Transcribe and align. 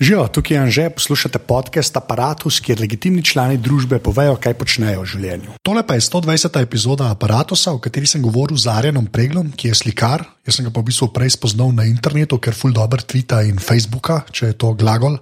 Živijo, 0.00 0.28
tukaj 0.28 0.56
je 0.56 0.60
Anže, 0.60 0.90
poslušate 0.90 1.38
podcast 1.38 1.96
Apparatus, 1.96 2.58
kjer 2.60 2.80
legitimni 2.80 3.22
člani 3.24 3.56
družbe 3.56 3.96
povejo, 3.98 4.34
kaj 4.36 4.52
počnejo 4.60 5.00
v 5.00 5.08
življenju. 5.08 5.54
Tole 5.64 5.80
pa 5.88 5.96
je 5.96 6.02
120. 6.04 6.58
epizoda 6.60 7.06
Apparatusa, 7.08 7.72
v 7.72 7.80
kateri 7.86 8.04
sem 8.04 8.20
govoril 8.20 8.60
z 8.60 8.68
Arjenom 8.68 9.06
Preglom, 9.08 9.48
ki 9.56 9.70
je 9.70 9.78
slikar. 9.80 10.26
Jaz 10.44 10.58
sem 10.58 10.68
ga 10.68 10.74
v 10.74 10.84
bistvu 10.90 11.08
prej 11.16 11.32
spoznal 11.38 11.72
na 11.72 11.88
internetu, 11.88 12.36
ker 12.36 12.52
ful 12.52 12.76
dobro 12.76 13.00
Twitta 13.00 13.40
in 13.48 13.56
Facebooka, 13.56 14.20
če 14.28 14.52
je 14.52 14.58
to 14.60 14.74
glagol. 14.76 15.16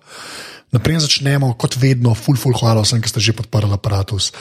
Naprej 0.74 1.06
začnemo, 1.06 1.52
kot 1.54 1.76
vedno, 1.78 2.16
ful, 2.18 2.34
ful, 2.34 2.54
hvala 2.58 2.82
vsem, 2.82 2.98
ki 2.98 3.06
ste 3.06 3.22
že 3.22 3.32
podprli 3.36 3.70
aparatus. 3.70 4.32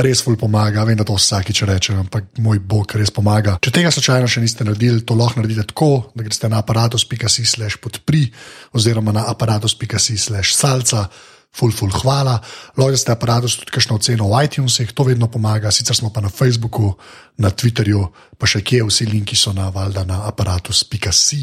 Res 0.00 0.24
ful 0.24 0.38
pomaga, 0.40 0.86
vem, 0.88 0.96
da 0.96 1.04
to 1.04 1.12
vsakič 1.12 1.68
rečem, 1.68 2.00
ampak 2.00 2.32
moj 2.40 2.62
bog 2.64 2.96
res 2.96 3.12
pomaga. 3.12 3.58
Če 3.60 3.74
tega 3.76 3.92
slučajno 3.92 4.24
še 4.24 4.40
niste 4.40 4.64
naredili, 4.64 5.04
to 5.04 5.12
lahko 5.12 5.42
naredite 5.42 5.68
tako, 5.68 6.08
da 6.16 6.24
greste 6.24 6.48
na 6.48 6.62
aparatus.si/slash 6.64 7.76
podpri 7.84 8.24
oziroma 8.72 9.12
na 9.12 9.28
aparatus.si/slash 9.28 10.56
salca. 10.56 11.10
Ful, 11.52 11.68
ful, 11.76 11.92
hvala. 11.92 12.38
Lahko 12.80 12.96
ste 12.96 13.12
aparatus 13.12 13.58
tudi 13.60 13.76
kakšno 13.76 14.00
oceno 14.00 14.30
v 14.32 14.40
iTunesih, 14.48 14.94
to 14.96 15.04
vedno 15.04 15.28
pomaga. 15.28 15.68
Sicer 15.68 15.92
smo 15.92 16.08
pa 16.08 16.24
na 16.24 16.32
Facebooku, 16.32 16.96
na 17.36 17.52
Twitterju, 17.52 18.06
pa 18.40 18.48
še 18.48 18.64
kje, 18.64 18.86
vsi 18.88 19.10
linki 19.12 19.36
so 19.36 19.52
na 19.52 19.68
valjda 19.68 20.08
na 20.08 20.22
aparatus.si. 20.32 21.42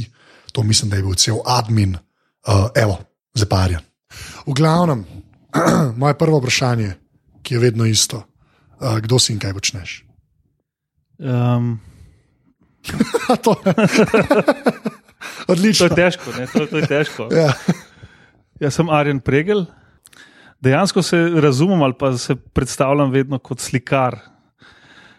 To 0.58 0.66
mislim, 0.66 0.90
da 0.90 0.98
je 0.98 1.06
bil 1.06 1.14
cel 1.14 1.38
admin, 1.46 1.94
uh, 1.94 2.74
evo, 2.74 2.98
zaparjen. 3.38 3.86
V 4.48 4.54
glavnem, 4.54 5.06
moje 6.02 6.18
prvo 6.18 6.40
vprašanje, 6.40 6.94
ki 7.42 7.56
je 7.56 7.60
vedno 7.60 7.86
isto, 7.86 8.24
uh, 8.82 8.98
kdo 9.00 9.20
si 9.20 9.34
in 9.34 9.40
kaj 9.40 9.54
počneš? 9.54 10.04
Um, 11.20 11.80
to 13.44 13.56
je 13.66 13.74
to 15.50 15.54
odlično. 15.54 15.86
je 15.86 15.96
težko. 15.96 16.32
Ne? 16.38 16.48
To, 16.48 16.66
to 16.66 16.78
je 16.78 16.88
težko. 16.88 17.28
Ja. 17.34 17.54
Jaz 18.60 18.76
sem 18.80 18.90
Arjen 18.90 19.20
Pregel. 19.20 19.66
Dejansko 20.60 21.02
se 21.02 21.18
razumem 21.40 21.82
ali 21.82 21.94
pa 22.00 22.18
se 22.18 22.36
predstavljam 22.36 23.12
vedno 23.12 23.40
kot 23.40 23.60
slikar. 23.60 24.20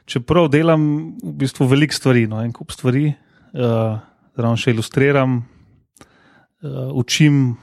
Čeprav 0.05 0.49
delam 0.49 1.15
v 1.23 1.33
bistvu 1.45 1.69
veliko 1.71 1.95
stvari, 1.95 2.27
no, 2.27 2.41
en 2.43 2.53
kup 2.53 2.73
stvari, 2.75 3.13
uh, 3.55 4.01
zraven 4.35 4.59
še 4.59 4.75
ilustriram, 4.75 5.37
uh, 5.39 6.91
učim, 6.99 7.55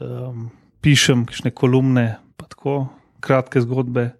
um, 0.00 0.50
pišem 0.84 1.24
kakšne 1.28 1.50
kolumne, 1.54 2.18
pa 2.36 2.48
tako 2.50 2.86
kratke 3.24 3.62
zgodbe. 3.64 4.12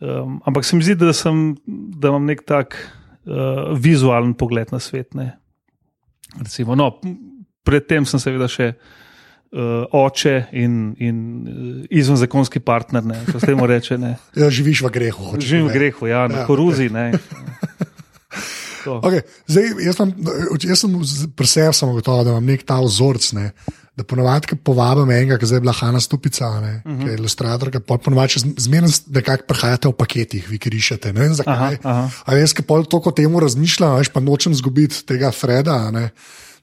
Um, 0.00 0.40
ampak 0.48 0.64
se 0.64 0.76
mi 0.76 0.82
zdi, 0.86 0.94
da, 0.96 1.12
sem, 1.12 1.54
da 1.66 2.08
imam 2.08 2.24
nek 2.24 2.44
tak 2.48 2.78
uh, 2.78 3.74
vizualen 3.76 4.32
pogled 4.34 4.72
na 4.72 4.80
svet. 4.80 5.12
Ne. 5.14 5.34
Recimo, 6.38 6.76
no, 6.78 6.94
predtem 7.66 8.06
sem 8.08 8.22
seveda 8.22 8.48
še 8.48 8.70
uh, 8.72 9.84
oče 9.92 10.36
in, 10.56 10.94
in 11.02 11.16
uh, 11.44 11.68
izvenzakonski 11.90 12.62
partner, 12.64 13.04
ne, 13.04 13.20
reče. 13.68 13.98
Ne. 14.00 14.16
Ja, 14.40 14.48
živiš 14.48 14.86
v 14.86 14.94
grehu. 14.94 15.34
hočeš 15.34 15.50
Živim 15.50 15.66
v 15.66 15.68
povedati. 15.68 15.78
grehu, 15.78 16.06
ja, 16.08 16.22
na 16.30 16.42
Ja, 16.42 16.46
koruzi. 16.48 16.88
Ne. 16.88 17.10
To. 18.84 19.00
Okay, 19.04 19.22
zdaj, 19.50 19.70
jaz, 19.84 20.00
sem, 20.00 20.14
jaz 20.68 20.82
sem 20.84 20.96
pri 21.36 21.46
sebi 21.46 21.76
samo 21.76 21.94
gotovo, 21.98 22.24
da 22.24 22.34
imam 22.34 22.48
nek 22.48 22.64
ta 22.66 22.80
vzorc. 22.80 23.32
Ne, 23.36 23.50
da 24.00 24.06
ponovadi, 24.06 24.56
povabim 24.64 25.10
enega, 25.12 25.36
ki 25.38 25.44
je 25.44 25.50
zdaj 25.52 25.62
bila 25.64 25.74
Hanna 25.76 26.00
Stupica, 26.00 26.48
ne, 26.60 26.82
uh 26.84 26.92
-huh. 26.92 27.02
ki 27.02 27.10
je 27.10 27.14
ilustratorka, 27.14 27.80
ponovadi 27.80 28.40
zmerno 28.56 28.88
nekako 29.06 29.44
prihajate 29.48 29.88
v 29.88 29.92
paketih, 29.92 30.48
vi 30.48 30.58
ki 30.58 30.70
rišete. 30.70 31.12
Ne 31.12 31.20
vem 31.20 31.34
zakaj. 31.34 31.54
Aha, 31.54 31.76
aha. 31.84 32.10
A 32.24 32.34
jaz, 32.34 32.54
ki 32.54 32.62
pol 32.62 32.84
toliko 32.84 33.10
o 33.10 33.12
tem 33.12 33.38
razmišljam, 33.38 33.96
veš, 33.98 34.08
pa 34.08 34.20
nočem 34.20 34.52
izgubiti 34.52 35.04
tega 35.06 35.30
Freda. 35.30 35.90
Ne, 35.90 36.10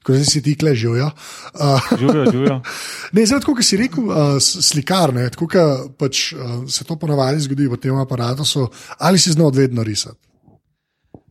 Ko 0.07 0.13
zdaj 0.13 0.25
si 0.25 0.41
ti 0.41 0.55
kle 0.55 0.75
živijo. 0.75 1.09
Uh, 1.53 1.99
Živijo, 1.99 2.31
živijo. 2.31 2.61
Ne, 3.15 3.25
zdaj, 3.25 3.41
kot 3.43 3.59
si 3.61 3.77
rekel, 3.77 4.05
uh, 4.07 4.39
slikar, 4.39 5.13
ne, 5.13 5.29
tako 5.29 5.47
kot 5.51 5.97
pač, 5.99 6.31
uh, 6.31 6.63
se 6.71 6.83
to 6.87 6.95
ponavadi 6.95 7.43
zgodi 7.43 7.67
v 7.67 7.77
tem 7.77 7.95
aparatu, 7.95 8.69
ali 8.99 9.19
si 9.19 9.31
znal 9.31 9.51
vedno 9.51 9.83
risati. 9.83 10.19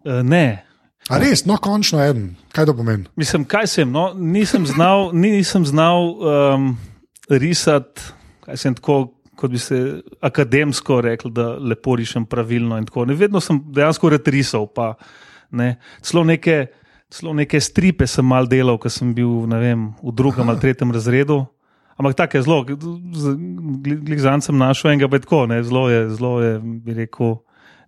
Uh, 0.05 0.21
ne. 0.23 0.67
A 1.07 1.21
res, 1.23 1.45
no, 1.47 1.55
končno 1.63 2.01
en, 2.03 2.33
kaj 2.55 2.67
to 2.67 2.75
pomeni? 2.75 3.07
Mislim, 3.19 3.45
kaj 3.47 3.69
sem. 3.71 3.91
No, 3.93 4.09
nisem 4.15 4.67
znal, 4.67 5.13
nisem 5.27 5.67
znal 5.67 6.09
um, 6.17 6.73
risati, 7.31 8.11
kaj 8.47 8.63
sem 8.65 8.79
tako. 8.79 9.13
Kot 9.37 9.53
bi 9.53 9.59
se 9.61 9.77
akademsko 10.25 11.03
rekel, 11.05 11.29
da 11.29 11.59
lepo 11.61 11.93
rišem 12.01 12.25
pravilno. 12.25 12.79
Ne, 12.81 13.15
vedno 13.21 13.37
sem 13.45 13.59
dejansko 13.69 14.09
retrisal, 14.15 14.65
pa 14.65 14.95
ne. 15.53 15.75
Celo 16.01 16.23
neke, 16.25 16.71
celo 17.13 17.35
neke 17.37 17.61
stripe 17.61 18.09
sem 18.09 18.25
mal 18.25 18.49
delal, 18.49 18.79
ko 18.81 18.89
sem 18.89 19.11
bil 19.13 19.45
vem, 19.61 19.91
v 20.01 20.15
drugem 20.17 20.49
ali 20.49 20.63
tretjem 20.63 20.95
razredu. 20.97 21.43
Ampak 22.01 22.17
tako 22.17 22.37
je 22.37 22.43
zelo, 22.43 22.65
glizan 24.09 24.41
sem 24.41 24.57
našel 24.57 24.95
enega, 24.95 25.09
pa 25.09 25.21
je 25.21 25.27
tako, 25.29 25.43
ne, 25.53 25.61
zelo 25.65 25.85
je, 25.93 26.01
zelo 26.17 26.33
je, 26.41 26.57
bi 26.61 26.97
rekel, 26.97 27.37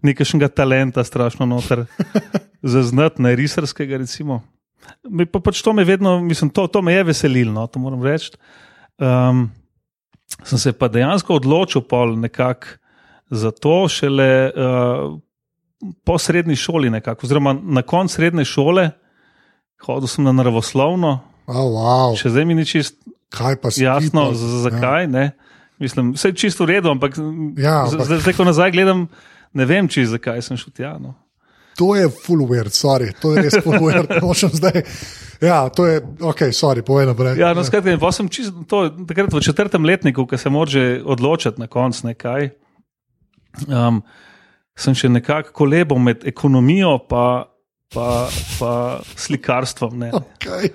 nekajšnega 0.00 0.48
talenta, 0.50 1.02
strašno 1.02 1.46
noter, 1.46 1.84
zaznati, 2.64 3.22
ne 3.22 3.34
risarskega, 3.34 3.98
recimo. 3.98 4.42
Mi 5.04 5.24
Pa 5.24 5.40
pač 5.40 5.60
to 5.60 5.72
me 5.72 5.84
vedno, 5.84 6.20
mislim, 6.20 6.50
to, 6.50 6.66
to 6.66 6.80
me 6.80 6.92
je 6.92 7.04
veselilo, 7.04 7.52
no, 7.52 7.66
to 7.66 7.78
moram 7.78 8.00
reči. 8.00 8.32
Um, 8.96 9.50
sem 10.42 10.58
se 10.58 10.72
pa 10.72 10.88
dejansko 10.88 11.34
odločil 11.34 11.82
pol 11.82 12.16
nekako 12.16 12.76
za 13.30 13.50
to, 13.50 13.84
šele 13.86 14.28
uh, 14.46 15.18
po 16.02 16.16
srednji 16.16 16.56
šoli, 16.56 16.90
nekako, 16.90 17.22
oziroma 17.22 17.52
na 17.54 17.82
koncu 17.82 18.14
srednje 18.14 18.44
šole, 18.46 18.90
hodil 19.80 20.08
sem 20.08 20.24
na 20.24 20.32
naravoslovno, 20.32 21.20
Oh, 21.46 21.64
wow. 21.66 22.12
še 22.12 22.28
zdaj 22.28 22.44
mi 22.44 22.52
ni 22.52 22.64
čist 22.64 22.98
Kaj 23.28 23.56
pa 23.56 23.70
si 23.70 23.80
jasno, 23.82 24.26
pa- 24.26 24.34
z- 24.34 24.58
zakaj. 24.62 25.06
Ne? 25.06 25.30
Mislim, 25.78 26.10
vse 26.12 26.28
je 26.28 26.36
čisto 26.38 26.64
v 26.64 26.70
redu, 26.70 26.90
ampak, 26.90 27.16
Ja, 27.56 27.84
ampak- 27.84 28.04
zdaj, 28.18 28.34
ko 28.34 28.44
nazaj 28.44 28.68
gledam, 28.70 29.06
ne 29.52 29.66
vem, 29.68 29.88
če 29.88 30.06
zakaj 30.12 30.42
sem 30.44 30.58
šel 30.60 30.74
tja. 30.76 30.92
No. 31.00 31.14
To 31.78 31.92
je 31.94 32.08
full 32.10 32.42
weird, 32.50 32.74
sorry, 32.74 33.12
to 33.22 33.36
je 33.36 33.46
res 33.46 33.58
full 33.62 33.78
weird. 33.78 34.10
Nočem 34.24 34.50
zdaj. 34.50 34.82
Ja, 35.38 35.60
to 35.70 35.86
je, 35.86 36.00
ok, 36.02 36.48
sorry, 36.50 36.82
povej 36.82 37.06
naprej. 37.12 37.38
Ja, 37.38 37.52
no, 37.54 37.62
skratka, 37.62 37.94
pa 38.02 38.10
sem 38.14 38.26
čist, 38.26 38.56
to, 38.66 38.88
takrat 39.06 39.30
v 39.30 39.42
četrtem 39.46 39.86
letniku, 39.86 40.26
ko 40.26 40.38
se 40.38 40.50
moraš 40.50 41.04
odločiti 41.06 41.62
na 41.62 41.70
koncu 41.70 42.10
nekaj. 42.10 42.50
Um, 43.70 44.02
sem 44.78 44.94
še 44.98 45.10
nekako 45.10 45.54
kolebal 45.54 46.02
med 46.02 46.26
ekonomijo 46.26 46.96
in 46.98 47.06
pa, 47.10 48.26
pa 48.58 48.72
slikarstvom. 49.14 49.98
Ne. 50.02 50.10
Okay. 50.18 50.74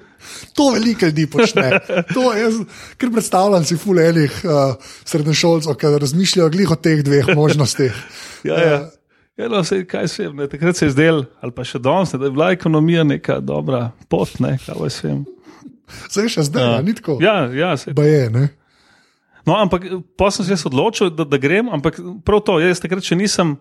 To 0.58 0.70
veliko 0.76 1.10
ljudi 1.10 1.28
počne. 1.30 1.80
To 2.16 2.34
jaz, 2.38 2.60
ker 2.98 3.12
predstavljam 3.14 3.66
si 3.68 3.78
full 3.78 4.00
enih 4.00 4.42
uh, 4.46 4.76
srednješolcev, 5.06 5.78
ki 5.80 5.94
razmišljajo 6.04 6.50
glih 6.54 6.74
o 6.74 6.80
teh 6.80 7.04
dveh 7.06 7.34
možnostih. 7.36 8.04
Ja, 8.44 8.60
ja. 8.60 8.82
Ja, 9.38 9.48
no, 9.50 9.64
sej, 9.66 9.88
kaj 9.90 10.08
se 10.08 10.24
je, 10.24 10.48
takrat 10.50 10.78
se 10.78 10.86
je 10.86 10.92
zdelo, 10.94 11.24
ali 11.42 11.54
pa 11.56 11.64
še 11.66 11.80
danes, 11.82 12.12
ne, 12.14 12.20
da 12.22 12.28
je 12.30 12.34
bila 12.36 12.52
ekonomija 12.54 13.02
neka 13.08 13.40
dobra 13.42 13.88
pot, 14.06 14.36
ne, 14.44 14.60
kaj 14.62 14.78
veš, 14.78 14.98
vem. 15.08 15.24
Zdaj 16.12 16.30
še 16.36 16.44
zdaj, 16.52 16.68
ja. 16.68 16.82
ni 16.86 16.94
tako. 16.94 17.16
Ja, 17.22 17.38
ja, 17.50 17.72
sej, 17.82 17.96
Ba 17.98 18.06
je, 18.06 18.28
ne? 18.30 18.44
No, 19.44 19.58
ampak 19.58 19.88
pa 20.18 20.30
sem 20.32 20.46
se 20.46 20.68
odločil, 20.70 21.10
da, 21.18 21.26
da 21.26 21.40
grem, 21.42 21.72
ampak 21.74 21.98
prav 22.24 22.44
to, 22.46 22.60
jaz 22.62 22.80
takrat 22.84 23.04
še 23.04 23.18
nisem 23.20 23.58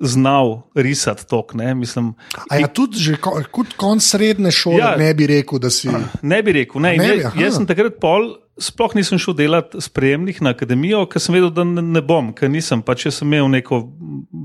znal 0.00 0.62
risati 0.74 1.26
tok. 1.26 1.54
Ne, 1.54 1.74
Mislim, 1.74 2.14
A 2.50 2.58
ja, 2.58 2.68
tudi 2.68 2.98
že 2.98 3.16
ko, 3.16 3.42
kot 3.50 3.74
konc 3.76 4.02
srednje 4.02 4.50
šole 4.50 4.78
ja. 4.78 4.94
Ne 4.96 5.14
bi 5.14 5.26
rekel, 5.26 5.58
da 5.58 5.70
si. 5.70 5.90
ne 6.22 6.42
bi 6.42 6.52
rekel. 6.52 6.82
Ne, 6.82 6.96
ne 6.96 7.16
bi, 7.16 7.24
aha. 7.24 7.40
jaz 7.40 7.58
sem 7.58 7.66
takrat 7.66 7.98
pol, 8.00 8.36
sploh 8.58 8.94
nisem 8.98 9.18
šel 9.18 9.36
delati 9.38 9.82
sprejemnih 9.82 10.42
na 10.42 10.54
akademijo, 10.54 11.04
ker 11.10 11.22
sem 11.22 11.34
vedel, 11.34 11.50
da 11.54 11.66
ne, 11.66 11.82
ne 11.82 12.02
bom, 12.02 12.30
ker 12.34 12.50
nisem. 12.50 12.82
Pač 12.82 13.08
jaz 13.08 13.20
sem 13.20 13.28
imel 13.30 13.50
neko 13.58 13.82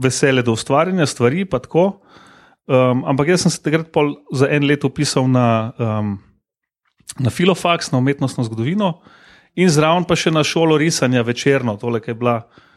veselje 0.03 0.46
do 0.46 0.58
ustvarjanja 0.58 1.08
stvari, 1.09 1.46
pa 1.46 1.62
tako. 1.62 2.00
Um, 2.64 3.03
ampak 3.09 3.34
jaz 3.34 3.46
sem 3.46 3.53
se 3.53 3.62
takrat 3.62 3.91
pol 3.94 4.16
za 4.34 4.47
en 4.50 4.66
let 4.66 4.85
upisal 4.88 5.28
na, 5.30 5.74
um, 5.78 6.16
na 7.20 7.34
filofaks, 7.34 7.91
na 7.91 8.00
umetnostno 8.00 8.46
zgodovino 8.47 8.96
in 9.59 9.70
zraven 9.70 10.08
pa 10.09 10.16
še 10.17 10.32
na 10.34 10.41
šolo 10.47 10.79
risanja 10.82 11.22
večerno, 11.22 11.76
tole, 11.78 12.00
ki 12.02 12.16
je 12.16 12.17
bila. 12.17 12.38
je 12.41 12.72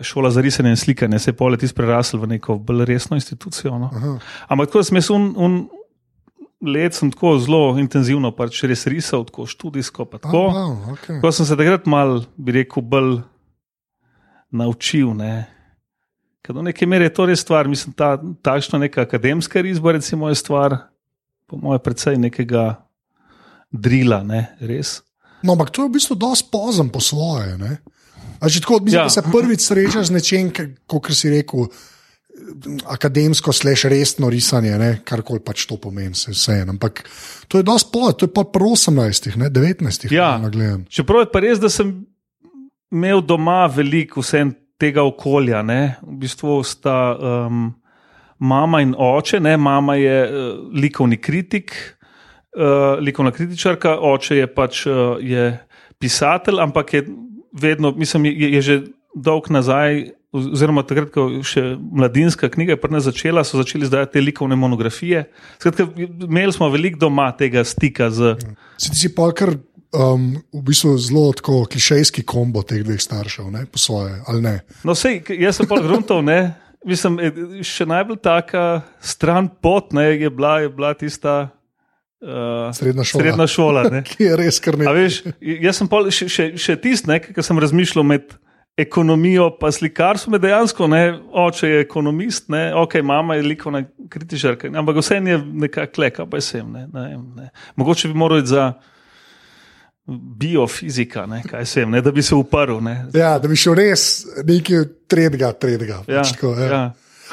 Šola 0.00 0.30
za 0.30 0.40
risanje 0.40 0.70
in 0.70 0.76
slikanje 0.76 1.18
se 1.18 1.30
je 1.30 1.36
poleti 1.36 1.68
prerasel 1.74 2.20
v 2.20 2.26
neko 2.26 2.56
bolj 2.58 2.84
resno 2.88 3.16
institucijo. 3.16 3.78
No. 3.78 3.90
Aha. 3.92 4.18
Ampak 4.48 4.72
tako 4.72 4.82
sem 4.88 4.96
jaz 4.96 5.10
un, 5.12 5.34
un 5.36 5.58
let 6.62 6.94
sem 6.94 7.10
tako 7.10 7.34
zelo 7.42 7.74
intenzivno 7.78 8.30
pač 8.32 8.62
res 8.64 8.86
risal, 8.86 9.26
tako 9.28 9.46
študijsko. 9.46 10.06
pa 10.06 10.18
Tako, 10.18 10.46
Oh, 10.46 10.54
wow, 10.54 10.92
okay. 10.94 11.20
Ko 11.20 11.32
sem 11.32 11.46
se 11.46 11.56
takrat 11.56 11.86
mal, 11.86 12.22
bi 12.36 12.52
rekel, 12.52 12.82
bolj 12.82 13.20
naučil. 14.50 15.12
Ne. 15.18 15.48
Ker 16.42 16.54
do 16.54 16.62
neke 16.62 16.86
mere 16.86 17.10
je 17.10 17.14
to 17.14 17.26
res 17.26 17.42
stvar, 17.44 17.68
mislim, 17.68 17.94
ta 17.94 18.16
takšna 18.18 18.78
neka 18.86 19.04
akademska 19.06 19.62
risba, 19.62 19.92
recimo, 19.98 20.28
je 20.28 20.38
stvar, 20.38 20.76
po 21.46 21.58
mojem, 21.60 21.82
predvsej 21.84 22.18
nekega 22.18 22.82
drila, 23.72 24.22
ne, 24.26 24.46
res. 24.60 25.00
No, 25.42 25.54
ampak 25.54 25.70
to 25.74 25.82
je 25.82 25.90
v 25.90 25.96
bistvu 25.98 26.14
dosti 26.18 26.50
pozem 26.52 26.90
po 26.90 27.02
svoje. 27.02 27.58
Ne? 27.58 27.78
A 28.42 28.50
že 28.50 28.60
tako, 28.60 28.80
mislim, 28.82 28.98
ja. 28.98 29.06
Da 29.06 29.14
se 29.14 29.22
prvič 29.22 29.60
srečaš 29.62 30.10
z 30.10 30.18
nečem, 30.18 30.52
kot 30.86 31.10
si 31.14 31.30
rekel. 31.30 31.70
akademsko, 32.88 33.52
sleš 33.52 33.84
resno 33.92 34.28
risanje, 34.30 34.72
ne, 34.78 34.88
karkoli 35.04 35.40
pač 35.44 35.66
to 35.68 35.76
pomeni, 35.76 36.14
se 36.14 36.32
vse 36.32 36.62
en. 36.62 36.72
Ampak 36.74 37.04
to 37.48 37.60
je 37.60 37.62
dosti 37.62 37.90
pol, 37.92 38.12
to 38.12 38.26
je 38.26 38.32
pa 38.34 38.42
po 38.44 38.72
18, 38.72 39.36
ne, 39.36 39.50
19. 39.50 40.10
Ja. 40.10 40.40
Čeprav 40.88 41.26
je 41.26 41.30
pa 41.30 41.42
res, 41.44 41.60
da 41.62 41.70
sem 41.70 41.92
imel 42.92 43.22
doma 43.22 43.66
veliko 43.70 44.24
vsem 44.24 44.52
tega 44.80 45.04
okolja. 45.06 45.62
Ne? 45.62 45.96
V 46.02 46.18
bistvu 46.24 46.60
sta 46.66 46.96
um, 47.14 47.70
mama 48.42 48.82
in 48.82 48.94
oče. 48.98 49.40
Ne? 49.40 49.56
Mama 49.56 49.96
je 50.00 50.18
uh, 50.26 50.54
likovni 50.74 51.20
kritik, 51.22 51.74
uh, 52.56 52.98
likovna 53.00 53.32
kritičarka, 53.32 53.96
oče 54.02 54.42
je 54.42 54.48
pač 54.50 54.86
uh, 54.86 55.20
je 55.22 55.52
pisatelj, 56.02 56.58
ampak 56.60 56.96
je 56.98 57.06
vedno, 57.52 57.92
mislim, 57.96 58.26
je, 58.26 58.52
je 58.52 58.62
že 58.62 58.82
dolg 59.14 59.50
nazaj. 59.50 60.12
Oziroma, 60.32 60.80
takrat, 60.88 61.10
ko 61.12 61.26
je 61.28 61.42
še 61.44 61.62
mladinska 61.76 62.48
knjiga 62.48 62.78
je 62.80 63.00
začela, 63.04 63.44
so 63.44 63.58
začeli 63.60 63.84
izdajati 63.84 64.12
te 64.12 64.20
likovne 64.20 64.56
monografije. 64.56 65.26
Skratka, 65.60 65.84
imeli 66.24 66.52
smo 66.52 66.70
veliko 66.72 66.98
doma 66.98 67.32
tega 67.36 67.64
stika 67.64 68.08
z. 68.10 68.36
Si 68.80 68.90
ti 68.90 68.96
si 68.96 69.14
pa 69.14 69.28
kar 69.36 69.52
um, 69.92 70.40
v 70.52 70.62
bistvu 70.64 70.96
zelo 70.98 71.32
tako 71.36 71.66
klišejski 71.68 72.24
kombo 72.24 72.62
teh 72.62 72.80
dveh 72.80 73.00
staršev, 73.00 73.50
ne, 73.52 73.66
po 73.66 73.78
svoje, 73.78 74.16
ali 74.26 74.42
ne? 74.42 74.56
No, 74.84 74.96
sej, 74.96 75.20
jaz 75.36 75.60
sem 75.60 75.68
pa 75.68 75.80
gruntov, 75.84 76.24
ne. 76.24 76.54
Mislim, 76.88 77.20
še 77.62 77.86
najbolj 77.86 78.18
taka 78.24 78.82
stran 78.98 79.52
pot 79.62 79.92
ne, 79.92 80.14
je, 80.16 80.30
bila, 80.30 80.62
je 80.64 80.72
bila 80.72 80.94
tista. 80.98 81.52
Uh, 82.22 82.70
srednja 82.74 83.04
šola. 83.04 83.22
Srednja 83.22 83.46
šola 83.50 83.82
Ki 84.06 84.28
je 84.28 84.36
res 84.38 84.60
kar 84.62 84.78
nekaj. 84.78 84.94
Veš, 84.94 85.16
jaz 85.40 85.80
sem 85.80 85.88
še, 85.90 86.28
še, 86.30 86.44
še 86.54 86.76
tisti, 86.78 87.18
ki 87.34 87.42
sem 87.42 87.58
razmišljal 87.58 88.06
med 88.06 88.36
ekonomijo 88.78 89.48
in 89.58 89.72
slikarstvom. 89.72 90.38
Dejansko, 90.40 90.86
ne, 90.86 91.18
oče 91.32 91.68
je 91.68 91.80
ekonomist, 91.80 92.48
ne, 92.48 92.70
ok, 92.78 92.94
mama 93.02 93.34
je 93.34 93.42
likovna 93.42 93.82
kritičarka, 94.10 94.70
ampak 94.70 95.02
vse 95.02 95.18
je 95.18 95.38
nekako 95.38 95.92
kleka, 95.94 96.26
pa 96.26 96.40
sem. 96.40 96.72
Ne, 96.72 96.86
ne, 96.92 97.18
ne. 97.36 97.50
Mogoče 97.76 98.08
bi 98.08 98.14
moral 98.14 98.38
iti 98.38 98.54
za 98.54 98.72
biofizika, 100.38 101.26
ne, 101.26 101.42
kaj 101.46 101.66
sem, 101.66 101.90
ne, 101.90 102.00
da 102.02 102.10
bi 102.10 102.22
se 102.22 102.34
uprl. 102.34 102.78
Ja, 103.14 103.38
da 103.38 103.48
bi 103.48 103.58
šel 103.58 103.74
res 103.78 104.26
nekaj 104.46 104.86
tredega, 105.10 105.52
tredega. 105.52 106.04
Ja, 106.06 106.22
pač 106.22 106.36
tako, 106.36 106.54
ja. 106.58 106.70
ja. 106.70 106.84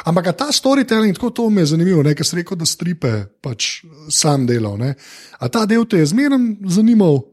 Ampak 0.06 0.32
ta 0.38 0.52
storytelling, 0.52 1.16
tako 1.16 1.30
to 1.30 1.50
mi 1.50 1.62
je 1.62 1.74
zanimivo, 1.74 2.04
ker 2.04 2.26
si 2.26 2.36
rekel, 2.40 2.58
da 2.58 2.66
stripe 2.66 3.12
pač 3.42 3.84
sam 4.10 4.46
delal. 4.48 4.78
Ne? 4.78 4.94
A 5.40 5.50
ta 5.50 5.66
del 5.66 5.86
te 5.86 5.98
je 5.98 6.06
zmeraj 6.06 6.40
zanimal. 6.68 7.24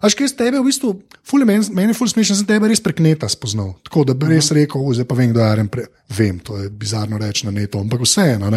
Až 0.00 0.16
kaj 0.16 0.32
z 0.32 0.36
tebe, 0.40 0.56
v 0.56 0.64
bistvu, 0.64 0.94
ful, 1.20 1.44
meni, 1.44 1.60
meni 1.76 1.92
je 1.92 1.98
ful 1.98 2.08
smešno, 2.08 2.32
da 2.32 2.40
sem 2.40 2.48
tebe 2.48 2.68
res 2.72 2.80
prek 2.80 3.02
neta 3.04 3.28
spoznal. 3.28 3.74
Tako 3.84 4.06
da 4.08 4.14
bi 4.16 4.30
res 4.32 4.48
rekel, 4.56 4.80
zdaj 4.96 5.04
pa 5.04 5.18
vem, 5.18 5.34
kdo 5.34 5.44
je 5.44 5.48
Aren. 5.48 5.68
Vem, 6.16 6.38
to 6.40 6.56
je 6.56 6.70
bizarno 6.72 7.20
reči 7.20 7.44
na 7.44 7.52
netu, 7.52 7.78
ampak 7.84 8.00
vseeno. 8.08 8.48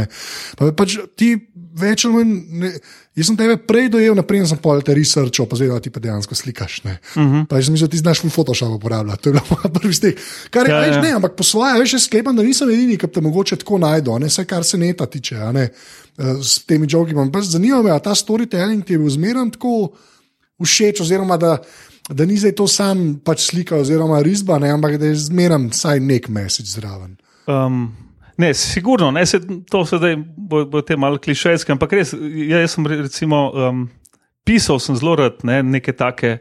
Pa, 0.55 0.71
pač 0.71 0.95
ti 1.19 1.35
več 1.79 2.05
ali 2.07 2.15
manj. 2.15 2.31
Ne, 2.61 2.69
jaz 3.17 3.27
sem 3.29 3.37
tebe 3.37 3.57
prej 3.59 3.89
dojel, 3.93 4.15
naprej 4.17 4.45
sem 4.49 4.61
pol 4.61 4.79
te 4.85 4.95
researchal, 4.95 5.47
pa 5.49 5.59
zdaj 5.59 5.73
da 5.73 5.81
ti 5.83 5.91
pa 5.93 6.01
dejansko 6.03 6.37
slikaš. 6.37 6.79
Uh 6.85 6.91
-huh. 7.15 7.45
Pa 7.49 7.59
jaz 7.59 7.65
sem 7.65 7.73
mislil, 7.75 7.87
da 7.87 7.91
ti 7.91 7.97
znaš 7.97 8.23
v 8.23 8.29
Photoshopu 8.29 8.79
uporabljati. 8.79 9.23
To 9.23 9.29
je 9.29 9.33
bilo 9.33 9.45
moja 9.49 9.73
prvi 9.73 9.93
stik. 9.93 10.19
Kar 10.49 10.67
je 10.67 10.73
ja, 10.73 10.79
več, 10.79 10.95
ja. 10.95 11.01
ne, 11.01 11.11
ampak 11.11 11.35
po 11.35 11.43
svoje, 11.43 11.79
veš, 11.79 11.97
sklepam, 12.05 12.35
da 12.35 12.43
nisem 12.43 12.69
edini, 12.69 12.97
ki 12.97 13.07
te 13.07 13.21
mogoče 13.21 13.55
tako 13.55 13.77
najdo, 13.77 14.19
ne 14.19 14.31
vse, 14.31 14.45
kar 14.45 14.63
se 14.63 14.77
neta 14.77 15.05
tiče, 15.05 15.35
ne, 15.53 15.69
s 16.41 16.63
temi 16.65 16.87
jogi. 16.89 17.13
Zanima 17.41 17.81
me, 17.81 17.91
a 17.91 17.99
ta 17.99 18.15
storytelling 18.15 18.83
ti 18.83 18.93
je 18.93 18.99
bil 18.99 19.09
zmeren 19.09 19.51
tako 19.51 19.91
všeč, 20.65 21.03
oziroma 21.05 21.37
da, 21.41 21.57
da 22.09 22.25
ni 22.29 22.37
zdaj 22.39 22.55
to 22.59 22.67
sam 22.67 23.03
pač 23.23 23.49
slika 23.51 23.77
oziroma 23.81 24.21
risba, 24.25 24.59
ne, 24.59 24.71
ampak 24.73 24.97
da 25.01 25.11
je 25.11 25.19
zmeren 25.27 25.69
vsaj 25.73 26.01
nek 26.03 26.31
mesec 26.33 26.69
zraven. 26.77 27.17
Um. 27.47 27.85
Ne, 28.37 28.53
sigurno, 28.53 29.11
ne, 29.11 29.25
se, 29.25 29.39
to 29.69 29.85
se 29.85 29.97
zdaj 29.97 30.15
bo, 30.37 30.63
bo 30.65 30.81
te 30.81 30.97
malo 30.97 31.19
klišejske, 31.21 31.75
ampak 31.75 31.93
res, 31.93 32.15
ja, 32.17 32.63
jaz 32.63 32.73
sem 32.73 32.87
recimo 32.89 33.43
um, 33.53 33.83
pisal 34.47 34.79
sem 34.81 34.97
zelo 34.97 35.15
rad 35.19 35.43
ne, 35.45 35.61
neke 35.63 35.93
take. 35.93 36.39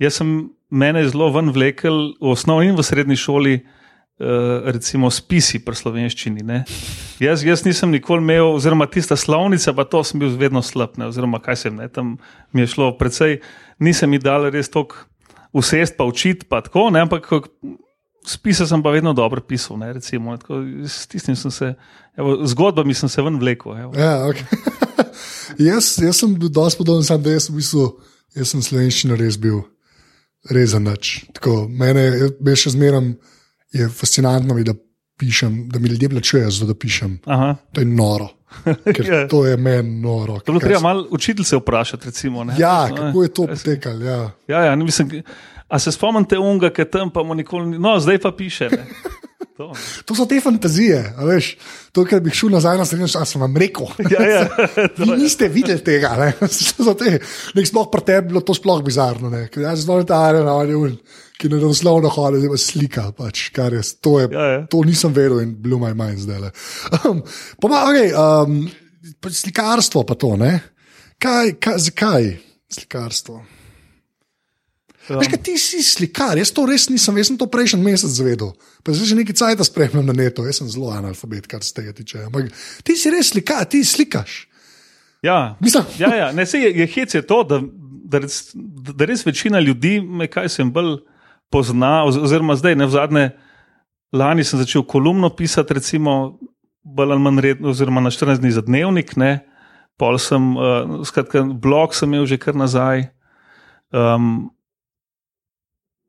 Jaz 0.00 0.22
sem 0.22 0.30
mene 0.72 1.04
zelo 1.06 1.28
ven 1.34 1.52
vlekel 1.54 2.14
v 2.16 2.32
osnovni 2.32 2.72
in 2.72 2.78
v 2.78 2.86
srednji 2.86 3.18
šoli, 3.20 3.58
uh, 3.60 4.70
recimo 4.72 5.10
spisi 5.12 5.60
pri 5.64 5.76
slovenščini. 5.76 6.62
Jaz, 7.22 7.44
jaz 7.44 7.66
nisem 7.68 7.92
nikoli 7.92 8.24
imel, 8.24 8.54
oziroma 8.56 8.88
tista 8.88 9.16
slovnica, 9.16 9.76
pa 9.76 9.84
to 9.84 10.00
sem 10.00 10.24
bil 10.24 10.32
vedno 10.40 10.64
slab, 10.64 10.96
ne, 10.96 11.12
oziroma 11.12 11.42
kaj 11.44 11.60
sem, 11.66 11.76
ne, 11.76 11.90
tam 11.92 12.16
mi 12.56 12.64
je 12.64 12.72
šlo 12.72 12.94
precej, 12.98 13.42
nisem 13.78 14.10
mi 14.10 14.18
dal 14.22 14.50
res 14.50 14.70
toliko 14.70 15.06
usest 15.54 15.96
pa 15.96 16.04
učiti, 16.04 16.46
pa 16.50 16.60
tako, 16.64 16.88
ne, 16.90 17.04
ampak 17.06 17.30
Spise 18.24 18.64
sem 18.64 18.80
pa 18.80 18.88
vedno 18.88 19.12
dobro 19.12 19.42
pisal, 19.44 19.76
ne, 19.76 19.90
recimo, 19.92 20.32
tako, 20.40 20.62
s 20.88 21.04
tistim 21.12 21.36
sem 21.36 21.50
se, 21.52 21.74
evo, 22.16 22.38
zgodbami 22.48 22.94
sem 22.96 23.08
se 23.08 23.22
ven 23.22 23.36
vlekel. 23.36 23.74
Ja, 23.76 24.14
okay. 24.24 24.46
jaz, 25.68 25.90
jaz 26.00 26.22
sem 26.22 26.32
bil 26.40 26.48
dosti 26.48 26.80
podoben, 26.80 27.04
sam, 27.04 27.20
da 27.20 27.34
jaz, 27.34 27.50
v 27.52 27.58
bistvu, 27.58 27.84
jaz 28.32 28.54
sem 28.54 28.62
slovenščina 28.64 29.18
res 29.20 29.36
bil, 29.36 29.60
res 30.48 30.72
za 30.72 30.80
nič. 30.80 31.12
Tako, 31.36 31.66
mene 31.68 32.06
je 32.32 32.56
še 32.56 32.72
zmeraj 32.78 33.12
fascinantno, 33.92 34.56
da, 34.64 34.72
pišem, 35.20 35.66
da 35.68 35.82
mi 35.82 35.92
ljudje 35.92 36.14
plačujejo 36.16 36.70
da 36.70 36.78
pišem. 36.80 37.18
Aha. 37.28 37.52
To 37.76 37.84
je 37.84 37.90
noro. 37.92 38.30
Ja. 39.10 39.28
To 39.28 39.46
je 39.46 39.56
meni 39.56 40.00
noro. 40.00 40.38
To 40.40 40.52
je 40.52 40.60
treba 40.60 40.80
malo 40.80 41.06
učiteljice 41.10 41.56
vprašati. 41.56 42.06
Recimo, 42.06 42.46
ja, 42.58 42.88
kako 42.96 43.22
je 43.22 43.28
to 43.28 43.46
potekalo. 43.46 44.04
Ja. 44.04 44.30
Ja, 44.48 44.64
ja, 44.64 44.76
mislim, 44.76 45.22
A 45.68 45.78
se 45.78 45.92
spomnite 45.92 46.38
unga, 46.38 46.70
ki 46.70 46.84
tam 46.86 47.10
pa 47.10 47.22
mu 47.22 47.34
nikoli 47.34 47.72
ni, 47.72 47.78
no, 47.82 47.96
zdaj 48.00 48.20
pa 48.22 48.32
piše. 48.32 48.70
To. 49.54 49.68
to 50.04 50.16
so 50.18 50.24
te 50.26 50.40
fantazije, 50.42 50.96
veš, 51.28 51.52
to, 51.94 52.02
kar 52.10 52.18
bi 52.18 52.32
šel 52.34 52.50
nazaj 52.50 52.74
na 52.74 52.84
srednjo, 52.90 53.06
sem 53.06 53.38
vam 53.38 53.54
rekel. 53.56 53.86
Ja, 54.10 54.24
ja, 54.26 54.40
Vi 54.98 55.06
niste 55.20 55.46
videli 55.46 55.78
tega, 55.78 56.10
ne? 56.18 56.32
Nek 57.54 57.68
sploh 57.70 57.86
pri 57.92 58.02
tebi 58.02 58.32
bilo 58.32 58.42
to 58.42 58.56
sploh 58.58 58.82
bizarno. 58.82 59.30
Jaz 59.30 59.84
sem 59.84 59.84
zelo 59.84 60.02
ta 60.02 60.24
arena, 60.26 60.56
ki 61.44 61.50
ne 61.52 61.58
doslovno 61.60 62.08
hodi, 62.08 62.40
zdaj 62.40 62.52
pa 62.54 62.58
slika. 62.60 63.02
Pač, 63.12 63.42
je, 63.52 63.82
to, 64.00 64.14
je, 64.22 64.28
ja, 64.32 64.44
ja. 64.54 64.60
to 64.72 64.80
nisem 64.88 65.12
vedel 65.12 65.42
in 65.44 65.52
bil 65.60 65.76
moj 65.82 65.92
manj 65.98 66.22
zdaj. 66.24 66.48
Um, 67.04 67.20
pa, 67.60 67.82
okay, 67.90 68.14
um, 68.16 68.62
slikarstvo 69.28 70.06
pa 70.08 70.16
to, 70.16 70.38
ne? 70.40 70.54
Kaj, 71.20 71.58
kaj, 71.60 71.76
zakaj 71.90 72.30
slikarstvo? 72.72 73.42
Um. 73.44 75.20
Veš, 75.20 75.36
ti 75.44 75.58
si 75.60 75.82
slikar, 75.84 76.40
jaz 76.40 76.48
to 76.56 76.64
res 76.64 76.88
nisem, 76.88 77.20
jaz 77.20 77.28
sem 77.28 77.36
to 77.36 77.44
prejšnji 77.52 77.84
mesec 77.84 78.08
zvedel. 78.08 78.54
Pa 78.80 78.96
zdaj 78.96 79.12
že 79.12 79.20
nekaj 79.20 79.36
časa 79.36 79.68
spremljam 79.68 80.08
na 80.08 80.16
netu, 80.16 80.48
jaz 80.48 80.62
sem 80.62 80.70
zelo 80.72 80.88
analfabet, 80.96 81.44
kar 81.50 81.60
se 81.60 81.76
tega 81.76 81.92
tiče. 81.92 82.24
Ampak 82.24 82.48
ti 82.88 82.96
si 82.96 83.12
res 83.12 83.34
slikar, 83.36 83.68
ti 83.68 83.84
slikaš. 83.84 84.46
Ja, 85.20 85.56
ja, 86.00 86.08
ja. 86.16 86.32
Ne, 86.32 86.48
se 86.48 86.56
je, 86.60 86.72
je 86.72 86.88
hec 86.88 87.12
je 87.12 87.20
to, 87.24 87.44
da, 87.48 87.60
da, 88.08 88.24
res, 88.24 88.46
da 88.96 89.04
res 89.08 89.26
večina 89.28 89.60
ljudi 89.60 89.98
me 90.00 90.24
kaj 90.32 90.48
sem 90.56 90.72
bolj 90.72 91.02
pozna, 91.54 92.02
oziroma 92.10 92.58
zdaj 92.58 92.74
ne 92.74 92.88
v 92.90 92.94
zadnje. 92.94 93.24
Lani 94.14 94.44
sem 94.46 94.58
začel 94.58 94.82
kolumno 94.86 95.30
pisati, 95.30 95.74
recimo, 95.78 96.38
bolj 96.82 97.14
ali 97.14 97.22
manj 97.22 97.42
redno, 97.42 97.70
oziroma 97.70 98.02
na 98.02 98.10
14 98.14 98.42
dni 98.42 98.50
za 98.54 98.62
dnevnik, 98.66 99.16
ne. 99.16 99.38
pol 99.94 100.18
sem, 100.18 100.42
uh, 100.58 101.06
skratka, 101.06 101.44
blog 101.46 101.94
sem 101.94 102.10
imel 102.10 102.26
že 102.26 102.38
kar 102.38 102.58
nazaj. 102.58 103.06
Um, 103.94 104.50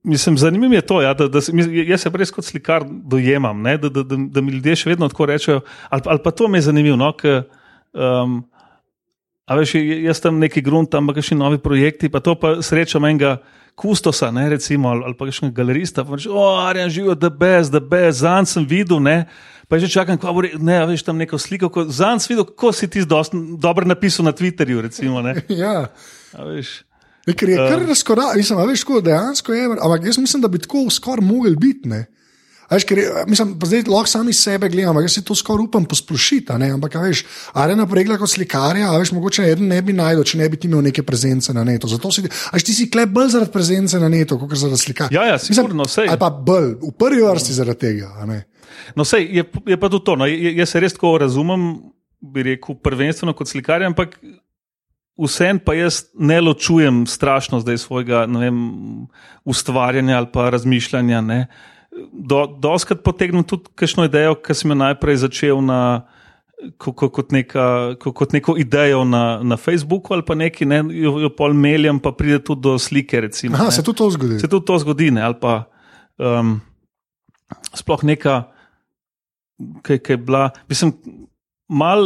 Mislim, 0.06 0.38
zanimivo 0.38 0.74
je 0.74 0.82
to, 0.86 1.00
ja, 1.02 1.16
da, 1.18 1.26
da 1.28 1.42
se, 1.42 1.52
jaz 1.90 2.04
se 2.04 2.10
res 2.14 2.30
kot 2.30 2.46
slikar 2.46 2.84
dojemam, 2.86 3.58
ne, 3.62 3.74
da, 3.82 3.90
da, 3.90 4.04
da, 4.06 4.18
da 4.38 4.42
mi 4.42 4.52
ljudje 4.54 4.76
še 4.78 4.90
vedno 4.92 5.08
tako 5.10 5.26
rečejo. 5.26 5.64
Ali, 5.90 6.04
ali 6.06 6.22
pa 6.22 6.30
to 6.32 6.46
me 6.48 6.60
je 6.62 6.68
zanimivo. 6.68 6.98
No, 7.02 7.10
k, 7.18 7.40
um, 7.98 8.36
a 9.50 9.58
veš, 9.58 9.74
jaz 10.06 10.22
tam 10.22 10.38
neki 10.38 10.62
grunt, 10.62 10.92
tam 10.94 11.10
pa 11.10 11.26
še 11.26 11.38
novi 11.38 11.58
projekti, 11.58 12.12
pa 12.14 12.22
to 12.22 12.38
pa 12.38 12.60
srečam 12.62 13.06
enega 13.10 13.40
kustosa, 13.76 14.32
ne, 14.32 14.50
recimo, 14.50 14.90
ali, 14.90 15.04
ali 15.06 15.18
pa 15.18 15.28
še 15.28 15.48
nekega 15.48 15.64
galerista. 15.64 16.06
Pa 16.06 16.16
reče, 16.16 16.32
o, 16.32 16.46
Arjan, 16.62 16.90
živijo, 16.90 17.16
da 17.20 17.30
bez, 17.30 17.70
da 17.72 17.80
bez, 17.80 18.24
zanj 18.24 18.50
sem 18.54 18.66
videl. 18.68 19.04
Ne, 19.04 19.26
Pa 19.66 19.82
že 19.82 19.90
čakam, 19.90 20.18
ko 20.22 20.30
bo 20.30 20.46
ne, 20.46 20.78
veš 20.86 21.02
tam 21.02 21.18
neko 21.18 21.40
sliko. 21.42 21.72
Zanj 21.90 22.22
sem 22.22 22.36
videl, 22.36 22.46
kako 22.46 22.70
si 22.70 22.86
ti 22.86 23.02
dobro 23.58 23.86
napisal 23.86 24.30
na 24.30 24.34
Twitterju. 24.34 24.82
Recimo, 24.86 25.24
ja. 25.50 25.90
Ker 27.26 27.50
je 27.50 27.58
kar 27.58 27.82
uh. 27.82 27.88
razkorak, 27.90 28.36
mislim, 28.38 28.62
veš, 28.70 28.84
kako 28.86 29.02
dejansko 29.02 29.54
je. 29.54 29.66
Ampak 29.66 30.06
jaz 30.06 30.22
mislim, 30.22 30.46
da 30.46 30.52
bi 30.54 30.62
tako 30.62 30.86
skoraj 30.94 31.26
mogel 31.26 31.58
biti. 31.58 31.90
Veš, 32.72 32.86
ker, 32.90 33.00
mislim, 33.30 33.54
zdaj 33.62 33.84
lahko 33.92 34.10
sami 34.10 34.34
sebe 34.34 34.70
gledamo, 34.74 35.02
jaz 35.04 35.18
si 35.18 35.24
to 35.26 35.36
skoraj 35.38 35.68
upam 35.68 35.86
posplošiti. 35.86 36.54
Ampak, 36.54 36.98
veš, 37.04 37.24
arena 37.54 37.86
pregla 37.90 38.18
kot 38.22 38.32
slikarja, 38.32 38.90
veš, 38.98 39.12
mogoče 39.16 39.46
eden 39.52 39.70
ne 39.70 39.82
bi 39.86 39.94
najdel, 39.94 40.26
če 40.26 40.40
ne 40.42 40.50
bi 40.50 40.60
imel 40.66 40.88
neke 40.90 41.04
prezence 41.06 41.54
na 41.54 41.64
netu. 41.68 41.90
Zato 41.92 42.12
si, 42.12 42.26
veš, 42.26 42.66
ti 42.66 42.74
si 42.74 42.90
klep 42.92 43.14
bolj 43.14 43.36
zaradi 43.36 43.54
prezence 43.54 44.02
na 44.02 44.10
netu, 44.10 44.40
kot 44.42 44.58
zaradi 44.58 44.82
slikarja. 44.82 45.14
Ja, 45.14 45.28
ja, 45.34 45.42
sigurno, 45.42 45.86
mislim, 45.86 46.10
ali 46.14 46.22
pa 46.22 46.32
bolj, 46.34 46.72
v 46.82 46.94
prvi 46.98 47.22
vrsti 47.26 47.60
zaradi 47.60 47.86
tega. 47.86 48.14
No, 48.96 49.06
sej, 49.06 49.30
je, 49.30 49.46
je 49.68 49.78
pa 49.80 49.92
tudi 49.92 50.06
to. 50.10 50.18
No, 50.20 50.30
jaz 50.30 50.74
se 50.74 50.82
res 50.82 50.98
tako 50.98 51.18
razumem, 51.22 51.70
bi 52.26 52.50
rekel, 52.50 52.80
prvenstveno 52.82 53.36
kot 53.38 53.52
slikarja, 53.52 53.92
ampak 53.94 54.18
Vsem 55.16 55.62
pa 55.64 55.72
jaz 55.78 56.02
ne 56.20 56.42
ločujem 56.44 57.06
strašno 57.08 57.62
zdaj 57.64 57.78
svojega 57.78 58.26
vem, 58.28 58.58
ustvarjanja 59.48 60.18
ali 60.18 60.28
pa 60.34 60.50
razmišljanja. 60.50 61.22
Ne. 61.22 61.48
Do, 62.12 62.46
doskrat 62.60 63.04
potegnem 63.04 63.46
tudi 63.48 63.72
kakšno 63.76 64.08
idejo, 64.10 64.36
ki 64.40 64.56
sem 64.58 64.74
jo 64.74 64.78
najprej 64.84 65.24
začel 65.26 65.64
na. 65.64 65.80
Kot, 66.80 67.12
kot, 67.12 67.34
neka, 67.36 67.94
kot 68.00 68.32
neko 68.32 68.56
idejo 68.58 69.04
na, 69.06 69.44
na 69.44 69.58
Facebooku, 69.60 70.16
ali 70.16 70.24
pa 70.26 70.38
nekaj, 70.40 70.66
ne, 70.66 70.78
jo, 70.98 71.12
jo 71.20 71.30
pol 71.36 71.52
meljem, 71.54 72.00
pa 72.02 72.14
pride 72.16 72.40
tudi 72.48 72.64
do 72.64 72.78
slike. 72.80 73.20
Recimo, 73.28 73.60
Aha, 73.60 73.68
se 73.76 73.84
tudi 73.84 74.00
to 74.00 74.08
zgodi. 74.16 74.40
Se 74.40 74.50
tudi 74.50 74.66
to 74.66 74.78
zgodi, 74.80 75.10
ne, 75.14 75.22
ali 75.28 75.36
pa 75.36 75.68
um, 76.16 76.56
sploh 77.76 78.06
neka, 78.08 78.38
ki 79.84 80.00
je 80.00 80.18
bila. 80.18 80.48
Mislim, 80.72 80.96
mal 81.68 82.02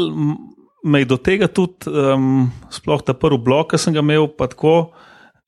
me 0.84 1.06
je 1.06 1.12
do 1.14 1.20
tega 1.22 1.48
tudi, 1.48 1.86
um, 1.88 2.50
sploh 2.74 3.06
ta 3.06 3.14
prvi 3.14 3.38
blok, 3.46 3.70
ki 3.72 3.80
sem 3.80 3.96
ga 3.96 4.04
imel, 4.04 4.28
pa 4.34 4.50
tako, 4.50 4.92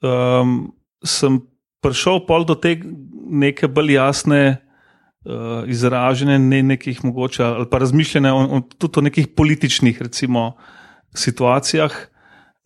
um, 0.05 0.69
sem 1.01 1.41
prišel 1.81 2.21
pol 2.29 2.45
do 2.45 2.53
te 2.53 2.77
neke 3.31 3.67
bolj 3.71 3.95
jasne 3.95 4.41
uh, 5.25 5.63
izražene, 5.71 6.39
ne 6.39 6.61
nekih 6.73 7.03
mogoče, 7.05 7.43
ali 7.43 7.69
pa 7.71 7.79
razmišljanja 7.81 8.33
o, 8.35 8.43
o, 8.57 8.61
tudi 8.77 8.99
o 8.99 9.05
nekih 9.07 9.31
političnih, 9.37 10.01
recimo, 10.01 10.51
situacijah. 11.15 11.95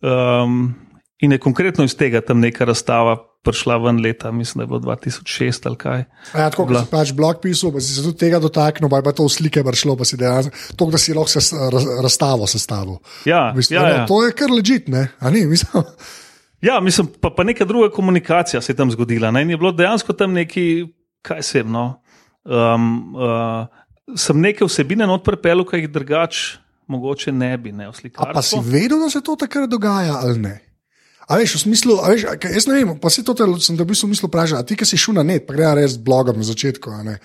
Um, 0.02 0.74
in 1.18 1.32
je 1.32 1.38
konkretno 1.38 1.84
iz 1.84 1.96
tega 1.96 2.20
tam 2.20 2.40
neka 2.40 2.64
razstava. 2.64 3.16
Prišla 3.46 3.76
ven 3.78 4.00
leta, 4.02 4.32
mislim, 4.34 4.58
da 4.58 4.64
je 4.64 4.66
bilo 4.66 4.80
2006 4.80 5.66
ali 5.70 5.76
kaj. 5.78 6.00
Ja, 6.34 6.48
tako 6.50 6.64
kot 6.66 6.80
si 6.80 6.90
pač 6.90 7.12
blog 7.14 7.38
pisal, 7.38 7.70
pa 7.70 7.78
si 7.78 7.94
se 7.94 8.02
tudi 8.02 8.18
tega 8.18 8.40
dotaknil, 8.42 8.90
pa 8.90 8.98
je 8.98 9.12
to 9.20 9.28
v 9.28 9.30
slike 9.30 9.62
vršlo, 9.62 9.94
pa 9.94 10.02
si 10.04 10.18
dejansko 10.18 10.74
to, 10.74 10.88
da 10.90 10.98
si 10.98 11.14
lahko 11.14 11.30
se 11.30 11.54
razstavo 12.02 12.48
sestavil. 12.50 12.98
Ja, 13.22 13.52
v 13.54 13.62
bistvu, 13.62 13.76
ja, 13.78 13.84
no, 13.84 13.92
ja. 14.00 14.06
To 14.10 14.18
je 14.26 14.34
kar 14.34 14.50
ležit, 14.50 14.90
ne? 14.90 15.04
A 15.22 15.30
ni, 15.30 15.44
mislim. 15.46 15.86
Ja, 16.66 16.80
mislim, 16.82 17.08
pa, 17.20 17.30
pa 17.30 17.44
neka 17.46 17.64
druga 17.64 17.90
komunikacija 17.94 18.60
se 18.60 18.72
je 18.72 18.76
tam 18.76 18.90
zgodila. 18.90 19.30
Ne? 19.30 19.44
In 19.46 19.54
je 19.54 19.60
bilo 19.60 19.72
dejansko 19.72 20.12
tam 20.18 20.34
neki, 20.34 20.86
kaj 21.22 21.42
se 21.42 21.62
je. 21.62 21.64
No? 21.64 22.00
Um, 22.44 23.14
uh, 23.14 23.66
sem 24.18 24.40
neke 24.40 24.66
vsebine 24.66 25.06
not 25.06 25.22
prepel, 25.26 25.62
ki 25.66 25.84
jih 25.84 25.90
drugače 25.94 26.66
mogoče 26.86 27.32
ne 27.32 27.58
bi, 27.58 27.72
ne 27.72 27.90
pa 28.34 28.42
si 28.42 28.56
vedel, 28.62 29.00
da 29.00 29.10
se 29.10 29.20
to 29.20 29.36
takrat 29.36 29.70
dogaja 29.70 30.20
ali 30.22 30.38
ne? 30.38 30.54
A 31.26 31.36
veš, 31.40 31.56
v 31.56 31.60
smislu, 31.60 31.96
veš, 32.06 32.22
jaz 32.54 32.66
ne 32.70 32.74
vem, 32.74 32.92
pa 33.02 33.10
si 33.10 33.24
to 33.26 33.34
te- 33.34 33.48
sem 33.60 33.74
te 33.76 33.82
v 33.82 33.90
bistvu 33.90 34.08
mislil 34.08 34.30
vprašati, 34.30 34.62
a 34.62 34.66
ti, 34.66 34.76
ki 34.78 34.86
si 34.86 34.98
šel 34.98 35.18
na 35.18 35.24
net, 35.26 35.42
pa 35.46 35.56
gre 35.56 35.72
res 35.74 35.96
blogom 35.98 36.38
na 36.38 36.46
začetku. 36.46 36.90
a 36.90 37.02
ne? 37.02 37.18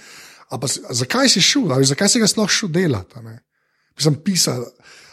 A 0.50 0.58
pa, 0.58 0.66
a 0.66 0.94
zakaj 0.98 1.30
si 1.30 1.44
šel, 1.46 1.70
a 1.70 1.78
veš, 1.78 1.94
zakaj 1.94 2.10
si 2.10 2.22
ga 2.24 2.30
sploh 2.32 2.50
šel 2.50 2.74
delati? 2.74 3.14
a 3.16 3.22
ne? 3.22 3.38
Sem 4.02 4.18
pisal. 4.26 4.66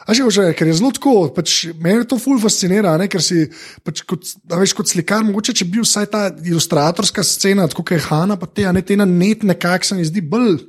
A 0.08 0.16
že, 0.16 0.24
že, 0.32 0.56
ker 0.56 0.64
je 0.64 0.78
zelo 0.80 0.88
tako, 0.88 1.28
pač, 1.28 1.68
meni 1.76 2.06
to 2.08 2.16
ful 2.16 2.40
fascinira, 2.40 2.94
ne, 2.96 3.10
ker 3.12 3.20
si 3.20 3.44
pač 3.84 4.00
kot, 4.08 4.24
veš, 4.48 4.72
kot 4.72 4.88
slikar, 4.88 5.20
mogoče 5.26 5.52
če 5.52 5.68
bi 5.68 5.84
vsaj 5.84 6.06
ta 6.08 6.22
ilustratorska 6.32 7.20
scena, 7.20 7.68
tako 7.68 7.84
kot 7.84 7.98
je 7.98 8.06
Hanna, 8.08 8.38
pa 8.40 8.48
te, 8.48 8.64
ne 8.72 8.80
te 8.80 8.96
na 8.96 9.04
net, 9.04 9.44
nekako 9.44 9.84
se 9.84 9.98
mi 9.98 10.08
zdi 10.08 10.24
bolj. 10.24 10.62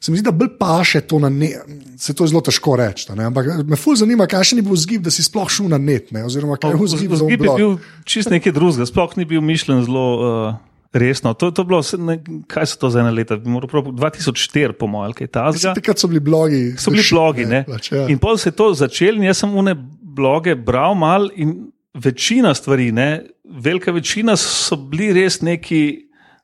Se 0.00 0.12
mi 0.12 0.20
zdi, 0.20 0.26
da 0.28 0.32
bolj 0.36 0.54
paše 0.60 1.00
to 1.08 1.16
na 1.20 1.28
net. 1.32 1.64
Se 2.00 2.12
to 2.16 2.24
je 2.24 2.32
zelo 2.32 2.40
težko 2.44 2.76
reči. 2.76 3.08
ne, 3.16 3.26
Ampak 3.28 3.48
me 3.68 3.76
ful 3.80 3.96
zanima, 3.96 4.28
kakšen 4.28 4.60
je 4.60 4.64
bil 4.68 4.76
vzgib, 4.76 5.08
da 5.08 5.12
si 5.12 5.24
sploh 5.24 5.48
šel 5.48 5.72
na 5.72 5.80
net. 5.80 6.12
Ne, 6.12 6.24
oziroma, 6.28 6.60
kaj 6.60 6.72
je 6.72 6.80
bil 6.80 6.88
vzgib 6.88 7.16
Vzgib 7.16 7.44
je 7.44 7.56
bil 7.56 7.74
čist 8.08 8.32
nekaj 8.32 8.56
drugega, 8.56 8.88
sploh 8.88 9.16
ni 9.20 9.28
bil 9.28 9.44
mišljen 9.44 9.84
zelo 9.88 10.06
uh, 10.16 10.60
resno. 10.92 11.34
To, 11.34 11.50
to 11.50 11.62
je 11.62 11.66
bilo, 11.66 11.82
ne, 11.98 12.16
kaj 12.50 12.66
so 12.66 12.78
to 12.78 12.90
za 12.90 13.00
ena 13.00 13.10
leta, 13.10 13.36
prav- 13.38 13.92
2004, 13.94 14.72
po 14.72 14.86
mojem, 14.86 15.12
kaj 15.12 15.26
tasga. 15.26 15.74
Takrat 15.74 15.98
so 15.98 16.08
bili 16.10 16.20
blogi. 16.20 16.74
So 16.78 16.90
bili 16.90 17.04
blogi. 17.12 17.46
Ne? 17.46 17.64
Pač, 17.68 17.92
ja. 17.92 18.06
In 18.08 18.18
pol 18.18 18.38
se 18.38 18.48
je 18.50 18.56
to 18.58 18.72
začelo, 18.74 19.18
in 19.18 19.28
jaz 19.30 19.44
sem 19.44 19.54
une 19.54 19.74
bloge 20.02 20.54
bral 20.54 20.94
mal, 20.98 21.30
in 21.36 21.70
večina 21.94 22.54
stvari, 22.54 22.90
ne, 22.92 23.22
velika 23.44 23.92
večina 23.92 24.36
so 24.36 24.76
bili 24.76 25.12
res 25.22 25.40
neki, 25.42 25.82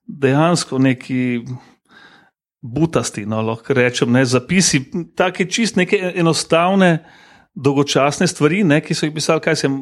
dejansko 0.07 0.79
neki. 0.79 1.23
Butasti, 2.67 3.23
no, 3.29 3.39
lahko 3.47 3.75
rečem, 3.77 4.11
ne, 4.11 4.25
zapisi, 4.27 4.81
tako 5.15 5.45
čist 5.47 5.77
neke 5.79 6.01
enostavne, 6.19 7.05
dolgočasne 7.55 8.27
stvari, 8.27 8.65
ne, 8.67 8.81
ki 8.83 8.95
so 8.97 9.07
jih 9.07 9.13
pisali, 9.15 9.43
kaj 9.45 9.59
sem, 9.61 9.77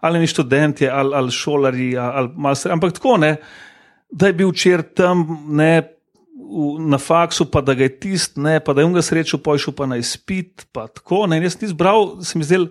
ali 0.00 0.20
ni 0.22 0.28
študenti, 0.30 0.86
ali, 0.86 1.10
ali 1.16 1.34
šolari, 1.34 1.88
ali, 1.98 2.12
ali 2.20 2.30
master, 2.36 2.70
ampak 2.76 2.94
tako 3.00 3.16
ne, 3.18 3.32
da 4.10 4.30
je 4.30 4.36
bil 4.36 4.50
včeraj 4.50 4.94
tam, 4.98 5.24
ne, 5.48 5.82
v, 6.34 6.76
na 6.90 6.98
faksu, 6.98 7.46
pa 7.50 7.62
da 7.62 7.74
ga 7.78 7.86
je 7.86 7.96
tist, 8.02 8.36
ne, 8.36 8.58
pa 8.60 8.74
da 8.74 8.82
je 8.82 8.90
on 8.90 8.94
ga 8.96 9.02
srečal, 9.02 9.40
pojšel 9.42 9.74
pa 9.76 9.86
na 9.86 10.00
izpit, 10.00 10.66
pa 10.74 10.88
tako, 10.90 11.26
ne, 11.30 11.38
jaz 11.42 11.60
nisem 11.60 11.76
bral, 11.78 12.18
se 12.26 12.38
mi 12.38 12.46
zdel 12.46 12.68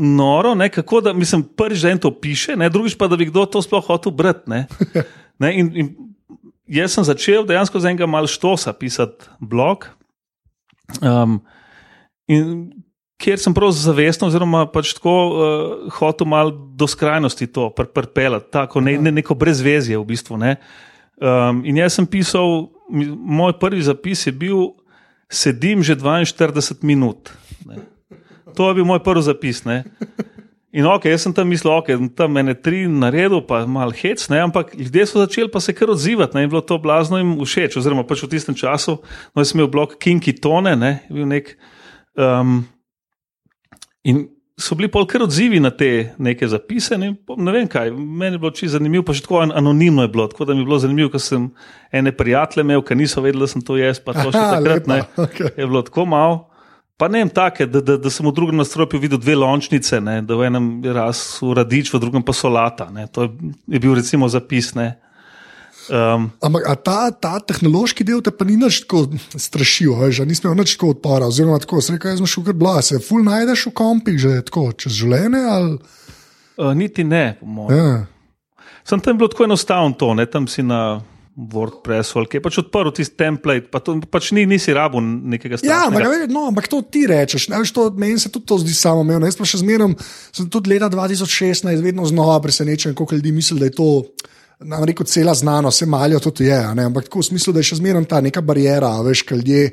noro, 0.00 0.54
ne, 0.58 0.70
kako 0.72 1.00
da, 1.04 1.12
mislim, 1.12 1.44
prvič, 1.56 1.84
da 1.84 1.92
en 1.92 2.00
to 2.02 2.10
piše, 2.10 2.56
ne, 2.56 2.70
drugič 2.72 2.96
pa, 2.98 3.08
da 3.08 3.20
bi 3.20 3.28
kdo 3.28 3.44
to 3.46 3.62
sploh 3.62 3.84
hotel 3.86 4.12
brati, 4.12 4.50
ne, 4.50 4.64
ne, 5.42 5.52
in, 5.60 5.70
in 5.76 5.92
jaz 6.66 6.96
sem 6.96 7.04
začel 7.04 7.44
dejansko 7.46 7.80
za 7.80 7.92
enega 7.92 8.08
mal 8.08 8.26
štosa 8.30 8.72
pisati 8.72 9.28
blog. 9.40 9.88
Um, 11.00 11.40
in 12.28 12.83
kjer 13.20 13.40
sem 13.40 13.54
prav 13.54 13.72
zavestno, 13.76 14.28
oziroma 14.28 14.64
pač 14.70 14.94
tako 14.96 15.14
uh, 15.14 15.92
hotel 15.98 16.28
malo 16.28 16.50
do 16.50 16.88
skrajnosti 16.90 17.46
to 17.52 17.68
pr 17.74 17.88
prpelati, 17.94 18.50
tako 18.52 18.82
ne, 18.84 18.96
ne, 18.98 19.12
neko 19.14 19.36
brezvezje 19.38 19.98
v 19.98 20.06
bistvu. 20.08 20.38
Um, 20.38 21.62
in 21.64 21.78
jaz 21.78 21.98
sem 21.98 22.06
pisal, 22.10 22.68
moj 22.90 23.56
prvi 23.60 23.82
zapis 23.86 24.26
je 24.26 24.34
bil, 24.34 24.74
sedim 25.30 25.82
že 25.82 25.96
42 25.96 26.82
minut. 26.82 27.32
Ne. 27.66 27.86
To 28.54 28.68
je 28.70 28.74
bil 28.80 28.86
moj 28.86 29.02
prvi 29.02 29.22
zapis. 29.22 29.64
Ne. 29.64 29.84
In 30.74 30.88
ok, 30.90 31.06
jaz 31.06 31.22
sem 31.22 31.30
tam 31.30 31.46
mislil, 31.46 31.70
ok, 31.70 31.92
tam 32.18 32.32
mene 32.34 32.50
tri 32.58 32.82
naredil, 32.90 33.38
pa 33.46 33.60
malo 33.62 33.94
hec, 33.94 34.18
ne, 34.26 34.40
ampak 34.42 34.72
ljudje 34.74 35.04
so 35.06 35.22
začeli 35.22 35.46
pa 35.46 35.62
se 35.62 35.70
kar 35.70 35.92
odzivati, 35.94 36.34
ne, 36.34 36.42
in 36.42 36.50
bilo 36.50 36.64
to 36.66 36.80
blazno 36.82 37.20
jim 37.20 37.36
všeč, 37.38 37.76
oziroma 37.78 38.02
pač 38.02 38.24
v 38.26 38.32
tistem 38.34 38.58
času, 38.58 38.96
no, 38.98 39.38
jaz 39.38 39.52
sem 39.52 39.60
imel 39.60 39.70
blog 39.70 39.94
Kinky 40.02 40.34
Tone, 40.34 40.74
ne, 40.74 40.96
je 41.06 41.14
bil 41.14 41.30
nek. 41.30 41.52
Um, 42.18 42.64
in 44.04 44.26
so 44.54 44.76
bili 44.78 44.86
pol 44.88 45.06
kar 45.10 45.24
odzivi 45.24 45.58
na 45.60 45.70
te 45.74 46.14
neke 46.22 46.46
zapise, 46.48 46.94
ne, 46.98 47.08
ne 47.36 47.52
vem 47.52 47.66
kaj, 47.66 47.90
meni 47.90 48.36
je 48.36 48.38
bilo 48.38 48.52
čisto 48.54 48.76
zanimivo, 48.76 49.02
pa 49.02 49.14
še 49.16 49.24
tako 49.24 49.40
an- 49.42 49.52
anonimno 49.58 50.04
je 50.06 50.10
bilo, 50.14 50.28
tako 50.30 50.46
da 50.46 50.54
mi 50.54 50.62
je 50.62 50.68
bilo 50.68 50.78
zanimivo, 50.78 51.10
ker 51.10 51.20
sem 51.20 51.48
ene 51.90 52.12
prijatelje 52.14 52.62
imel, 52.62 52.84
ki 52.86 52.94
niso 52.94 53.22
vedeli, 53.24 53.42
da 53.42 53.50
sem 53.50 53.64
to 53.66 53.76
jaz, 53.80 53.98
pa 53.98 54.14
to 54.14 54.28
še 54.30 54.38
Aha, 54.38 54.60
takrat 54.60 54.86
ne. 54.86 55.00
lepa, 55.02 55.26
okej. 55.26 55.50
Je 55.58 55.66
bilo 55.66 55.82
tako 55.82 56.06
malo. 56.06 56.36
Pa 56.96 57.08
ne 57.10 57.24
vem, 57.24 57.30
take, 57.34 57.66
da, 57.66 57.80
da, 57.82 57.96
da 57.98 58.10
sem 58.14 58.22
v 58.22 58.30
drugem 58.36 58.60
nadstropju 58.60 59.00
videl 59.02 59.18
dve 59.18 59.34
lončnice, 59.34 59.98
ne, 60.00 60.20
da 60.22 60.36
v 60.38 60.46
enem 60.46 60.68
je 60.84 60.92
rasel 60.94 61.56
radič, 61.58 61.90
v 61.90 61.98
drugem 62.04 62.22
pa 62.22 62.30
solata. 62.30 62.86
Ne, 62.94 63.08
to 63.10 63.26
je, 63.26 63.32
je 63.74 63.80
bil 63.82 63.96
recimo 63.98 64.28
zapis. 64.30 64.70
Ne. 64.78 64.92
Um, 65.90 66.30
Ampak 66.40 66.64
ta, 66.80 67.10
ta 67.12 67.34
tehnološki 67.44 68.06
del 68.08 68.22
te 68.24 68.32
pa 68.32 68.46
ni 68.48 68.56
nič 68.56 68.84
tako 68.86 69.04
strašil, 69.36 69.92
veš, 70.00 70.22
nisem 70.24 70.48
imel 70.48 70.62
nič 70.62 70.76
tako 70.76 70.94
odpora. 70.94 71.28
Oziroma, 71.28 71.60
tako 71.60 71.82
se 71.84 71.96
reče, 71.96 72.14
jaz 72.14 72.24
šel 72.30 72.46
kar 72.48 72.56
bla, 72.56 72.78
se 72.82 73.00
ful 73.04 73.24
najdeš 73.26 73.68
v 73.68 73.74
kompih 73.76 74.16
že 74.20 74.38
tako 74.48 74.70
čez 74.72 74.96
življenje. 75.02 75.42
Ali, 75.44 75.78
uh, 76.56 76.72
niti 76.78 77.04
ne, 77.04 77.36
po 77.40 77.46
mojem. 77.46 77.76
ja. 77.78 77.96
Sem 78.84 79.00
tam 79.00 79.16
bilo 79.20 79.28
tako 79.32 79.48
enostavno 79.48 79.96
to, 79.96 80.12
ne, 80.16 80.26
tam 80.28 80.48
si 80.48 80.64
na 80.64 81.00
WordPressu, 81.34 82.20
ali 82.20 82.30
kaj 82.30 82.42
pač 82.44 82.58
odprl 82.62 82.92
tisti 82.94 83.16
template, 83.18 83.66
pa 83.72 83.80
to 83.82 83.96
pač 84.06 84.30
ni, 84.36 84.44
nisi 84.46 84.70
rabu 84.76 85.00
nekega 85.02 85.58
Ja, 85.66 85.88
ampak, 85.88 86.28
no, 86.30 86.46
ampak 86.52 86.68
to 86.70 86.78
ti 86.86 87.08
rečeš. 87.10 87.48
Ne, 87.50 87.58
to, 87.74 87.88
meni 87.98 88.22
se 88.22 88.30
tudi 88.30 88.46
to 88.46 88.60
zdi 88.62 88.76
samo 88.76 89.02
umevno. 89.02 89.26
Jaz 89.26 89.38
pa 89.40 89.48
še 89.48 89.58
zmeraj, 89.64 89.96
sem 90.30 90.46
tudi 90.52 90.70
leta 90.70 90.86
2016 90.92 91.82
vedno 91.82 92.06
znova 92.06 92.38
presenečen, 92.44 92.94
koliko 92.94 93.18
ljudi 93.18 93.34
misli, 93.34 93.58
da 93.58 93.68
je 93.68 93.74
to. 93.74 93.90
Nam 94.64 94.84
reko, 94.88 95.04
cela 95.04 95.34
znanost, 95.34 95.80
vse 95.80 95.86
malijo 95.90 96.20
tudi 96.24 96.48
je, 96.48 96.60
ne? 96.74 96.86
ampak 96.88 97.08
tako 97.08 97.20
v 97.20 97.28
smislu, 97.28 97.52
da 97.52 97.60
je 97.60 97.70
še 97.70 97.80
zmeraj 97.80 98.06
ta 98.08 98.20
neka 98.24 98.40
barijera, 98.44 98.94
veš, 99.04 99.24
kaj 99.28 99.40
ljudje. 99.40 99.64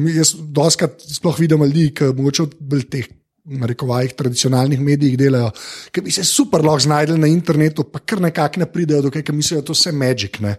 Mi, 0.00 0.14
jaz 0.16 0.32
doskrat 0.40 1.02
sploh 1.04 1.36
vidim 1.40 1.64
ljudi, 1.66 1.90
ki 1.96 2.14
mogoče 2.16 2.48
bolj 2.60 2.86
teh. 2.92 3.10
Na 3.52 3.66
rekovajih 3.66 4.12
tradicionalnih 4.14 4.78
medijih 4.80 5.16
delajo, 5.18 5.48
ki 5.90 6.04
bi 6.06 6.12
se 6.14 6.22
super 6.22 6.62
lahko 6.62 6.84
znašli 6.84 7.16
na 7.18 7.26
internetu, 7.26 7.82
pa 7.90 7.98
kar 7.98 8.20
nekako 8.22 8.62
ne 8.62 8.68
pridejo 8.70 9.08
do 9.08 9.10
tega, 9.10 9.26
ker 9.26 9.34
mislijo, 9.34 9.58
da 9.58 9.64
je 9.64 9.66
to 9.66 9.74
vse 9.74 9.92
magic. 9.92 10.38
Ne? 10.44 10.52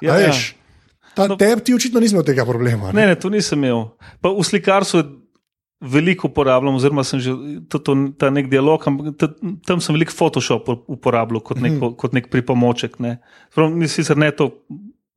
Ja, 0.00 0.16
ja. 0.16 0.30
veš, 0.30 0.46
ta, 1.12 1.26
no, 1.28 1.36
tebi 1.36 1.66
ti 1.68 1.74
očitno 1.76 2.00
nismo 2.00 2.22
tega 2.24 2.46
problema. 2.48 2.94
Ne, 2.96 3.04
ne, 3.10 3.18
to 3.20 3.28
nisem 3.28 3.60
imel. 3.60 3.90
Pa 4.24 4.32
v 4.32 4.46
slikarstvu 4.48 5.04
veliko 5.80 6.28
uporabljam, 6.28 6.74
oziroma 6.74 7.04
sem 7.04 7.20
že 7.20 7.32
to, 7.68 7.78
to, 7.78 7.94
ta 8.18 8.30
nek 8.30 8.48
dialog, 8.48 8.82
ampak 8.82 9.16
ta- 9.16 9.34
tam 9.66 9.80
sem 9.80 9.94
veliko 9.94 10.12
Photoshop 10.12 10.68
uporabljal 10.88 11.40
kot, 11.40 11.58
neko, 11.58 11.86
Mhm. 11.86 11.96
kot 11.96 12.12
nek 12.12 12.30
pripomoček. 12.30 12.98
Ne. 12.98 13.18
Prav, 13.54 13.70
ni 13.70 13.88
sicer 13.88 14.16
ne 14.16 14.30
to, 14.30 14.62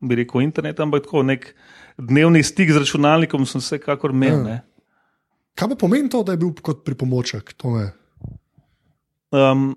bi 0.02 0.16
rekel, 0.16 0.42
internet, 0.42 0.80
ampak 0.80 1.04
tako 1.04 1.24
nek 1.24 1.56
dnevni 1.98 2.44
stik 2.44 2.70
z 2.70 2.78
računalnikom 2.78 3.46
sem 3.46 3.62
vsekakor 3.62 4.12
imel. 4.12 4.30
Ja. 4.32 4.44
ne. 4.44 4.58
Kaj 5.56 5.70
pa 5.70 5.76
pomeni 5.78 6.10
to, 6.10 6.22
da 6.22 6.32
je 6.32 6.38
bil 6.38 6.54
kot 6.54 6.84
pripomoček? 6.84 7.54
To 7.56 7.70
me 7.70 7.92
Um, 9.32 9.76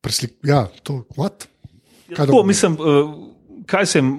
preslik. 0.00 0.36
Ja, 0.42 0.68
to 0.82 1.04
what? 1.16 1.46
Kaj 2.08 2.16
to 2.18 2.26
tako, 2.26 2.42
mislim, 2.44 2.72
uh, 2.74 3.08
kaj 3.64 3.86
sem, 3.86 4.10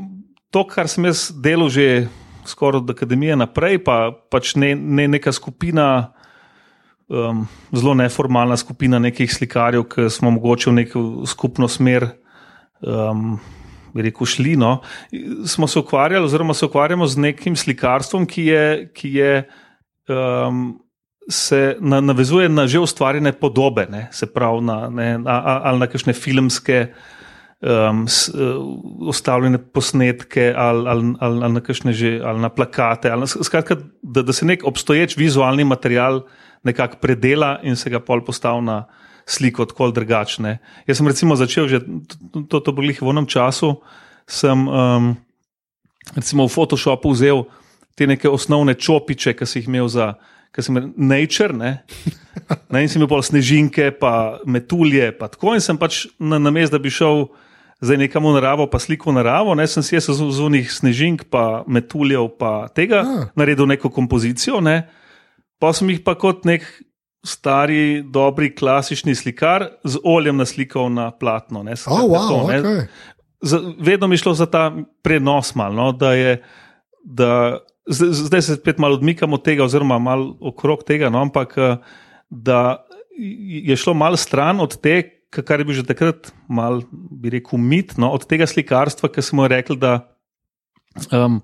to, 0.50 0.64
kar 0.64 0.88
sem 0.88 1.06
jaz 1.06 1.30
delal 1.32 1.70
že 1.70 2.08
skoraj 2.50 2.84
od 2.84 2.90
akademije 2.90 3.38
naprej, 3.40 3.84
pa 3.86 4.10
pač 4.32 4.56
ne, 4.56 4.74
ne 4.76 5.08
neka 5.08 5.32
skupina. 5.36 6.14
um, 7.10 7.48
zelo 7.74 7.94
neformalna 7.94 8.58
skupina 8.58 9.00
nekih 9.00 9.32
slikarjev, 9.34 9.88
ki 9.90 10.10
smo 10.14 10.32
mogoče 10.32 10.70
v 10.70 10.74
neko 10.74 11.02
skupno 11.28 11.68
smer 11.68 12.06
um, 12.82 13.40
rekel, 13.96 14.26
šli. 14.26 14.56
No, 14.60 14.80
smo 15.46 15.68
se 15.68 15.80
ukvarjali, 15.80 16.26
oziroma 16.26 16.54
se 16.54 16.66
ukvarjamo 16.66 17.08
z 17.08 17.18
nekim 17.18 17.56
slikarstvom, 17.56 18.28
ki 18.30 18.46
je. 18.46 18.68
Ki 18.94 19.14
je 19.14 19.34
um, 20.10 20.78
Se 21.30 21.76
na, 21.78 22.00
navezuje 22.02 22.48
na 22.50 22.64
že 22.66 22.80
ustvarjene 22.82 23.30
podobe, 23.38 23.84
ne, 23.86 24.08
se 24.10 24.26
pravi, 24.26 24.64
na, 24.66 24.90
ne, 24.90 25.12
na, 25.22 25.36
ali 25.62 25.78
na 25.78 25.86
kakšne 25.86 26.16
filmske, 26.18 26.88
um, 27.62 28.08
s, 28.08 28.30
uh, 28.30 28.64
ustavljene 29.10 29.58
posnetke, 29.58 30.54
ali, 30.58 30.90
ali, 30.90 31.14
ali, 31.20 31.44
ali, 31.44 31.62
na 31.84 31.92
že, 31.92 32.22
ali 32.24 32.40
na 32.40 32.50
plakate. 32.50 33.12
Ali 33.12 33.20
na, 33.20 33.28
skratka, 33.28 33.78
da, 34.02 34.22
da 34.22 34.34
se 34.34 34.46
nek 34.46 34.64
obstoječ 34.64 35.18
vizualni 35.18 35.64
material 35.64 36.24
nekako 36.64 36.98
predela 37.02 37.60
in 37.64 37.76
se 37.76 37.90
ga 37.90 38.00
pol 38.00 38.24
postavi 38.26 38.62
na 38.62 38.86
sliko, 39.26 39.66
tako 39.66 39.92
drugačne. 39.92 40.58
Jaz 40.88 40.98
sem 40.98 41.08
recimo 41.08 41.36
začel 41.36 41.68
že 41.68 41.80
to, 42.50 42.60
to 42.60 42.72
bilo 42.72 42.90
v 42.90 43.12
enem 43.14 43.28
času, 43.30 43.78
sem 44.28 44.68
um, 44.68 45.14
recimo 46.16 46.48
v 46.48 46.54
Photoshopu 46.54 47.14
vzel 47.14 47.46
te 47.96 48.08
neke 48.08 48.30
osnovne 48.30 48.74
čopiče, 48.74 49.36
ki 49.36 49.46
si 49.46 49.60
jih 49.60 49.68
imel 49.68 49.88
za. 49.88 50.16
Ker 50.50 50.66
sem 50.66 50.80
nature, 50.98 51.54
ne, 51.54 51.86
ne, 52.74 52.80
in 52.82 52.90
sem 52.90 53.04
imel 53.04 53.22
snežinke, 53.22 53.92
pa 53.94 54.40
metulje, 54.50 55.12
pa 55.14 55.28
tako. 55.30 55.54
In 55.54 55.62
sem 55.62 55.78
pač 55.78 56.08
na, 56.18 56.40
na 56.42 56.50
mestu, 56.50 56.74
da 56.74 56.82
bi 56.82 56.90
šel 56.90 57.28
zdaj 57.82 57.98
nekam 57.98 58.28
v 58.28 58.36
naravo, 58.36 58.68
pa 58.68 58.80
sliko 58.80 59.12
v 59.12 59.20
naravo, 59.20 59.56
ne, 59.56 59.68
sem 59.68 59.84
si 59.84 59.96
jaz 59.96 60.10
z 60.12 60.40
unih 60.44 60.68
snežink, 60.68 61.28
pa 61.32 61.64
metuljev, 61.68 62.28
pa 62.40 62.68
tega, 62.76 63.04
ah. 63.04 63.26
naredil 63.40 63.70
neko 63.70 63.92
kompozicijo. 63.92 64.60
Ne. 64.64 64.90
Pa 65.60 65.72
sem 65.76 65.92
jih 65.92 66.04
pa 66.04 66.16
kot 66.20 66.48
nek 66.48 66.68
stari, 67.26 68.00
dobri, 68.04 68.52
klasični 68.56 69.16
slikar 69.16 69.80
z 69.84 70.00
oljem 70.08 70.40
naslikal 70.40 70.88
na 70.92 71.12
platno. 71.12 71.64
Ne, 71.64 71.76
oh, 71.88 72.08
wow, 72.08 72.28
to, 72.28 72.38
okay. 72.48 72.88
z, 73.44 73.60
vedno 73.80 74.08
mi 74.08 74.20
šlo 74.20 74.36
za 74.36 74.48
ta 74.48 74.72
prenos, 75.04 75.56
malo, 75.56 75.76
no, 75.76 75.92
da 75.92 76.14
je. 76.16 76.40
Da, 77.04 77.60
zdaj 77.90 78.42
se 78.46 78.56
spet 78.60 78.78
malo 78.78 79.00
odmikamo 79.00 79.40
od 79.40 79.44
tega, 79.44 79.64
oziroma 79.64 79.98
malo 79.98 80.36
okrog 80.46 80.84
tega, 80.86 81.10
no, 81.10 81.24
ampak 81.24 81.56
da 82.30 82.86
je 83.66 83.76
šlo 83.76 83.96
malo 83.98 84.20
stran 84.20 84.60
od 84.62 84.76
tega, 84.78 85.19
kar 85.30 85.62
je 85.62 85.66
bil 85.66 85.78
že 85.78 85.88
takrat, 85.88 86.32
malo 86.48 86.84
bi 86.92 87.30
rekel, 87.38 87.60
mit, 87.62 87.98
no, 87.98 88.12
od 88.12 88.26
tega 88.30 88.48
slikarstva, 88.50 89.12
ki 89.14 89.22
smo 89.22 89.48
rekli, 89.48 89.78
da. 89.78 90.00
Um, 91.14 91.42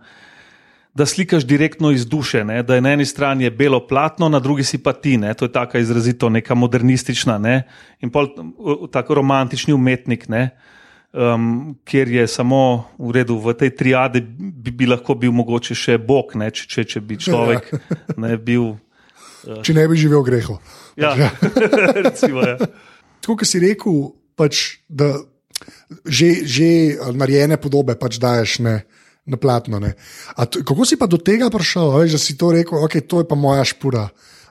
da 0.96 1.06
slikaš 1.06 1.44
direktno 1.44 1.92
iz 1.92 2.06
duše, 2.08 2.46
ne? 2.46 2.63
da 2.63 2.75
je 2.75 2.82
na 2.82 2.94
eni 2.96 3.06
strani 3.06 3.50
belo 3.50 3.82
platno, 3.88 4.30
na 4.30 4.39
drugi 4.39 4.63
si 4.63 4.77
pa 4.84 4.94
ti. 4.94 5.18
Ne? 5.18 5.34
To 5.34 5.46
je 5.46 5.51
tako 5.51 5.77
izrazito, 5.77 6.30
neka 6.30 6.56
modernistična 6.56 7.38
ne? 7.38 7.63
in 8.00 8.10
pol, 8.10 8.30
tako 8.92 9.20
romantični 9.20 9.74
umetnik, 9.74 10.24
um, 10.30 11.75
kjer 11.84 12.08
je 12.08 12.27
samo 12.27 12.88
v 12.98 13.12
redu, 13.12 13.36
v 13.39 13.54
tej 13.54 13.75
triadi 13.75 14.22
bi, 14.24 14.72
bi 14.72 14.88
lahko 14.88 15.15
bil 15.20 15.36
mogoče 15.36 15.75
še 15.75 15.98
Bog, 15.98 16.32
če, 16.32 16.63
če, 16.68 16.84
če 16.84 17.01
bi 17.01 17.20
človek 17.20 17.72
ja. 17.74 17.80
ne 18.18 18.38
bil. 18.38 18.77
Uh, 19.44 19.60
če 19.68 19.75
ne 19.75 19.88
bi 19.92 20.00
živel 20.00 20.24
v 20.24 20.32
grehu. 20.32 20.60
Ja, 20.96 21.12
recimo. 22.08 22.39
Ja. 22.39 22.56
Tako, 23.25 23.39
kot 23.41 23.50
si 23.50 23.63
rekel, 23.63 24.13
pač, 24.38 24.86
da 24.86 25.15
že, 26.05 26.46
že 26.46 26.70
narejene 27.15 27.58
podobe 27.58 27.98
pač 27.98 28.22
daješ. 28.22 28.62
Ne? 28.62 28.84
na 29.25 29.38
platno. 29.41 29.82
To, 29.82 30.62
kako 30.62 30.86
si 30.86 31.01
pa 31.01 31.10
do 31.10 31.17
tega 31.17 31.50
prišel, 31.50 31.98
veš, 31.98 32.13
da 32.13 32.22
si 32.22 32.38
to 32.38 32.53
rekel, 32.53 32.77
ok, 32.86 33.01
to 33.10 33.24
je 33.24 33.25
pa 33.25 33.34
moja 33.34 33.65
špura. 33.65 34.05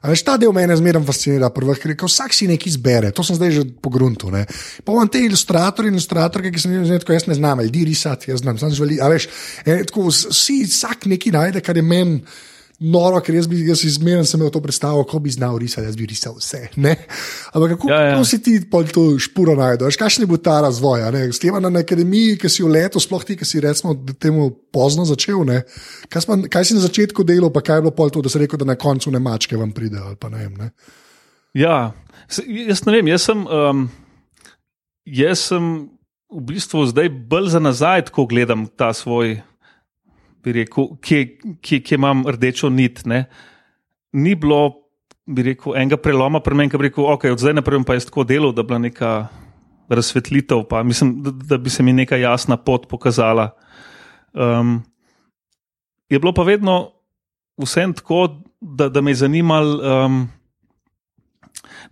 Veš, 0.04 0.21
ta 0.26 0.35
del 0.37 0.52
mene 0.52 0.75
zmeraj 0.76 1.07
fascinira, 1.07 1.49
prvih, 1.54 1.78
ker 1.81 1.95
vsak 1.97 2.35
si 2.37 2.45
nekaj 2.50 2.69
izbere, 2.69 3.12
to 3.14 3.25
sem 3.25 3.38
zdaj 3.38 3.54
že 3.54 3.62
po 3.81 3.88
gruntu. 3.88 4.28
Ne. 4.35 4.43
Pa 4.85 4.93
imam 4.93 5.09
te 5.09 5.23
ilustratorje 5.25 5.88
in 5.88 5.97
ilustratorke, 5.97 6.50
ki 6.52 6.61
sem 6.61 6.75
jih 6.75 6.83
videl, 6.85 7.14
jaz 7.14 7.25
ne 7.31 7.38
znam, 7.38 7.62
ljudi 7.64 7.87
risati, 7.88 8.28
jaz 8.35 8.43
znam, 8.43 8.59
sem 8.61 8.75
žveli. 8.76 8.99
Veš, 9.00 9.28
e, 9.64 9.78
tako, 9.88 10.11
vsi, 10.11 10.59
vsak 10.69 11.09
nekaj 11.09 11.33
najde, 11.38 11.64
kar 11.64 11.81
je 11.81 11.87
meni 11.87 12.21
noro, 12.85 13.21
ker 13.25 13.37
jaz, 13.38 13.47
bi, 13.49 13.62
jaz 13.69 13.83
izmeren 13.87 14.26
sem 14.29 14.41
imel 14.41 14.50
to 14.53 14.61
predstavo, 14.62 15.03
ko 15.09 15.19
bi 15.23 15.33
znal 15.33 15.57
risati, 15.61 15.87
jaz 15.88 15.97
bi 15.97 16.09
risal 16.11 16.37
vse. 16.37 16.61
Ne? 16.85 16.95
Ampak 17.53 17.75
kako, 17.75 17.91
ja, 17.91 18.00
ja. 18.00 18.11
kako 18.14 18.26
si 18.29 18.41
ti 18.45 18.55
to 18.69 19.05
špuro 19.23 19.57
najdeš, 19.59 19.99
kakšen 20.00 20.25
je 20.25 20.31
bil 20.31 20.41
ta 20.45 20.59
razvoj? 20.64 21.07
Steva 21.37 21.62
na 21.62 21.73
akademiji, 21.81 22.37
ki 22.41 22.50
si 22.53 22.64
v 22.64 22.73
letu, 22.75 23.03
sploh 23.03 23.25
ti, 23.25 23.38
ki 23.41 23.49
si 23.49 23.62
recimo 23.64 23.97
temu 24.21 24.50
pozno 24.75 25.07
začel. 25.09 25.43
Kaj, 26.08 26.26
spa, 26.26 26.39
kaj 26.50 26.69
si 26.69 26.76
na 26.76 26.85
začetku 26.85 27.25
delal, 27.26 27.52
pa 27.54 27.65
kaj 27.65 27.80
je 27.80 27.87
bilo 27.89 27.95
pol 27.97 28.13
to, 28.13 28.23
da 28.25 28.32
si 28.32 28.43
rekel, 28.43 28.61
da 28.61 28.69
na 28.75 28.78
koncu 28.80 29.13
ne 29.15 29.23
mačke 29.23 29.58
vam 29.58 29.73
pride? 29.75 30.02
Ne 30.30 30.39
vem, 30.39 30.54
ne? 30.61 30.71
Ja, 31.54 31.95
jaz 32.45 32.85
ne 32.87 32.99
vem, 32.99 33.11
jaz 33.15 33.28
sem. 33.30 33.45
Um, 33.47 33.89
jaz 35.04 35.49
sem 35.50 35.75
V 36.35 36.41
bistvu 36.49 36.82
zdaj 36.91 37.13
bolj 37.30 37.52
za 37.52 37.61
nazaj, 37.63 38.08
ko 38.11 38.25
gledam 38.26 38.65
ta 38.67 38.89
svoj 38.91 39.37
bi 40.45 40.52
rekel, 40.61 40.89
kje, 41.02 41.21
kje, 41.61 41.80
kje 41.80 41.99
imam 41.99 42.25
rdečo 42.28 42.71
nit. 42.71 43.04
Ne? 43.09 43.25
Ni 44.13 44.35
bilo, 44.39 44.63
bi 45.26 45.47
rekel, 45.50 45.76
enega 45.76 45.99
preloma, 46.00 46.43
pri 46.45 46.59
meni, 46.59 46.73
ki 46.73 46.80
bi 46.80 46.89
rekel, 46.89 47.07
ok, 47.15 47.30
od 47.33 47.43
zdaj 47.43 47.57
naprej 47.59 47.85
pa 47.87 47.97
je 47.97 48.07
tako 48.09 48.25
delo, 48.28 48.52
da 48.52 48.63
bi 48.63 48.73
bila 48.73 48.83
neka 48.85 49.13
razsvetlitev, 49.89 50.65
pa 50.69 50.83
mislim, 50.83 51.17
da, 51.23 51.30
da 51.30 51.59
bi 51.59 51.71
se 51.71 51.83
mi 51.83 51.93
neka 51.93 52.17
jasna 52.17 52.57
pot 52.57 52.89
pokazala. 52.89 53.50
Um, 54.33 54.83
je 56.09 56.19
bilo 56.19 56.33
pa 56.33 56.43
vedno 56.43 56.91
vse 57.61 57.87
tako, 57.97 58.28
da, 58.61 58.89
da 58.89 59.00
me 59.00 59.11
je 59.11 59.15
zanimala 59.15 60.04
um, 60.07 60.28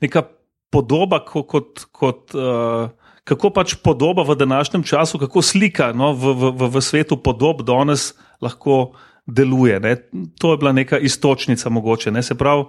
neka 0.00 0.22
podoba 0.70 1.24
kot, 1.24 1.84
kot 1.92 2.34
uh, 2.34 2.90
Kako 3.24 3.52
pač 3.54 3.76
podoba 3.78 4.24
v 4.26 4.34
današnjem 4.34 4.82
času, 4.82 5.18
kako 5.18 5.42
slika 5.42 5.92
no, 5.94 6.12
v, 6.12 6.34
v, 6.34 6.68
v 6.74 6.82
svetu 6.82 7.16
podob 7.22 7.62
danes 7.62 8.12
lahko 8.42 8.92
deluje. 9.26 9.80
Ne. 9.80 9.96
To 10.40 10.52
je 10.52 10.58
bila 10.58 10.72
neka 10.72 10.98
istočnica, 10.98 11.70
mogoče. 11.70 12.10
Ne. 12.10 12.22
Se 12.22 12.34
pravi, 12.34 12.64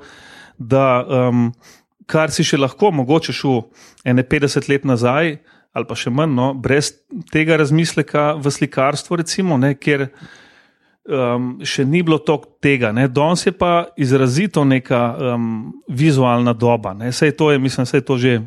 da 0.57 1.01
um, 1.01 1.49
kar 2.05 2.31
si 2.31 2.45
še 2.45 2.59
lahko, 2.61 2.91
mogoče 2.91 3.33
šel 3.33 3.63
ene 4.05 4.23
50 4.23 4.69
let 4.69 4.85
nazaj, 4.85 5.37
ali 5.73 5.89
pa 5.89 5.97
še 5.97 6.13
manj, 6.13 6.35
no, 6.37 6.51
brez 6.53 6.91
tega 7.33 7.57
razmisleka 7.57 8.33
v 8.37 8.51
slikarstvu, 8.53 9.17
recimo, 9.23 9.57
ne, 9.57 9.73
ker 9.73 10.05
um, 10.05 11.55
še 11.65 11.85
ni 11.85 12.03
bilo 12.05 12.19
toliko 12.21 12.53
tega. 12.61 12.93
Danes 13.09 13.47
je 13.47 13.55
pa 13.57 13.87
izrazito 13.97 14.65
neka 14.65 15.01
um, 15.33 15.47
vizualna 15.89 16.53
doba. 16.53 16.93
Vse 17.01 17.31
to 17.33 17.49
je, 17.51 17.59
mislim, 17.59 17.89
vse 17.89 18.03
to 18.05 18.17
že. 18.21 18.41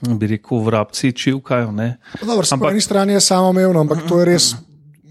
Bi 0.00 0.26
rekel, 0.26 0.58
vrabci 0.58 1.12
čivkajo. 1.12 1.72
Dobro, 2.20 2.44
ampak, 2.50 2.66
po 2.66 2.70
eni 2.70 2.80
strani 2.80 3.12
je 3.12 3.20
samo 3.20 3.50
umevno, 3.50 3.80
ampak 3.80 3.98
to 4.08 4.20
je 4.20 4.24
res 4.24 4.54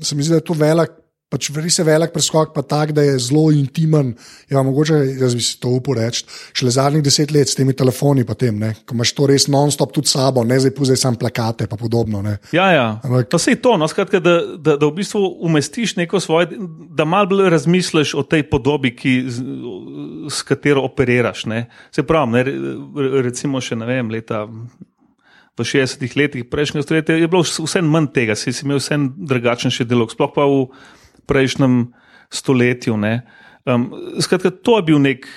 se 0.02 0.16
mi 0.16 0.24
zdi, 0.24 0.30
da 0.30 0.36
je 0.36 0.42
to 0.44 0.54
velik. 0.54 0.90
Pač 1.26 1.48
res 1.58 1.74
je 1.80 1.84
velik 1.84 2.12
preskok, 2.14 2.52
pa 2.54 2.62
tak, 2.62 2.92
da 2.94 3.02
je 3.02 3.16
zelo 3.18 3.48
intimen. 3.50 4.12
Ja, 4.52 4.62
mogoče 4.62 5.00
jaz 5.18 5.34
bi 5.34 5.42
si 5.42 5.56
to 5.58 5.72
upal 5.74 5.98
reči. 5.98 6.22
Šele 6.54 6.74
zadnjih 6.76 7.02
deset 7.04 7.34
let 7.34 7.50
s 7.50 7.58
temi 7.58 7.74
telefoni, 7.74 8.22
pa 8.28 8.36
tem, 8.38 8.60
ne, 8.62 8.70
ko 8.86 8.94
imaš 8.94 9.16
to 9.18 9.26
res 9.32 9.48
non-stop 9.50 9.96
tudi 9.96 10.12
sabo, 10.12 10.44
ne 10.46 10.60
zdaj 10.62 10.76
puzaj 10.78 11.00
sam 11.02 11.18
plakate 11.18 11.66
in 11.66 11.72
podobno. 11.82 12.22
Ne. 12.22 12.38
Ja, 12.54 12.70
ja. 12.72 12.86
Ampak, 13.02 13.32
to 13.34 13.40
se 13.42 13.56
je 13.56 13.62
to, 13.62 13.74
no, 13.82 13.90
skratka, 13.90 14.22
da, 14.22 14.36
da, 14.54 14.78
da 14.78 14.86
v 14.86 15.00
bistvu 15.02 15.24
umestiš 15.50 15.96
neko 15.98 16.22
svoje, 16.22 16.60
da 16.94 17.10
malo 17.10 17.34
bolj 17.34 17.50
razmisliš 17.50 18.14
o 18.14 18.24
tej 18.24 18.46
podobi, 18.50 18.94
ki, 18.96 19.14
z, 19.26 19.46
s 20.30 20.46
katero 20.46 20.86
operiraš. 20.86 21.48
Ne. 21.50 21.66
Se 21.96 22.06
pravi, 22.06 22.38
ne, 22.38 22.44
recimo 23.26 23.64
še 23.66 23.80
ne 23.82 23.90
vem, 23.90 24.14
leta 24.14 24.46
v 25.56 25.64
60-ih 25.64 26.20
letih 26.20 26.46
prejšnjega 26.52 26.86
stoletja 26.86 27.18
je 27.18 27.32
bilo 27.32 27.42
vse 27.42 27.82
manj 27.82 28.12
tega, 28.14 28.36
si, 28.38 28.54
si 28.54 28.66
imel 28.68 28.78
vse 28.78 29.00
drugačen 29.16 29.74
še 29.74 29.88
delok, 29.88 30.14
sploh 30.14 30.34
pa 30.36 30.46
v 30.46 30.68
prejšnjem 31.28 31.94
stoletju. 32.30 32.98
Um, 33.66 33.90
skratka, 34.20 34.52
to 34.52 34.78
je 34.78 34.84
bil 34.92 35.02
nek, 35.02 35.28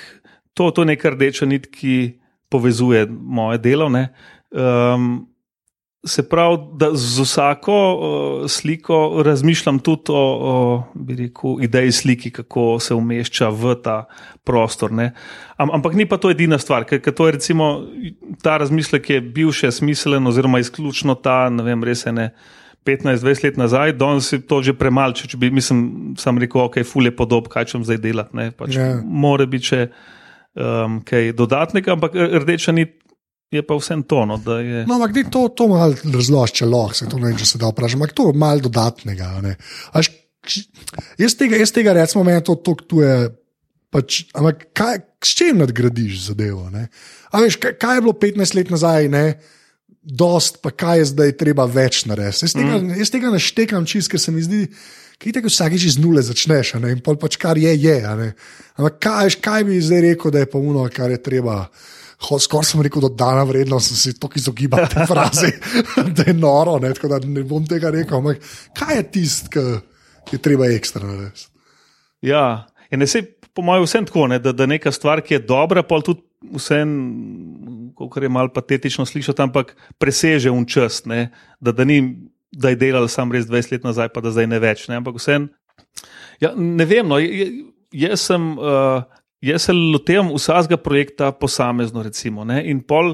to, 0.54 0.70
to 0.70 0.84
nek 0.84 1.04
rdeča 1.04 1.48
nit, 1.48 1.70
ki 1.72 2.20
povezuje 2.52 3.06
moje 3.08 3.58
delo. 3.58 3.88
Um, 3.88 5.26
Se 6.06 6.22
pravi, 6.22 6.58
da 6.78 6.92
z 6.94 7.20
vsako 7.20 7.74
uh, 7.74 8.46
sliko 8.46 9.22
razmišljam 9.26 9.80
tudi 9.82 10.14
o, 10.14 10.14
o 10.14 10.84
rekel, 11.08 11.58
ideji 11.62 11.92
sliki, 11.92 12.30
kako 12.30 12.78
se 12.80 12.94
umešča 12.94 13.48
v 13.50 13.74
ta 13.82 14.04
prostor. 14.44 14.94
Am, 15.56 15.70
ampak 15.74 15.98
ni 15.98 16.06
pa 16.06 16.16
to 16.16 16.30
edina 16.30 16.58
stvar, 16.58 16.86
ker, 16.86 17.02
ker 17.02 17.12
to 17.12 17.26
je 17.26 17.32
recimo, 17.32 17.66
ta 18.42 18.56
razmislek 18.62 19.10
je 19.10 19.20
bil 19.20 19.50
še 19.52 19.72
smiselen, 19.74 20.26
oziroma 20.30 20.62
izključno 20.62 21.18
ta, 21.18 21.48
ne 21.50 21.66
vem, 21.66 21.82
res 21.84 22.06
ene 22.06 22.30
15-20 22.88 23.44
let 23.44 23.58
nazaj, 23.60 23.92
danes 24.00 24.32
je 24.32 24.40
to 24.48 24.62
že 24.64 24.74
premalče. 24.78 25.28
Če 25.28 25.40
bi, 25.40 25.50
mislim, 25.54 26.14
sam 26.20 26.40
rekel, 26.40 26.64
ok, 26.64 26.80
fulje 26.88 27.12
podob, 27.16 27.50
kaj 27.52 27.68
čem 27.72 27.84
zdaj 27.84 28.00
delati. 28.04 28.48
Pač 28.56 28.76
yeah. 28.76 28.96
Ja. 28.96 29.02
Mora 29.04 29.46
biti 29.50 29.72
še 29.74 29.82
um, 29.88 31.02
kaj 31.06 31.34
dodatnega, 31.36 31.94
ampak 31.98 32.16
rdeča 32.16 32.74
nit 32.76 32.96
je 33.50 33.62
pa 33.64 33.76
vsem 33.80 34.02
tono. 34.04 34.36
Je... 34.60 34.84
No, 34.88 34.98
ampak 35.00 35.30
to, 35.32 35.48
to 35.56 35.68
malo 35.72 35.96
razloži, 36.14 36.60
če 36.60 36.68
lahko 36.68 36.96
se 36.96 37.08
to 37.08 37.20
ne 37.20 37.32
če 37.36 37.48
se 37.48 37.60
da 37.60 37.72
vprašati. 37.72 38.00
Ampak 38.00 38.16
to 38.16 38.28
je 38.28 38.38
malo 38.38 38.64
dodatnega. 38.68 39.30
Aš, 39.96 40.10
jaz, 41.20 41.36
tega, 41.38 41.60
jaz 41.60 41.72
tega 41.72 41.96
recimo, 41.96 42.24
meni 42.28 42.44
to, 42.44 42.58
to, 42.60 42.76
to 42.84 43.04
je. 43.04 43.18
Pač, 43.88 44.26
ampak 44.36 44.66
kaj, 44.76 44.98
s 45.24 45.30
čim 45.32 45.62
nadgradiš 45.62 46.26
zadevo? 46.26 46.66
Veš, 47.32 47.56
kaj, 47.56 47.78
kaj 47.80 47.94
je 47.96 48.02
bilo 48.04 48.12
15 48.20 48.56
let 48.58 48.72
nazaj? 48.74 49.08
Ne? 49.08 49.22
Dost, 50.08 50.62
pa 50.64 50.72
kaj 50.72 51.02
je 51.02 51.10
zdaj 51.12 51.34
treba 51.40 51.66
več 51.68 52.04
narediti. 52.08 52.46
Jaz, 52.46 52.56
tega- 52.56 52.80
mm. 52.80 52.96
jaz 52.98 53.12
tega 53.12 53.32
ne 53.34 53.40
štekam 53.42 53.86
čist, 53.86 54.10
ker 54.10 54.20
se 54.20 54.32
mi 54.32 54.42
zdi, 54.42 54.64
kaj 55.20 55.36
tako 55.36 55.52
vsakeč 55.52 55.84
iz 55.90 55.98
nule 56.00 56.22
začneš, 56.24 56.74
a 56.78 56.82
ne, 56.82 56.94
in 56.96 57.02
pol 57.04 57.18
pač 57.20 57.36
kar 57.36 57.60
je, 57.60 57.74
je. 57.76 57.96
ne. 58.00 58.32
Ampak 58.78 58.98
kaj, 59.04 59.36
kaj 59.44 59.68
bi 59.68 59.80
zdaj 59.84 60.04
rekel, 60.10 60.32
da 60.34 60.44
je 60.44 60.50
pa 60.50 60.58
uno, 60.58 60.86
kar 60.94 61.12
je 61.12 61.20
treba. 61.22 61.66
Skoraj 62.18 62.72
sem 62.72 62.80
rekel, 62.82 63.04
da 63.06 63.12
dana 63.14 63.44
vrednost, 63.46 63.92
sem 63.92 63.98
se 64.00 64.18
tako 64.18 64.40
izogibal 64.40 64.88
tej 64.90 65.06
frazi, 65.10 65.52
da 66.16 66.24
je 66.26 66.34
noro, 66.34 66.78
ne, 66.82 66.90
tako 66.96 67.12
da 67.12 67.20
ne 67.22 67.44
bom 67.46 67.66
tega 67.66 67.92
rekel. 67.94 68.18
Ampak 68.18 68.42
kaj 68.74 68.96
je 68.96 69.04
tisto, 69.12 69.66
ki 70.26 70.34
je 70.34 70.42
treba 70.42 70.66
ekstra 70.66 71.06
narediti? 71.06 71.46
Ja, 72.26 72.66
in 72.90 73.06
se 73.06 73.22
po 73.54 73.62
mojem 73.62 73.86
vsem 73.86 74.06
tako, 74.06 74.26
ne, 74.26 74.40
da, 74.42 74.52
da 74.52 74.66
neka 74.66 74.90
stvar, 74.94 75.22
ki 75.22 75.34
je 75.34 75.44
dobra, 75.46 75.82
pa 75.86 76.00
tudi 76.02 76.22
vsem, 76.54 76.90
kako 77.98 78.22
je 78.22 78.28
malo 78.32 78.52
patetično 78.54 79.06
slišati, 79.06 79.42
ampak 79.42 79.74
preseže 79.98 80.50
un 80.54 80.66
čas, 80.66 81.04
ne, 81.06 81.28
da, 81.60 81.72
da, 81.72 81.84
ni, 81.84 82.00
da 82.52 82.72
je 82.72 82.80
delal 82.80 83.08
sam 83.08 83.32
res 83.34 83.48
20 83.50 83.72
let 83.72 83.84
nazaj, 83.84 84.12
pa 84.14 84.22
da 84.24 84.32
zdaj 84.34 84.46
ne 84.46 84.60
več. 84.62 84.86
Ne, 84.88 85.00
ampak 85.02 85.18
vsem, 85.18 85.48
ja, 86.40 86.54
ne 86.56 86.88
vem, 86.88 87.08
no, 87.08 87.20
jaz 87.92 88.28
sem. 88.30 88.52
Uh, 88.58 89.06
Jaz 89.38 89.68
se 89.68 89.72
lotevam 89.72 90.32
vsakega 90.34 90.76
projekta 90.82 91.28
posamezno, 91.30 92.02
recimo, 92.02 92.42
ne, 92.42 92.56
in 92.66 92.80
pol 92.82 93.12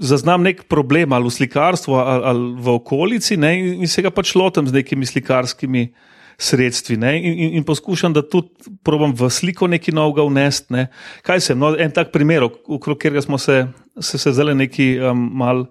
zaznam 0.00 0.40
nek 0.46 0.62
problem 0.72 1.12
ali 1.12 1.28
v 1.28 1.34
slikarstvu 1.34 1.98
ali, 2.00 2.22
ali 2.30 2.46
v 2.64 2.76
okolici, 2.78 3.36
ne, 3.36 3.50
in, 3.60 3.84
se 3.84 4.00
ga 4.00 4.08
pač 4.08 4.32
lotem 4.40 4.64
z 4.64 4.72
nekimi 4.72 5.04
slikarskimi 5.04 5.82
sredstvi. 6.38 6.96
Ne, 7.00 7.14
in, 7.18 7.32
in, 7.32 7.54
in 7.60 7.64
poskušam, 7.64 8.12
da 8.16 8.22
tudi 8.22 8.70
probam 8.84 9.14
v 9.16 9.30
sliko 9.32 9.68
nekaj 9.70 9.94
novega 9.94 10.26
vnesti. 10.26 10.72
Ne. 10.76 10.86
Kaj 11.26 11.42
sem? 11.48 11.58
No, 11.58 11.72
en 11.76 11.92
tak 11.94 12.12
primer, 12.14 12.46
ok- 12.48 12.62
okrog 12.78 12.98
katerega 12.98 13.24
smo 13.24 13.38
se, 13.38 13.64
se, 14.00 14.18
se 14.18 14.32
zdaj 14.32 14.54
neki 14.54 14.94
um, 15.00 15.28
mal. 15.42 15.66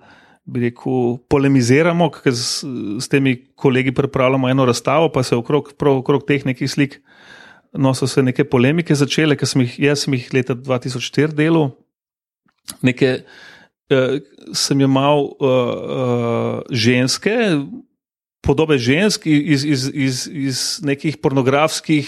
Bi 0.45 0.67
rekel, 0.67 1.15
polemiziramo, 1.25 2.06
ker 2.13 2.36
s, 2.38 2.60
s 3.01 3.10
temi 3.10 3.32
kolegi 3.58 3.89
pripravljamo 3.97 4.45
eno 4.49 4.67
razstavo, 4.69 5.08
pa 5.10 5.23
se 5.25 5.34
okrog, 5.34 5.71
prav 5.73 6.04
okrog 6.04 6.21
teh 6.28 6.45
nekih 6.45 6.69
slik 6.69 6.99
no, 7.78 7.93
so 7.93 8.08
se 8.08 8.23
neke 8.23 8.45
polemike 8.47 8.95
začele, 8.95 9.38
ker 9.38 9.49
sem 9.49 9.65
jih, 9.65 9.80
jaz 9.89 10.06
sem 10.06 10.15
jih 10.15 10.30
leta 10.36 10.56
2004 10.56 11.36
delal. 11.36 11.71
Neke, 12.86 13.12
uh, 13.93 14.15
sem 14.58 14.82
imel 14.82 15.25
uh, 15.25 15.49
uh, 15.49 16.62
ženske, 16.71 17.36
podobe 18.45 18.77
žensk 18.77 19.25
iz, 19.25 19.65
iz, 19.65 19.89
iz, 19.93 20.15
iz 20.31 20.58
nekih 20.86 21.17
pornografskih 21.17 22.08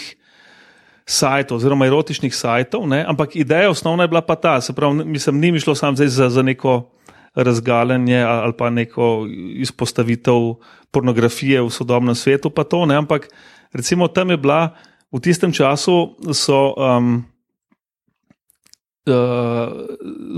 sajtov, 1.08 1.58
oziroma 1.58 1.88
erotičnih 1.88 2.34
sajtov, 2.34 2.84
ne? 2.88 3.00
ampak 3.08 3.36
ideja 3.36 3.70
osnovna 3.70 4.04
je 4.04 4.12
bila 4.12 4.22
pa 4.22 4.36
ta, 4.36 4.60
se 4.60 4.72
pravi, 4.76 5.04
mislim, 5.04 5.40
ni 5.40 5.52
mi 5.52 5.60
šlo 5.60 5.74
zdaj 5.74 6.08
za, 6.08 6.28
za 6.28 6.42
neko 6.42 6.90
razgaljanje 7.34 8.20
ali 8.22 8.52
pa 8.52 8.70
neko 8.70 9.26
izpostavitev 9.62 10.58
pornografije 10.90 11.62
v 11.62 11.70
sodobnem 11.70 12.14
svetu, 12.14 12.50
pa 12.50 12.64
to 12.64 12.86
ne, 12.86 12.96
ampak 12.96 13.28
recimo 13.72 14.08
tam 14.08 14.30
je 14.30 14.36
bila 14.36 14.74
v 15.12 15.20
tistem 15.20 15.52
času 15.52 16.16
so. 16.32 16.74
Um, 16.76 17.24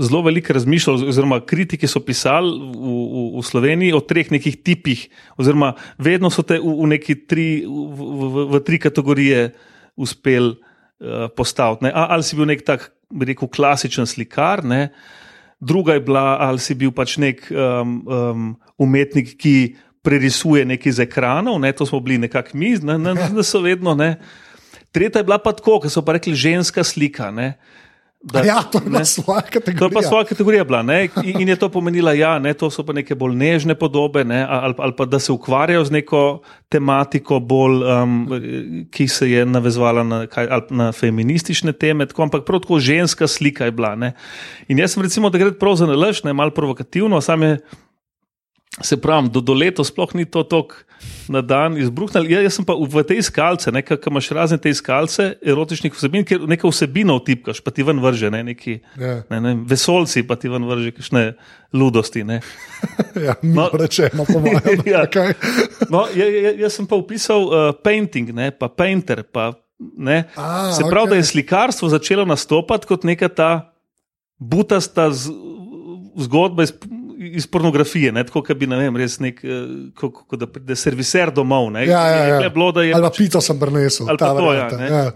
zelo 0.01 0.21
veliko 0.25 0.53
razmišljal, 0.53 1.03
oziroma 1.11 1.39
kritiki 1.45 1.87
so 1.87 2.01
pisali 2.05 2.51
v, 2.51 2.71
v, 2.71 3.23
v 3.37 3.43
Sloveniji 3.45 3.93
o 3.97 4.01
treh 4.05 4.31
nekih 4.31 4.57
tipih, 4.63 5.05
oziroma 5.37 5.73
vedno 5.97 6.31
so 6.33 6.45
te 6.45 6.59
v, 6.61 6.75
v 6.81 6.91
neki 6.95 7.15
tri, 7.27 7.47
v, 7.65 8.09
v, 8.25 8.45
v 8.55 8.61
tri 8.65 8.79
kategorije 8.81 9.51
uspeli 9.95 10.55
uh, 10.55 11.27
postaviti. 11.35 11.87
ne. 11.87 11.91
Ali 11.93 12.23
si 12.23 12.39
bil 12.39 12.49
nek 12.49 12.63
tak, 12.65 12.91
bi 13.11 13.31
rekel, 13.33 13.51
klasičen 13.51 14.07
slikar, 14.07 14.63
ne? 14.65 14.89
druga 15.61 15.93
je 15.93 16.01
bila, 16.01 16.41
ali 16.41 16.59
si 16.59 16.73
bil 16.73 16.89
pač 16.89 17.19
nek 17.21 17.45
um, 17.53 18.01
um, 18.09 18.45
umetnik, 18.81 19.35
ki 19.37 19.75
prerisuje 20.01 20.65
nekaj 20.65 20.97
z 20.97 21.05
ekranov, 21.05 21.59
ne? 21.61 21.69
to 21.73 21.85
smo 21.85 22.01
bili 22.01 22.17
nekako 22.17 22.57
mi, 22.57 22.73
ne, 22.81 22.97
ne, 22.97 23.13
ne 23.13 23.43
so 23.45 23.61
vedno. 23.61 23.93
Ne? 23.93 24.17
Tretja 24.91 25.21
je 25.21 25.27
bila 25.29 25.37
pa 25.37 25.53
tako, 25.53 25.77
ker 25.83 25.93
so 25.93 26.01
pa 26.01 26.17
rekli 26.17 26.33
ženska 26.33 26.83
slika. 26.83 27.29
Ne? 27.29 27.53
Da- 28.23 28.43
Ja, 28.43 28.61
to 28.61 28.77
je 28.77 28.85
bila 28.85 28.99
ne. 28.99 29.05
svoja 29.05 29.41
To 29.41 29.47
je 29.47 29.51
kategorija. 29.51 29.89
pa 29.91 30.01
svoja 30.01 30.23
kategorija 30.25 30.63
bila. 30.63 30.83
Ne? 30.83 31.09
In, 31.23 31.41
in 31.41 31.49
je 31.49 31.55
to 31.55 31.69
pomenila, 31.69 32.11
da 32.11 32.17
ja, 32.39 32.53
to 32.53 32.69
so 32.69 32.83
pa 32.83 32.93
neke 32.93 33.15
bolj 33.15 33.33
nežne 33.35 33.75
podobe, 33.75 34.23
ne? 34.23 34.45
ali, 34.45 34.73
ali 34.77 34.93
pa 34.93 35.05
da 35.05 35.19
se 35.19 35.31
ukvarjajo 35.31 35.85
z 35.85 35.91
neko 35.91 36.21
tematiko, 36.69 37.39
bolj, 37.39 37.81
um, 37.83 38.29
ki 38.91 39.07
se 39.07 39.31
je 39.31 39.45
navezovala 39.45 40.03
na, 40.03 40.27
kaj, 40.27 40.47
na 40.69 40.91
feministične 40.91 41.73
teme. 41.73 42.05
Tako, 42.05 42.23
ampak 42.23 42.45
prav 42.45 42.59
tako 42.59 42.79
ženska 42.79 43.27
slika 43.27 43.65
je 43.65 43.71
bila. 43.71 43.95
Ne? 43.95 44.13
In 44.67 44.77
jaz 44.77 44.93
sem 44.93 45.03
recimo, 45.03 45.29
da 45.29 45.37
gre 45.37 45.51
prav 45.51 45.75
za 45.75 45.85
nalaž, 45.85 46.21
ne 46.23 46.33
malo 46.33 46.51
provokativno, 46.51 47.21
sam 47.21 47.43
je. 47.43 47.57
Se 48.79 48.95
pravi, 48.95 49.27
do, 49.29 49.41
do 49.43 49.51
leta 49.53 49.83
sploh 49.83 50.13
ni 50.15 50.23
to 50.23 50.45
tako 50.47 50.75
na 51.27 51.41
dan 51.43 51.75
izbruhnil. 51.75 52.29
Ja, 52.31 52.39
jaz 52.39 52.55
sem 52.55 52.63
pa 52.63 52.71
v 52.77 53.01
te 53.03 53.17
iskalce, 53.19 53.71
nekaj, 53.73 53.97
ki 53.99 54.07
imaš 54.07 54.29
razne 54.31 54.57
te 54.61 54.71
iskalce 54.71 55.25
erotičnih 55.43 55.91
vsebin, 55.91 56.23
ker 56.23 56.45
nekaj 56.47 56.71
vsebino 56.71 57.17
vtipkaš, 57.19 57.59
pa 57.65 57.73
ti 57.75 57.83
ven 57.83 57.99
vrže, 57.99 58.29
ne, 58.31 58.43
neki 58.53 58.77
Ja, 58.95 59.17
ne, 59.27 59.39
ne, 59.41 59.51
vesolci, 59.67 60.23
pa 60.23 60.37
ti 60.39 60.47
ven 60.47 60.63
vrže 60.69 60.93
kakšne 60.95 61.23
ludosti. 61.73 62.23
Ne. 62.23 62.39
ja, 63.27 63.35
No. 63.43 63.65
no. 63.65 63.69
rečemo, 63.73 64.23
po 64.23 64.39
mojem. 64.43 64.85
Ja. 64.87 65.03
okay. 65.03 65.35
No, 65.91 66.05
ja, 66.15 66.29
ja, 66.29 66.55
jaz 66.63 66.79
sem 66.79 66.87
pa 66.87 66.95
upisal 66.95 67.43
uh, 67.43 67.55
painting, 67.75 68.31
ne, 68.31 68.53
pa 68.55 68.69
painter. 68.71 69.25
Pa, 69.27 69.51
ne. 69.97 70.29
A, 70.39 70.71
Se 70.71 70.87
pravi, 70.87 71.09
okej. 71.09 71.11
da 71.11 71.15
je 71.19 71.27
slikarstvo 71.27 71.89
začelo 71.91 72.23
nastopati 72.23 72.87
kot 72.87 73.03
neka 73.03 73.27
ta 73.27 73.51
butasta 74.39 75.09
z, 75.11 75.27
zgodba 76.17 76.63
iz, 76.63 76.71
iz 77.21 77.45
pornografije. 77.45 78.11
Ne, 78.11 78.23
tako, 78.23 78.41
kot 78.41 78.57
bi 78.57 78.65
ne 78.65 78.77
vem, 78.77 78.97
res 78.97 79.19
nek, 79.19 79.39
eh, 79.39 79.63
ko- 79.93 80.09
ko 80.09 80.35
da 80.35 80.47
pride 80.47 80.75
serviser 80.75 81.29
domov. 81.29 81.69
Ne. 81.71 81.85
Ja, 81.85 82.01
ja, 82.07 82.25
ja. 82.25 82.39
Je 82.39 82.49
bilo, 82.49 82.71
da 82.71 82.81
je 82.81 82.93
Ali 82.93 83.03
pa 83.03 83.09
pač- 83.09 83.17
pico 83.19 83.41
sem 83.41 83.55
prinesel. 83.55 84.09
Ali 84.09 84.17
pa 84.17 84.33
to, 84.33 84.49
ja, 84.51 84.67
ja. 84.81 85.11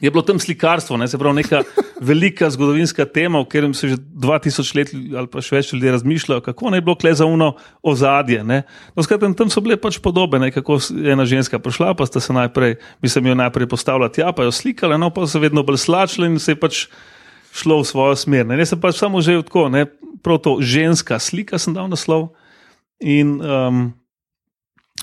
je 0.00 0.08
bilo 0.08 0.22
tam 0.22 0.38
slikarstvo, 0.38 0.96
ne, 0.96 1.04
se 1.04 1.18
pravi, 1.18 1.36
neka 1.36 1.60
velika 2.02 2.48
zgodovinska 2.48 3.04
tema, 3.04 3.38
o 3.38 3.44
katerem 3.44 3.74
se 3.74 3.88
že 3.88 3.96
2000 3.98 4.74
let 4.74 4.88
ali 5.14 5.26
pa 5.26 5.40
še 5.40 5.52
več 5.52 5.72
ljudi 5.72 5.90
razmišljajo, 5.90 6.40
kako 6.40 6.70
naj 6.70 6.80
bi 6.80 6.84
bilo 6.86 6.96
kle 6.96 7.12
za 7.12 7.26
uno 7.26 7.50
ozadje. 7.82 8.40
Ne. 8.42 8.62
No, 8.96 9.02
skratka, 9.02 9.28
tam 9.34 9.50
so 9.50 9.60
bile 9.60 9.76
pač 9.76 9.98
podobe, 9.98 10.38
ne, 10.38 10.48
kako 10.50 10.80
je 10.80 11.12
ena 11.12 11.24
ženska 11.24 11.58
prišla, 11.58 11.92
pa 11.92 12.06
sta 12.06 12.16
se 12.18 12.32
najprej, 12.32 12.78
mislim, 12.98 13.26
jo 13.26 13.34
najprej 13.36 13.68
postavila 13.68 14.08
tja, 14.08 14.32
pa 14.32 14.42
jo 14.42 14.50
slikala, 14.50 14.96
no, 14.96 15.10
pa 15.10 15.26
se 15.26 15.38
vedno 15.38 15.60
bolj 15.62 15.76
slačili 15.78 16.26
in 16.26 16.38
se 16.38 16.52
je 16.52 16.56
pač 16.56 16.86
šlo 17.52 17.80
v 17.82 17.86
svojo 17.86 18.16
smer. 18.16 18.46
Ne. 18.46 18.58
Jaz 18.60 18.74
sem 18.74 18.80
pač 18.80 19.00
samo 19.00 19.22
že 19.24 19.40
tako, 19.42 19.68
ne, 19.72 19.86
prav 20.22 20.40
to 20.44 20.58
ženska 20.60 21.18
slika 21.18 21.58
sem 21.58 21.74
dal 21.74 21.88
naslov 21.90 22.32
in 23.00 23.40
um, 23.40 23.90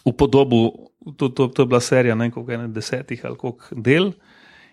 v 0.06 0.14
podobu, 0.14 0.92
to, 1.18 1.30
to, 1.30 1.50
to 1.50 1.66
je 1.66 1.68
bila 1.68 1.82
serija, 1.82 2.16
ne 2.16 2.32
koliko 2.32 2.52
je, 2.52 2.68
desetih 2.68 3.26
ali 3.26 3.38
koliko 3.38 3.76
del. 3.76 4.14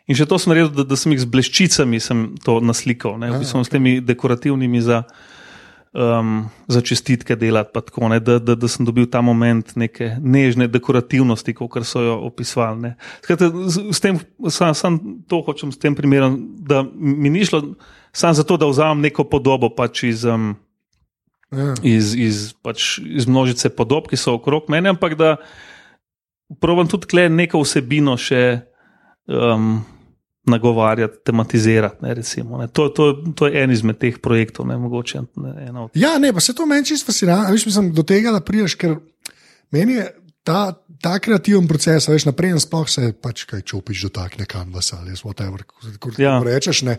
In 0.05 0.19
še 0.19 0.29
to 0.29 0.37
sem 0.37 0.53
naredil, 0.53 0.69
da, 0.77 0.85
da 0.85 0.97
sem 1.01 1.15
jih 1.15 1.25
z 1.25 1.31
bleščicami 1.33 2.01
sem 2.03 2.27
to 2.45 2.61
naslikal, 2.61 3.17
ne, 3.17 3.33
v 3.33 3.41
bistvu 3.41 3.65
s 3.65 3.73
temi 3.73 3.97
dekorativnimi 4.05 4.83
za, 4.85 5.07
um, 5.95 6.51
za 6.69 6.81
čestitke 6.81 7.37
delati, 7.37 7.71
pa 7.75 7.81
tako, 7.81 8.09
ne, 8.09 8.21
da, 8.21 8.39
da, 8.39 8.55
da 8.55 8.69
sem 8.69 8.87
dobil 8.87 9.07
ta 9.11 9.21
moment 9.21 9.77
neke 9.77 10.17
nežne 10.21 10.69
dekorativnosti, 10.69 11.55
kot 11.55 11.87
so 11.87 12.03
jo 12.03 12.19
opisovali. 12.27 12.95
sam, 14.51 14.75
sam 14.75 14.99
to 15.29 15.43
hočem 15.47 15.73
s 15.73 15.79
tem 15.79 15.95
primerom, 15.95 16.39
da 16.59 16.83
mi 16.95 17.31
ni 17.31 17.45
šlo 17.45 17.63
samo 18.13 18.35
zato, 18.35 18.57
da 18.57 18.67
vzamem 18.67 19.07
neko 19.09 19.25
podobo 19.25 19.71
pač 19.75 20.03
iz. 20.11 20.25
Um, 20.25 20.55
Ja. 21.55 21.75
iz, 21.87 22.15
iz, 22.19 22.39
pač 22.67 22.99
iz 22.99 23.29
množice 23.31 23.69
podob, 23.71 24.09
ki 24.11 24.19
so 24.19 24.33
okrog 24.35 24.65
mene, 24.73 24.91
ampak 24.91 25.13
da 25.15 25.37
probujem 26.59 26.89
tudi 26.91 27.07
tle 27.07 27.29
neko 27.31 27.61
vsebino 27.63 28.17
še 28.19 28.41
um, 29.31 29.85
nagovarjati, 30.47 31.19
tematizirati. 31.25 32.05
Ne, 32.05 32.15
recimo, 32.15 32.59
ne. 32.59 32.69
To, 32.69 32.89
to, 32.89 33.13
to 33.35 33.47
je 33.47 33.63
en 33.63 33.71
izmed 33.71 33.99
teh 33.99 34.19
projektov, 34.23 34.67
ne 34.67 34.77
mogoče 34.79 35.23
ne, 35.37 35.55
ena 35.69 35.85
od 35.85 35.91
Ja, 35.95 36.19
ne, 36.19 36.33
pa 36.33 36.41
se 36.41 36.55
to 36.55 36.67
meni 36.67 36.85
čisto 36.85 37.07
fascinira. 37.13 37.47
Veš, 37.51 37.67
mislim, 37.67 37.93
do 37.95 38.03
tega, 38.03 38.33
da 38.33 38.41
prideš, 38.41 38.75
ker 38.75 38.97
meni 39.71 40.01
je 40.01 40.11
ta, 40.45 40.84
ta 41.05 41.19
kreativen 41.21 41.67
proces, 41.69 42.07
a 42.09 42.15
veš, 42.15 42.25
naprej 42.31 42.55
in 42.55 42.61
sploh 42.63 42.89
se 42.89 43.11
pač 43.13 43.45
kaj 43.49 43.61
čopiš 43.69 44.07
do 44.07 44.11
takne 44.17 44.47
kanvas 44.49 44.89
ali 44.97 45.13
whatever, 45.21 45.61
kot 46.01 46.17
Ja. 46.19 46.39
rečeš. 46.41 46.81
Ne. 46.89 46.97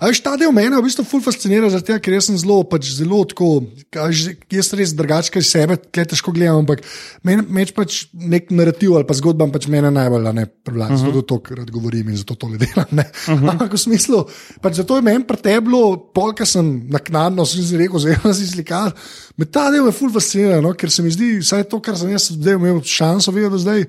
A 0.00 0.08
veš, 0.08 0.22
ta 0.24 0.38
del 0.40 0.54
mene 0.56 0.78
v 0.80 0.86
bistvu 0.86 1.04
ful 1.04 1.20
fascinira, 1.20 1.68
tega, 1.76 2.00
ker 2.00 2.16
jaz 2.16 2.30
sem 2.30 2.38
zelo, 2.40 2.62
pač 2.64 2.88
zelo 2.96 3.20
tako, 3.28 3.68
že- 4.08 4.38
jaz 4.48 4.72
res 4.72 4.94
drugače 4.96 5.34
kaj 5.36 5.44
sebe, 5.44 5.76
kaj 5.92 6.08
težko 6.14 6.32
gledam, 6.32 6.64
ampak 6.64 6.80
meni 7.22 7.44
meč 7.52 7.74
pač 7.76 8.06
nek 8.16 8.48
narativ 8.48 8.96
ali 8.96 9.04
pa 9.04 9.14
zgodba 9.18 9.50
pač 9.52 9.68
mene 9.68 9.92
najbolj 9.92 10.32
ne 10.32 10.46
privlači, 10.46 10.94
uh 10.94 11.00
-huh. 11.00 11.12
zato 11.12 11.22
to 11.22 11.38
krat 11.44 11.68
govorim 11.70 12.08
in 12.08 12.16
zato 12.16 12.34
to 12.34 12.48
le 12.48 12.56
delam. 12.56 12.88
Ne. 12.90 13.04
Uh 13.28 13.36
-huh. 13.36 13.50
Ampak 13.52 13.72
v 13.72 13.78
smislu, 13.78 14.24
pač 14.62 14.80
zato 14.80 14.96
je 14.96 15.02
meni 15.02 15.26
preteblo, 15.26 16.10
polka 16.14 16.46
sem 16.46 16.88
naknadno, 16.88 17.44
sem 17.44 17.62
si 17.62 17.76
rekel, 17.76 17.98
zelo 17.98 18.32
si 18.34 18.46
slikar. 18.46 18.92
Me 19.36 19.46
ta 19.48 19.70
del 19.72 19.86
je 19.88 19.94
ful 19.96 20.10
fascinira, 20.12 20.60
no, 20.64 20.74
ker 20.76 20.90
se 20.92 21.02
mi 21.04 21.12
zdi, 21.12 21.38
vsaj 21.40 21.64
to, 21.70 21.80
kar 21.84 21.96
sem 21.98 22.10
jaz 22.12 22.30
zdaj 22.34 22.58
imel 22.58 22.82
šanso 22.84 23.32
videti 23.32 23.56
do 23.56 23.62
zdaj. 23.62 23.86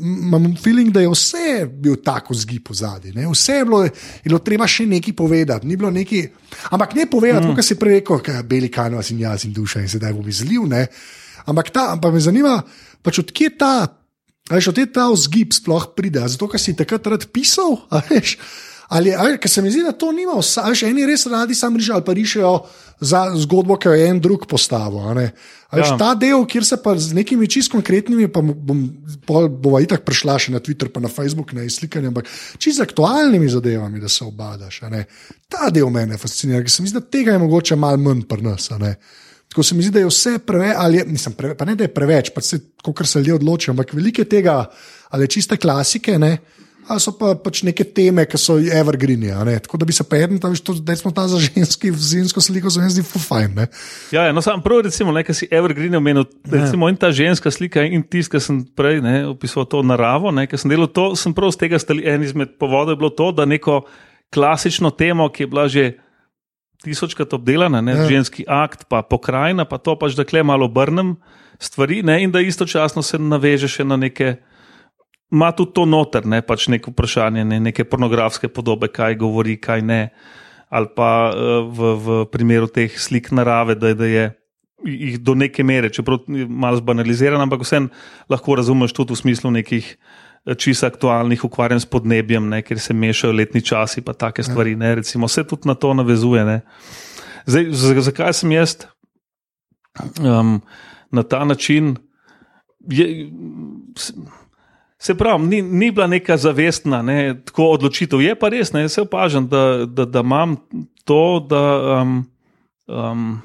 imam 0.00 0.56
feeling, 0.60 0.90
da 0.92 1.00
je 1.00 1.08
vse 1.08 1.66
bil 1.70 1.96
tako 2.04 2.34
zgib 2.34 2.68
v 2.68 2.74
zadnji. 2.74 3.26
Vse 3.32 3.52
je 3.52 3.64
bilo, 3.64 3.84
je 3.84 3.92
bilo 4.24 4.38
treba 4.38 4.66
še 4.68 4.86
nekaj 4.86 5.14
povedati. 5.16 5.66
Ni 5.66 5.76
bilo 5.76 5.90
neki, 5.90 6.26
ampak 6.70 6.94
ne 6.94 7.06
povedati, 7.10 7.46
mm. 7.46 7.56
kot 7.56 7.64
si 7.64 7.78
prej 7.80 8.00
rekel, 8.00 8.20
kaj 8.20 8.36
je 8.36 8.42
beli 8.42 8.68
kanvas 8.68 9.10
in 9.10 9.22
jaz 9.24 9.46
in 9.48 9.54
duša 9.56 9.80
in 9.80 9.88
sedaj 9.88 10.12
bom 10.12 10.28
izlil. 10.28 10.66
Ne? 10.68 10.86
Ampak 11.46 11.70
ta, 11.72 11.92
ampak 11.94 12.12
me 12.12 12.20
zanima, 12.20 12.58
pač 13.02 13.22
odkje 13.22 13.54
ta, 13.56 13.72
veš, 14.50 14.72
od 14.74 14.82
ta 14.92 15.08
vzgib 15.14 15.54
sploh 15.56 15.88
pride. 15.96 16.26
Zato, 16.28 16.50
ker 16.50 16.60
si 16.60 16.76
takrat 16.76 17.06
rad 17.06 17.28
pisal, 17.32 17.78
veš. 18.10 18.36
Ali, 18.88 19.14
ali 19.14 19.38
ker 19.42 19.50
se 19.50 19.62
mi 19.62 19.70
zdi, 19.70 19.82
da 19.82 19.92
to 19.92 20.12
nima, 20.14 20.36
veš, 20.38 20.84
eni 20.86 21.06
res 21.08 21.26
radi 21.26 21.54
sam 21.58 21.74
rišejo 21.76 21.94
ali 21.96 22.04
pa 22.06 22.14
rišejo 22.14 22.52
za 23.00 23.22
zgodbo, 23.42 23.76
ki 23.76 23.88
jo 23.88 23.94
je 23.98 24.06
en 24.08 24.20
drug 24.22 24.46
postavil. 24.46 25.00
Ja. 25.74 25.96
Ta 25.98 26.12
del, 26.14 26.44
kjer 26.46 26.64
se 26.64 26.78
pa 26.82 26.94
z 26.94 27.16
nekimi 27.16 27.48
čist 27.50 27.72
konkretnimi, 27.72 28.28
pa 28.32 28.40
bom, 28.40 28.84
bova 29.26 29.82
itak 29.82 30.06
prišla 30.06 30.38
še 30.38 30.54
na 30.54 30.62
Twitter, 30.62 30.92
pa 30.94 31.02
na 31.02 31.10
Facebook, 31.10 31.50
ne 31.56 31.66
slikanje, 31.70 32.12
ampak 32.12 32.30
čist 32.62 32.78
z 32.78 32.86
aktualnimi 32.86 33.50
zadevami, 33.50 34.00
da 34.00 34.08
se 34.08 34.24
obadaš. 34.24 34.80
Ta 35.50 35.70
del 35.74 35.90
mene 35.90 36.18
fascinira, 36.20 36.62
ker 36.62 36.70
se 36.70 36.84
mi 36.84 36.92
zdi, 36.92 37.00
da 37.00 37.10
tega 37.18 37.34
je 37.34 37.42
mogoče 37.42 37.76
malo 37.76 37.98
manj 38.06 38.22
pri 38.30 38.46
nas. 38.46 38.70
Tako 39.50 39.62
se 39.66 39.74
mi 39.74 39.82
zdi, 39.82 39.96
da 39.98 40.04
je 40.04 40.12
vse 40.12 40.38
preveč, 40.46 40.76
ali 40.78 41.02
mislim, 41.06 41.34
preve, 41.34 41.56
pa 41.58 41.66
ne 41.66 41.74
da 41.74 41.84
je 41.84 41.94
preveč, 41.94 42.30
pa 42.34 42.40
se, 42.40 42.60
kot 42.82 43.02
se 43.06 43.18
ljudje 43.18 43.34
odločijo, 43.34 43.74
ampak 43.74 43.94
veliko 43.98 44.24
tega, 44.24 44.62
ali 45.10 45.28
čiste 45.28 45.58
klasike. 45.58 46.18
Ne? 46.22 46.36
Ali 46.88 47.02
so 47.02 47.12
pa 47.18 47.32
pač 47.38 47.62
neke 47.66 47.84
teme, 47.84 48.24
ki 48.28 48.38
so 48.38 48.56
evergreeni. 48.60 49.32
Tako 49.64 49.80
da 49.80 49.88
bi 49.88 49.94
se 49.94 50.04
pa 50.06 50.18
eden, 50.20 50.38
da 50.38 50.96
smo 50.96 51.10
ta 51.14 51.26
za 51.28 51.40
ženski, 51.42 51.90
zimsko 51.90 52.40
sliko, 52.40 52.70
zelo 52.70 52.88
zdi 52.92 53.02
fufajn. 53.06 53.58
Ja, 54.14 54.28
ja, 54.28 54.34
no, 54.34 54.42
sam 54.44 54.62
prav, 54.62 54.84
recimo, 54.86 55.14
nekaj 55.14 55.34
si 55.34 55.48
evergreen 55.50 55.98
omenil. 55.98 56.26
Ja. 56.46 56.60
Recimo, 56.60 56.88
in 56.92 56.98
ta 57.00 57.10
ženska 57.14 57.50
slika, 57.50 57.82
in 57.82 58.06
tisti, 58.06 58.36
ki 58.36 58.42
sem 58.42 58.62
prej 58.78 59.02
ne, 59.04 59.14
opisoval 59.32 59.68
to 59.72 59.82
naravo, 59.86 60.32
ki 60.46 60.60
sem 60.60 60.72
delal 60.72 60.90
to, 60.90 61.12
sem 61.18 61.34
prav 61.34 61.54
z 61.54 61.64
tega 61.66 61.80
stali. 61.82 62.06
En 62.06 62.22
izmed 62.22 62.56
povodov 62.60 62.96
je 62.96 63.02
bilo 63.02 63.10
to, 63.10 63.30
da 63.34 63.48
neko 63.48 63.82
klasično 64.34 64.92
temo, 64.94 65.30
ki 65.30 65.46
je 65.46 65.52
bila 65.52 65.68
že. 65.68 65.86
Tisočkrat 66.84 67.32
obdelana, 67.32 67.80
ne, 67.80 67.94
ja. 67.96 68.02
ženski 68.04 68.44
akt, 68.46 68.84
pa 68.92 69.00
pokrajina, 69.02 69.64
pa 69.64 69.78
to 69.80 69.94
pač, 69.98 70.12
da 70.14 70.26
kle 70.28 70.42
malo 70.44 70.68
obrnem 70.68 71.14
stvari, 71.58 72.02
ne, 72.04 72.18
in 72.22 72.30
da 72.30 72.42
istočasno 72.44 73.02
se 73.02 73.18
naveže 73.18 73.70
še 73.72 73.86
na 73.88 73.96
neke 73.96 74.36
ima 75.32 75.50
tudi 75.52 75.72
to 75.74 75.84
noter, 75.86 76.26
ne 76.26 76.40
pač 76.42 76.68
neko 76.72 76.92
vprašanje, 76.94 77.44
ne, 77.44 77.60
neke 77.60 77.84
pornografske 77.84 78.48
podobe, 78.48 78.88
kaj 78.88 79.18
govori, 79.20 79.56
kaj 79.60 79.82
ne. 79.82 80.00
Ali 80.70 80.90
pa 80.96 81.30
uh, 81.30 81.66
v, 81.70 81.94
v 82.02 82.18
primeru 82.30 82.66
teh 82.66 82.90
slik 82.98 83.30
narave, 83.34 83.76
da, 83.78 83.94
da 83.94 84.06
je 84.06 84.26
jih 84.84 85.18
do 85.18 85.34
neke 85.34 85.64
mere, 85.64 85.90
čeprav 85.90 86.26
je 86.28 86.46
malo 86.46 86.76
zbanaliziran, 86.76 87.40
ampak 87.40 87.62
vsem 87.64 87.88
lahko 88.30 88.56
razumeš 88.58 88.92
tudi 88.92 89.14
v 89.14 89.20
smislu 89.22 89.50
nekih 89.50 89.86
eh, 89.86 90.54
čisto 90.54 90.86
aktualnih 90.86 91.44
ukvarjanj 91.44 91.86
s 91.86 91.90
podnebjem, 91.90 92.48
ne, 92.50 92.62
ker 92.62 92.80
se 92.82 92.94
mešajo 92.94 93.34
letni 93.34 93.62
časi 93.62 94.02
in 94.02 94.14
take 94.14 94.42
ja. 94.42 94.50
stvari. 94.50 94.76
Ne, 94.76 94.94
recimo, 95.00 95.26
vse 95.26 95.44
tudi 95.44 95.68
na 95.68 95.74
to 95.74 95.94
navezuje. 95.94 96.60
Zdaj, 97.46 97.72
zakaj 98.10 98.32
sem 98.32 98.52
jaz 98.52 98.76
um, 100.20 100.60
na 101.10 101.22
ta 101.22 101.44
način? 101.44 101.96
Je, 102.90 103.30
Se 104.98 105.14
pravi, 105.14 105.46
ni, 105.46 105.62
ni 105.62 105.90
bila 105.90 106.06
neka 106.06 106.36
zavestna 106.36 107.02
ne, 107.02 107.42
odločitev. 107.56 108.22
Je 108.24 108.34
pa 108.38 108.48
res, 108.48 108.72
da 108.72 108.88
se 108.88 109.02
opažam, 109.04 109.48
da, 109.48 109.84
da, 109.86 110.04
da 110.04 110.22
imam 110.24 110.56
to, 111.04 111.46
da 111.50 111.62
um, 112.00 112.14
um, 112.86 113.42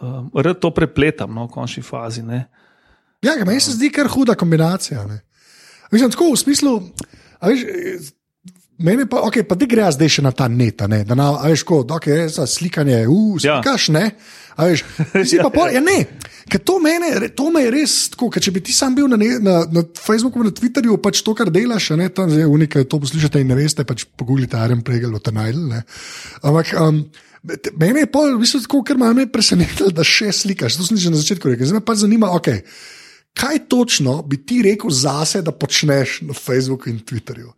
um, 0.00 0.54
to 0.60 0.70
prepletam 0.70 1.34
no, 1.34 1.46
v 1.46 1.54
končni 1.54 1.82
fazi. 1.82 2.22
Ne. 2.22 2.44
Ja, 3.22 3.38
meni 3.46 3.60
se 3.60 3.76
zdi 3.76 3.92
kar 3.94 4.10
huda 4.10 4.34
kombinacija. 4.34 5.06
Mislim, 5.92 6.10
tako 6.10 6.32
v 6.32 6.42
smislu. 6.42 6.74
Veš, 7.44 7.62
Mene 8.78 9.06
pa, 9.06 9.22
okay, 9.22 9.44
pa 9.46 9.54
ti 9.54 9.68
gre 9.70 9.86
zdaj 9.94 10.10
še 10.16 10.22
na 10.24 10.32
ta 10.34 10.48
net, 10.50 10.82
ne, 10.90 11.04
da 11.06 11.14
na, 11.14 11.28
veš, 11.46 11.62
ko, 11.66 11.84
okay, 11.94 12.26
za 12.26 12.42
slikanje, 12.50 13.04
usikaš, 13.06 13.88
ja. 13.88 13.94
ne. 13.94 14.06
Veš, 14.58 14.82
ja. 15.38 15.46
pol, 15.50 15.70
ja, 15.70 15.82
ne, 15.82 16.00
to, 16.58 16.80
mene, 16.82 17.28
to 17.38 17.52
me 17.54 17.62
je 17.62 17.70
res 17.74 17.94
tako, 18.10 18.32
če 18.34 18.50
bi 18.54 18.62
ti 18.66 18.74
sam 18.74 18.96
bil 18.98 19.06
na, 19.10 19.18
na, 19.18 19.54
na 19.70 19.84
Facebooku, 19.94 20.42
na 20.42 20.50
Twitterju, 20.54 20.98
pač 21.02 21.22
to, 21.22 21.36
kar 21.38 21.52
delaš, 21.54 21.92
ne, 21.98 22.08
tam 22.14 22.32
zdaj 22.32 22.50
unika, 22.50 22.82
to 22.82 22.98
poslušate 23.02 23.44
in 23.44 23.52
ne 23.52 23.58
veste, 23.58 23.86
pač 23.86 24.08
pogooglite 24.18 24.58
Arem 24.58 24.82
Pregel, 24.86 25.14
to 25.22 25.34
najdel. 25.34 25.78
Ampak 26.42 26.74
um, 26.82 27.00
mene 27.78 28.04
je 28.04 28.10
pol, 28.10 28.34
v 28.34 28.42
bistvu 28.42 28.64
tako, 28.66 28.82
ker 28.90 28.98
me 28.98 29.12
je 29.22 29.30
presenetilo, 29.30 29.92
da 29.94 30.02
še 30.02 30.32
slikaš, 30.34 30.80
to 30.80 30.88
sem 30.90 30.98
že 30.98 31.14
na 31.14 31.22
začetku 31.22 31.54
rekel, 31.54 31.70
zdaj 31.70 31.78
me 31.78 31.86
pa 31.86 31.94
zanima, 31.98 32.34
ok. 32.34 32.50
Kaj 33.34 33.64
točno 33.70 34.20
bi 34.26 34.42
ti 34.46 34.60
rekel 34.62 34.90
zase, 34.94 35.42
da 35.42 35.54
počneš 35.54 36.20
na 36.26 36.34
Facebooku 36.34 36.90
in 36.90 37.02
Twitterju? 37.02 37.54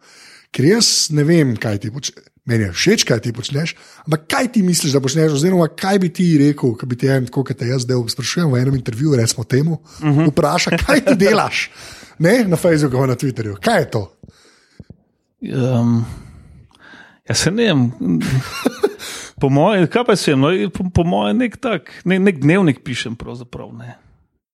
Ker 0.57 0.71
jaz 0.71 1.11
ne 1.13 1.27
vem, 1.29 1.53
kaj 1.61 1.83
ti 1.85 1.93
počneš. 1.93 2.33
Meni 2.47 2.63
je 2.63 2.75
všeč, 2.79 3.03
kaj 3.03 3.19
ti 3.25 3.33
počneš, 3.35 3.73
ampak 4.07 4.29
kaj 4.31 4.53
ti 4.55 4.61
misliš, 4.63 4.93
da 4.95 5.01
počneš, 5.03 5.33
oziroma 5.35 5.67
kaj 5.67 5.99
bi 5.99 6.13
ti 6.15 6.29
rekel, 6.39 6.77
če 6.79 6.87
bi 6.87 6.99
ti 7.01 7.09
en, 7.11 7.27
kot 7.27 7.51
te 7.51 7.67
jaz 7.67 7.83
zdaj 7.83 8.05
sprašujem 8.13 8.53
v 8.53 8.61
enem 8.61 8.77
intervjuju, 8.79 9.19
recimo 9.19 9.45
temu, 9.45 9.81
uh 9.83 10.05
mhm. 10.05 10.21
-huh. 10.21 10.31
vpraša, 10.31 10.79
kaj 10.79 11.03
ti 11.09 11.17
delaš 11.25 11.71
ne, 12.19 12.45
na 12.45 12.57
Facebooku 12.57 13.07
na 13.07 13.17
Twitterju. 13.17 13.57
Kaj 13.61 13.81
je 13.81 13.91
to? 13.91 14.13
Um, 15.43 16.05
jaz 17.29 17.39
se 17.39 17.51
ne 17.51 17.65
vem. 17.65 17.91
Po 19.41 19.49
mojem, 19.53 19.85
kaj 19.87 20.05
pa 20.09 20.17
sem, 20.17 20.41
no, 20.41 20.49
po, 20.73 20.87
po 20.95 21.05
mojem, 21.05 21.37
nek 21.37 21.59
tak, 21.61 21.91
ne, 22.09 22.17
nek 22.19 22.39
dnevnik 22.41 22.79
pišem, 22.85 23.19
pravzaprav, 23.21 23.69
ne, 23.77 23.99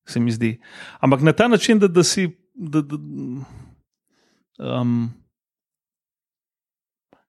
se 0.09 0.21
mi 0.21 0.33
zdi. 0.35 0.57
Ampak 0.99 1.23
na 1.23 1.33
ta 1.33 1.47
način, 1.49 1.79
da, 1.79 1.87
da 1.87 2.03
si. 2.03 2.33
Da, 2.55 2.83
da, 2.83 2.99
um, 4.59 5.13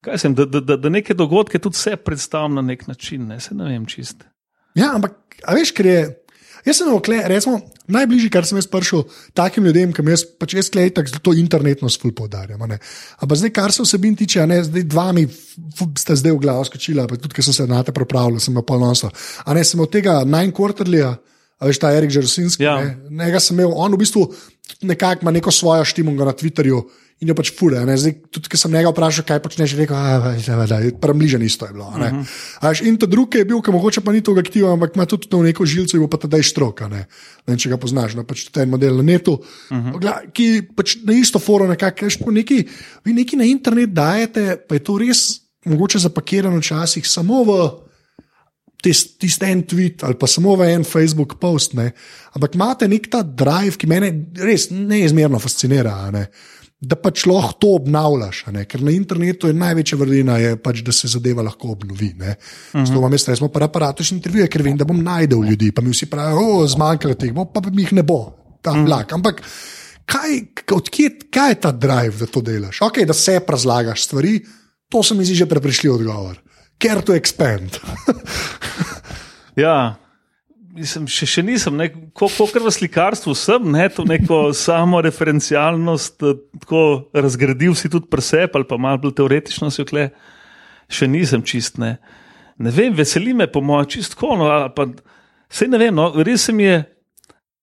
kaj 0.03 0.19
sem, 0.19 0.35
da, 0.35 0.45
da, 0.45 0.59
da, 0.59 0.77
da 0.77 0.91
neke 0.91 1.15
dogodke 1.17 1.59
tudi 1.59 1.79
vse 1.79 1.95
predstavljam 1.95 2.59
na 2.59 2.65
nek 2.73 2.87
način, 2.87 3.27
ne, 3.27 3.39
ne 3.51 3.71
vem 3.71 3.85
čist. 3.89 4.25
Ja, 4.75 4.93
ampak 4.97 5.39
veš, 5.47 5.73
ker 5.75 5.89
je. 5.89 6.03
Jaz 6.63 6.77
sem 6.79 6.87
okle, 6.95 7.17
recimo, 7.27 7.57
najbližji, 7.91 8.29
kar 8.31 8.45
sem 8.47 8.55
jaz 8.55 8.69
prišel 8.71 9.01
takim 9.35 9.65
ljudem, 9.67 9.91
ki 9.91 10.05
jaz 10.07 10.21
pač 10.39 10.53
jaz 10.55 10.69
klej 10.71 10.93
tako 10.95 11.19
to 11.19 11.33
internetno 11.35 11.89
spul 11.91 12.13
podarjam. 12.15 12.61
Ampak 12.63 13.39
zdaj, 13.41 13.51
kar 13.51 13.73
se 13.75 13.83
vsebin 13.83 14.15
tiče, 14.15 14.45
ne, 14.47 14.61
zdaj 14.63 14.85
dva 14.87 15.09
mi 15.11 15.25
ste 15.27 16.15
zdaj 16.21 16.37
v 16.37 16.39
glavo 16.45 16.63
skočila, 16.69 17.03
pa 17.09 17.19
tudi, 17.19 17.35
ker 17.35 17.43
sem 17.43 17.57
se 17.57 17.67
na 17.67 17.81
te 17.83 17.91
pripravljal, 17.95 18.39
sem 18.39 18.55
pa 18.55 18.63
polnosa. 18.63 19.11
A 19.43 19.57
ne, 19.57 19.65
sem 19.67 19.83
od 19.83 19.91
tega 19.91 20.21
nine 20.23 20.55
quarterlija, 20.55 21.11
a 21.59 21.67
veš 21.67 21.83
ta 21.83 21.91
Erik 21.95 22.15
Žerosinski, 22.15 22.63
ja. 22.63 22.77
ne, 22.79 22.95
njega 23.25 23.43
sem 23.43 23.59
imel, 23.59 23.75
on 23.75 23.91
v 23.91 23.99
bistvu 24.05 24.23
nekako 24.87 25.27
ima 25.27 25.35
neko 25.35 25.51
svojo 25.51 25.83
štimungo 25.83 26.23
na 26.23 26.31
Twitterju, 26.31 26.79
in 27.23 27.31
jo 27.31 27.35
pač 27.37 27.51
fure. 27.55 27.79
Tudi, 28.33 28.51
ki 28.51 28.59
sem 28.59 28.73
njega 28.75 28.91
vprašal, 28.91 29.25
kaj 29.27 29.41
počneš, 29.43 29.75
rekel, 29.79 29.95
da 30.67 30.79
je 30.83 30.93
premližen 30.99 31.43
isto. 31.45 31.65
Je 31.65 31.73
bilo, 31.73 31.87
uh. 31.87 31.97
-huh. 31.97 32.87
In 32.87 32.97
ta 32.99 33.07
drugi 33.07 33.41
je 33.41 33.45
bil, 33.45 33.61
ki 33.61 33.71
mogoče 33.71 34.01
pa 34.01 34.11
ni 34.11 34.21
tako 34.21 34.39
aktiven, 34.39 34.71
ampak 34.71 34.95
ima 34.95 35.05
tudi 35.05 35.27
to 35.27 35.41
neko 35.41 35.65
žilce, 35.65 35.97
in 35.97 36.09
pa 36.09 36.17
ta 36.17 36.27
daj 36.27 36.43
stroka. 36.43 36.87
Ne? 36.87 37.05
Ne, 37.47 37.57
če 37.57 37.69
ga 37.69 37.77
poznaš, 37.77 38.15
no, 38.15 38.23
pač 38.23 38.49
ten 38.51 38.69
model 38.69 38.97
na 38.97 39.03
netu, 39.03 39.33
uh 39.33 39.77
mhm. 39.77 39.95
-huh. 39.95 40.31
ki 40.33 40.61
pač 40.75 40.97
na 41.03 41.13
isto 41.13 41.39
forum 41.39 41.69
nekako, 41.69 42.31
neki, 42.31 42.67
vi 43.05 43.13
neki 43.13 43.35
na 43.35 43.43
internet 43.43 43.89
dajete, 43.89 44.57
pa 44.67 44.75
je 44.75 44.83
to 44.83 44.97
res 44.97 45.43
mogoče 45.65 45.99
zapakirano 45.99 46.57
včasih 46.57 47.07
samo 47.07 47.43
v. 47.43 47.69
Tisti 48.83 49.29
en 49.47 49.61
tweet 49.63 50.03
ali 50.03 50.17
pa 50.19 50.27
samo 50.27 50.55
v 50.55 50.65
en 50.73 50.83
Facebook 50.83 51.39
post, 51.39 51.71
ne? 51.73 51.93
ampak 52.35 52.55
imate 52.55 52.87
nek 52.87 53.07
ta 53.07 53.21
drive, 53.23 53.77
ki 53.79 53.87
me 53.87 53.99
res 54.43 54.67
neizmerno 54.75 55.39
fascinira. 55.39 56.11
Ne? 56.11 56.25
Da 56.83 56.97
pač 56.99 57.23
lahko 57.29 57.55
to 57.61 57.69
obnavljaš. 57.77 58.43
Ker 58.67 58.81
na 58.83 58.91
internetu 58.91 59.47
je 59.47 59.55
največja 59.55 59.97
vrlina, 59.99 60.37
je 60.41 60.55
pač, 60.59 60.81
da 60.83 60.91
se 60.91 61.07
zadeva 61.07 61.45
lahko 61.45 61.71
obnovi. 61.77 62.11
Zato 62.19 62.35
uh 62.73 62.81
-huh. 62.83 62.97
imamo 62.97 63.17
stresno 63.17 63.49
aparatu 63.61 64.03
in 64.03 64.17
intervjuje, 64.17 64.47
ker 64.47 64.61
vem, 64.61 64.77
da 64.77 64.85
bom 64.85 65.03
najdel 65.03 65.43
ljudi. 65.43 65.71
Pa 65.71 65.81
mi 65.81 65.91
vsi 65.91 66.05
pravijo, 66.05 66.67
zmanjkalo 66.67 67.13
teh, 67.13 67.33
pa, 67.33 67.61
pa 67.61 67.69
mi 67.69 67.81
jih 67.81 67.93
ne 67.93 68.03
bo, 68.03 68.35
ta 68.61 68.71
uh 68.71 68.77
-huh. 68.77 68.85
vlak. 68.85 69.13
Ampak 69.13 69.41
kaj, 70.05 70.41
odkje, 70.71 71.09
kaj 71.31 71.51
je 71.51 71.55
ta 71.55 71.71
drive, 71.71 72.17
da 72.19 72.25
to 72.25 72.41
delaš? 72.41 72.81
Ok, 72.81 72.97
da 73.07 73.13
se 73.13 73.39
razlagaš 73.47 74.03
stvari, 74.03 74.45
to 74.89 75.03
se 75.03 75.15
mi 75.15 75.25
zdi 75.25 75.35
že 75.35 75.45
prepričljiv 75.45 75.93
odgovor. 75.93 76.41
Ker 76.77 77.01
to 77.01 77.13
expand. 77.13 77.79
ja, 79.55 79.95
Mislim, 80.73 81.05
še, 81.05 81.27
še 81.29 81.43
nisem, 81.45 81.77
kot 82.17 82.33
v 82.33 82.71
slikarstvu, 82.73 83.35
sem 83.37 83.67
ne, 83.75 83.85
to 83.93 84.05
neko 84.09 84.47
samo 84.65 85.01
referencialnost, 85.05 86.23
eh, 86.25 86.39
tako 86.63 86.83
razgradil 87.13 87.75
si 87.77 87.91
tudi 87.93 88.09
presep 88.09 88.55
ali 88.57 88.65
pa 88.65 88.79
malo 88.81 89.03
bolj 89.03 89.13
teoretično 89.19 89.69
si 89.69 89.83
okle. 89.85 90.09
Še 90.89 91.07
nisem 91.07 91.43
čist. 91.45 91.77
Ne, 91.81 91.97
ne 92.57 92.73
vem, 92.73 92.93
veseli 92.93 93.33
me, 93.37 93.47
po 93.47 93.61
mojem, 93.61 93.91
čistko. 93.97 94.33
No, 94.37 94.49
Sej 95.53 95.69
ne 95.69 95.77
vem, 95.77 95.93
no, 95.93 96.09
res 96.25 96.47
se 96.47 96.53
mi 96.53 96.65
je 96.65 96.81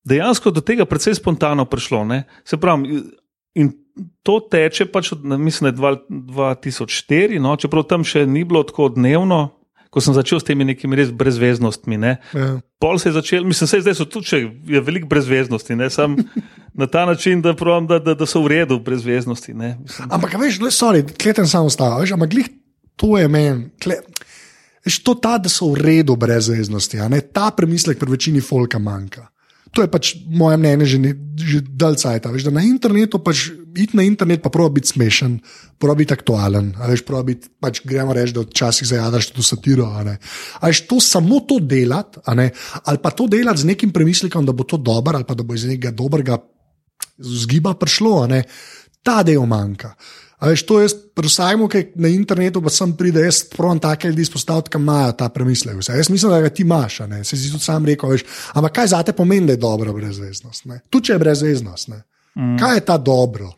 dejansko 0.07 0.53
do 0.55 0.63
tega 0.63 0.87
precej 0.87 1.17
spontano 1.19 1.67
prišlo. 1.67 2.05
Ne. 2.07 2.23
Se 2.47 2.57
pravi, 2.61 3.01
in 3.59 3.73
to 4.23 4.39
teče 4.47 4.87
pač 4.93 5.13
od, 5.17 5.25
mislim, 5.27 5.75
2004, 5.75 7.41
no, 7.43 7.57
čeprav 7.59 7.89
tam 7.91 8.07
še 8.07 8.23
ni 8.31 8.45
bilo 8.47 8.63
tako 8.67 8.93
dnevno 8.95 9.49
ko 9.91 10.01
sem 10.03 10.15
začel 10.15 10.41
s 10.41 10.47
temi 10.47 10.65
nekimi 10.65 10.99
res 10.99 11.11
brezveznostmi. 11.11 11.99
Ne. 11.99 12.13
Ja. 12.35 12.61
Pol 12.83 12.99
se 13.03 13.11
je 13.11 13.17
začel, 13.19 13.45
mislim, 13.45 13.69
se 13.69 13.81
zdaj 13.83 13.99
so 13.99 14.07
tudi, 14.07 14.31
če 14.31 14.39
je 14.71 14.83
veliko 14.87 15.11
brezveznosti, 15.11 15.77
ne, 15.77 15.91
sam 15.91 16.17
na 16.81 16.87
ta 16.87 17.05
način, 17.07 17.43
da, 17.43 17.57
pravim, 17.59 17.91
da, 17.91 17.99
da, 17.99 18.15
da 18.15 18.27
so 18.27 18.45
v 18.45 18.55
redu 18.55 18.79
brezveznosti. 18.81 19.55
ne, 19.55 19.77
mislim. 19.83 20.09
Ampak, 20.11 20.39
veš, 20.41 20.61
le, 20.63 20.71
sorry, 20.75 21.03
kleten 21.23 21.51
samo 21.51 21.71
stava, 21.71 21.99
veš, 22.01 22.15
ampak 22.17 22.31
glih 22.31 22.49
to 23.01 23.19
je 23.19 23.29
meni. 23.29 23.71
Veš, 24.87 25.03
to 25.05 25.15
ta, 25.19 25.37
da 25.43 25.51
so 25.53 25.73
v 25.75 25.83
redu 25.83 26.17
brezveznosti, 26.17 27.03
ta 27.35 27.51
premislek 27.57 27.99
pri 27.99 28.17
večini 28.17 28.41
folka 28.41 28.79
manjka. 28.79 29.27
To 29.71 29.85
je 29.85 29.89
pač 29.91 30.17
moje 30.27 30.59
mnenje 30.59 30.87
že, 30.87 30.99
ne- 30.99 31.19
že 31.39 31.63
dalj 31.63 32.03
cajta. 32.03 32.33
Veš, 32.35 32.49
da 32.49 32.53
na 32.59 32.65
internetu 32.67 33.23
pač 33.23 33.51
iti 33.71 33.95
na 33.95 34.03
internet, 34.03 34.43
pa 34.43 34.51
pravi 34.51 34.81
biti 34.81 34.91
smešen, 34.91 35.39
pravi 35.79 36.03
biti 36.03 36.15
aktualen. 36.15 36.75
Veš, 36.75 37.05
pravi 37.07 37.35
biti, 37.35 37.51
pač 37.63 37.83
gremo 37.87 38.11
reči, 38.17 38.35
da 38.35 38.43
včasih 38.43 38.89
zajadaš 38.89 39.31
tudi 39.31 39.47
satiro. 39.47 39.87
A 39.95 40.03
ne. 40.07 40.19
A 40.59 40.71
veš, 40.73 40.85
to 40.91 40.99
samo 40.99 41.39
to 41.47 41.61
delati, 41.63 42.19
ali 42.27 42.99
pa 42.99 43.15
to 43.15 43.31
delati 43.31 43.63
z 43.63 43.71
nekim 43.71 43.95
premislekom, 43.95 44.43
da 44.47 44.53
bo 44.53 44.67
to 44.67 44.77
dobro, 44.77 45.15
ali 45.15 45.29
pa 45.29 45.39
da 45.39 45.47
bo 45.47 45.55
iz 45.55 45.65
nekega 45.71 45.95
dobrega 45.95 46.41
zgiba 47.21 47.75
prišlo, 47.79 48.27
ta 49.03 49.23
del 49.23 49.47
manjka. 49.47 49.95
A 50.41 50.49
veš, 50.49 50.63
to 50.65 50.79
jaz, 50.81 50.95
vsajmo, 51.21 51.69
ki 51.69 51.91
na 52.01 52.09
internetu 52.09 52.63
pa 52.65 52.73
sem 52.73 52.95
pride, 52.97 53.21
jaz 53.27 53.43
pravim 53.53 53.81
take 53.83 54.09
ljudi 54.09 54.25
izpostaviti, 54.25 54.73
ki 54.73 54.81
imajo 54.81 55.13
ta 55.21 55.29
premislek. 55.29 55.77
Vse. 55.77 55.99
Jaz 56.01 56.09
mislim, 56.09 56.33
da 56.33 56.41
ga 56.41 56.49
ti 56.49 56.65
imaš, 56.65 56.97
se 57.29 57.37
si 57.37 57.51
tudi 57.53 57.65
sam 57.65 57.85
rekel, 57.85 58.15
veš, 58.15 58.25
ampak 58.57 58.79
kaj 58.79 58.93
za 58.95 59.03
te 59.05 59.13
pomeni, 59.13 59.51
da 59.51 59.59
je 59.59 59.61
dobra 59.61 59.93
brezveznost? 59.93 60.65
Tudi 60.89 61.11
če 61.11 61.19
je 61.19 61.23
brezveznost, 61.25 61.93
ne? 61.93 62.03
kaj 62.61 62.79
je 62.79 62.85
ta 62.89 62.97
dobro? 62.97 63.51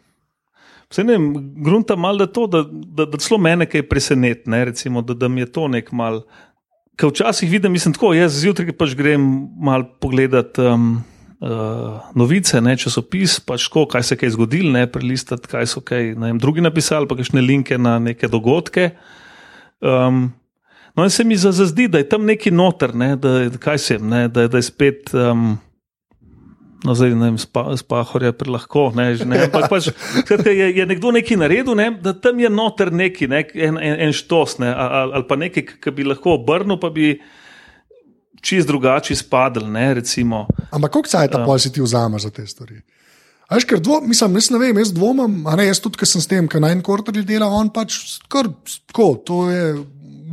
Vse 0.91 1.05
ne 1.07 1.17
grunta 1.65 1.97
mal, 1.97 2.19
da 2.19 2.27
to, 2.27 2.49
da, 2.51 2.65
da, 2.67 3.07
da 3.07 3.21
celo 3.23 3.39
mene 3.41 3.69
kaj 3.71 3.87
preseneti, 3.89 4.51
da, 4.51 5.15
da 5.15 5.29
mi 5.29 5.47
je 5.47 5.53
to 5.53 5.69
nek 5.71 5.93
mal. 5.93 6.25
Ker 6.99 7.09
včasih 7.09 7.49
vidim, 7.51 7.73
mislim 7.73 7.95
tako, 7.95 8.11
jaz 8.13 8.35
zjutraj 8.43 8.75
pač 8.77 8.93
grem 8.99 9.23
mal 9.63 9.87
pogledat 10.03 10.59
um, 10.61 10.99
uh, 11.43 11.99
novice, 12.15 12.61
ne, 12.63 12.77
časopis, 12.79 13.41
pač 13.43 13.67
tako, 13.69 13.87
kaj 13.91 14.03
se 14.07 14.15
je 14.15 14.21
kaj 14.23 14.35
zgodilo, 14.37 14.71
ne, 14.77 14.87
prelistati, 14.91 15.51
kaj 15.51 15.67
so 15.67 15.83
kaj, 15.85 16.15
vem, 16.15 16.39
drugi 16.39 16.63
napisali, 16.65 17.09
pa 17.11 17.19
kakšne 17.19 17.43
linke 17.43 17.79
na 17.79 17.99
neke 17.99 18.31
dogodke. 18.31 18.93
Um, 19.83 20.31
no, 20.95 21.05
in 21.05 21.11
se 21.11 21.25
mi 21.25 21.37
za- 21.37 21.53
zazdi, 21.53 21.89
da 21.89 21.99
je 21.99 22.09
tam 22.09 22.25
neki 22.29 22.51
noter, 22.55 22.95
ne, 22.95 23.17
da, 23.17 23.51
kaj 23.59 23.79
se 23.79 23.95
jim, 23.95 24.09
ne, 24.09 24.29
da, 24.29 24.47
da 24.49 24.63
je 24.63 24.71
spet. 24.71 25.15
Um, 25.15 25.59
No, 26.83 26.97
zdaj 26.99 27.13
ne 27.15 27.29
vem, 27.29 27.37
spa, 27.39 27.77
spahor 27.79 28.25
je 28.27 28.33
prelahko. 28.35 28.89
Ne, 28.99 29.05
ne, 29.23 29.45
ampak 29.45 29.69
pač, 29.71 29.93
skratka, 30.25 30.51
je, 30.51 30.67
je 30.75 30.87
nekdo 30.91 31.13
nekaj 31.15 31.39
naredil, 31.39 31.77
ne, 31.79 31.93
da 31.95 32.11
tam 32.11 32.41
je 32.43 32.51
noter 32.51 32.91
neki, 32.91 33.29
ne, 33.31 33.45
en, 33.55 33.79
en, 33.79 33.95
en 34.09 34.15
štos, 34.17 34.57
ne, 34.59 34.73
ali, 34.75 35.13
ali 35.15 35.27
pa 35.29 35.39
nekaj, 35.39 35.63
ki 35.79 35.93
bi 35.95 36.09
lahko 36.09 36.35
obrnil, 36.41 36.81
pa 36.83 36.91
bi 36.91 37.13
čist 38.43 38.67
drugače 38.69 39.15
izpadel. 39.15 39.69
Ne, 39.71 39.95
recimo. 39.95 40.47
Ampak 40.71 40.93
koliko 40.93 41.09
cajt 41.15 41.39
Ja. 41.39 41.47
pa 41.47 41.59
si 41.59 41.73
ti 41.73 41.81
vzameš 41.81 42.23
za 42.29 42.31
te 42.31 42.47
stvari? 42.47 42.83
Veš, 43.53 43.67
ker 43.69 43.81
dvo, 43.85 44.01
mislim, 44.01 44.35
jaz 44.41 44.51
ne 44.51 44.59
vem, 44.59 44.79
jaz 44.81 44.93
dvomim, 44.97 45.43
a 45.47 45.57
ne 45.61 45.67
jaz 45.67 45.81
tudi, 45.85 45.99
ker 46.01 46.09
sem 46.09 46.23
s 46.25 46.29
tem, 46.31 46.47
ker 46.49 46.61
naj 46.63 46.73
en 46.73 46.83
kvartal 46.85 47.19
dela, 47.29 47.51
on 47.53 47.69
pač 47.69 47.99
kar 48.33 48.49
tako, 48.89 49.09
to 49.29 49.51
je 49.51 49.67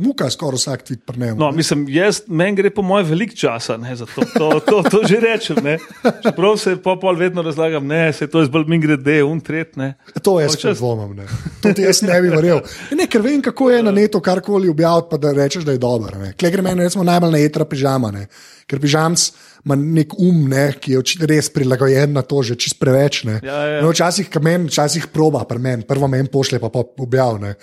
muka 0.00 0.30
skoraj 0.30 0.58
vsak 0.58 0.84
tvit 0.88 1.02
prnem. 1.06 1.36
No, 1.38 1.50
mislim, 1.52 1.84
jaz, 1.92 2.22
meni 2.26 2.56
gre 2.56 2.70
po 2.74 2.82
mojem 2.82 3.06
veliko 3.12 3.36
časa 3.36 3.76
ne, 3.80 3.94
za 3.96 4.06
to, 4.08 4.24
to, 4.34 4.48
to, 4.66 4.82
to 4.90 5.02
že 5.08 5.20
rečem. 5.20 5.60
Ne. 5.64 5.76
Čeprav 6.24 6.56
se 6.60 6.76
po 6.82 6.96
pol 7.00 7.18
vedno 7.20 7.42
razlagam, 7.42 7.86
ne, 7.86 8.12
se 8.12 8.26
to 8.30 8.40
je 8.40 8.48
zbolj 8.48 8.64
mi 8.68 8.80
grede, 8.80 9.20
untret. 9.24 9.76
Ne. 9.76 9.94
To 10.22 10.38
jaz 10.40 10.56
še 10.60 10.74
dvomim. 10.78 11.16
Ne. 11.20 11.28
Tudi 11.62 11.84
jaz 11.86 12.02
ne 12.06 12.20
bi 12.22 12.32
verjel. 12.32 12.62
Ne, 12.96 13.06
ker 13.10 13.22
vem, 13.24 13.42
kako 13.44 13.70
je 13.70 13.82
na 13.84 13.92
netu 13.94 14.22
karkoli 14.24 14.72
objaviti, 14.72 15.12
pa 15.12 15.20
da 15.20 15.34
rečeš, 15.36 15.68
da 15.68 15.76
je 15.76 15.82
dobro. 15.82 16.18
ne. 16.18 16.32
Klej 16.38 16.56
gre 16.56 16.64
meni 16.64 16.88
recimo 16.88 17.04
najbolj 17.04 17.36
na 17.36 17.44
jedra 17.44 17.68
pižama, 17.68 18.10
ne. 18.14 18.26
ker 18.70 18.80
pižamc 18.80 19.30
ima 19.64 19.76
nek 19.76 20.14
um, 20.18 20.48
ne, 20.48 20.72
ki 20.80 20.92
je 20.92 21.26
res 21.28 21.50
prilagojen 21.52 22.12
na 22.16 22.22
to, 22.22 22.42
že 22.42 22.56
čist 22.56 22.78
preveč. 22.80 23.24
Ne. 23.28 23.40
Ja, 23.44 23.58
ja. 23.66 23.80
No, 23.84 23.90
včasih, 23.92 24.28
ki 24.32 24.40
meni, 24.42 24.68
včasih 24.70 25.08
proba, 25.12 25.44
meni, 25.58 25.84
prvo 25.84 26.08
meni 26.08 26.28
pošlje, 26.32 26.60
pa 26.62 26.70
pa 26.72 26.84
objavlja. 26.98 27.54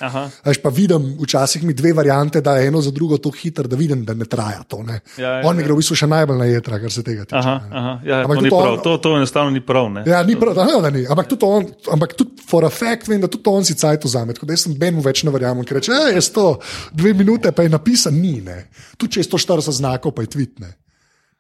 Veš, 0.46 0.62
pa 0.62 0.70
vidim, 0.70 1.16
včasih 1.22 1.64
mi 1.64 1.74
dve 1.74 1.94
variante, 1.98 2.42
da 2.42 2.58
je 2.58 2.68
eno 2.68 2.82
za 2.82 2.92
drugo 2.92 3.18
tako 3.18 3.36
hitro, 3.38 3.68
da 3.68 3.76
vidim, 3.76 4.06
da 4.06 4.14
ne 4.14 4.26
traja 4.26 4.64
to. 4.68 4.84
Ne. 4.84 5.00
Ja, 5.18 5.40
ja, 5.40 5.42
On 5.46 5.56
mi 5.56 5.62
ja. 5.64 5.68
gre 5.68 5.74
v 5.74 5.82
bistvu 5.82 5.98
še 5.98 6.08
najbolj 6.08 6.38
na 6.38 6.46
jedra, 6.46 6.80
kar 6.80 6.92
se 6.94 7.04
tega 7.04 7.26
tiče. 7.26 7.38
Aha, 7.38 7.56
ne. 7.66 7.78
aha, 7.78 7.94
ja, 8.06 8.22
Ampak 8.24 8.38
to, 8.38 8.44
ni 8.44 8.50
prav, 8.54 8.74
on- 8.74 8.84
to, 8.84 8.98
to 8.98 9.16
enostavno 9.18 9.52
ni 9.52 9.62
prav. 9.66 9.90
Ne. 9.94 10.04
Ja, 10.08 10.24
ni 10.24 10.38
prav, 10.40 10.54
da, 10.56 10.66
ne, 10.70 10.78
da 10.82 10.90
ni. 10.94 11.06
Ampak 11.10 11.28
tudi, 11.34 11.46
on, 11.46 11.66
ampak 11.94 12.14
tudi 12.14 12.42
for 12.48 12.66
a 12.66 12.70
fact 12.70 13.08
vem, 13.10 13.22
da 13.22 13.28
tudi 13.28 13.50
on 13.50 13.66
si 13.66 13.74
cajt 13.76 14.06
vzame. 14.06 14.34
Tako 14.38 14.46
da 14.46 14.54
jaz 14.54 14.68
sem 14.68 14.78
Benu 14.78 15.02
več 15.02 15.24
ne 15.26 15.34
verjamem, 15.34 15.66
ker 15.66 15.82
reče, 15.82 15.92
"Ej, 15.92 16.16
je 16.16 16.26
to 16.34 16.60
dve 16.94 17.14
minute, 17.14 17.52
pa 17.52 17.64
je 17.66 17.70
napisan, 17.70 18.14
ni. 18.14 18.42
Ne. 18.42 18.68
Tudi 18.98 19.18
če 19.18 19.20
je 19.20 19.30
140 19.34 19.72
znakov, 19.82 20.12
pa 20.14 20.22
je 20.22 20.28
tvitne. 20.28 20.76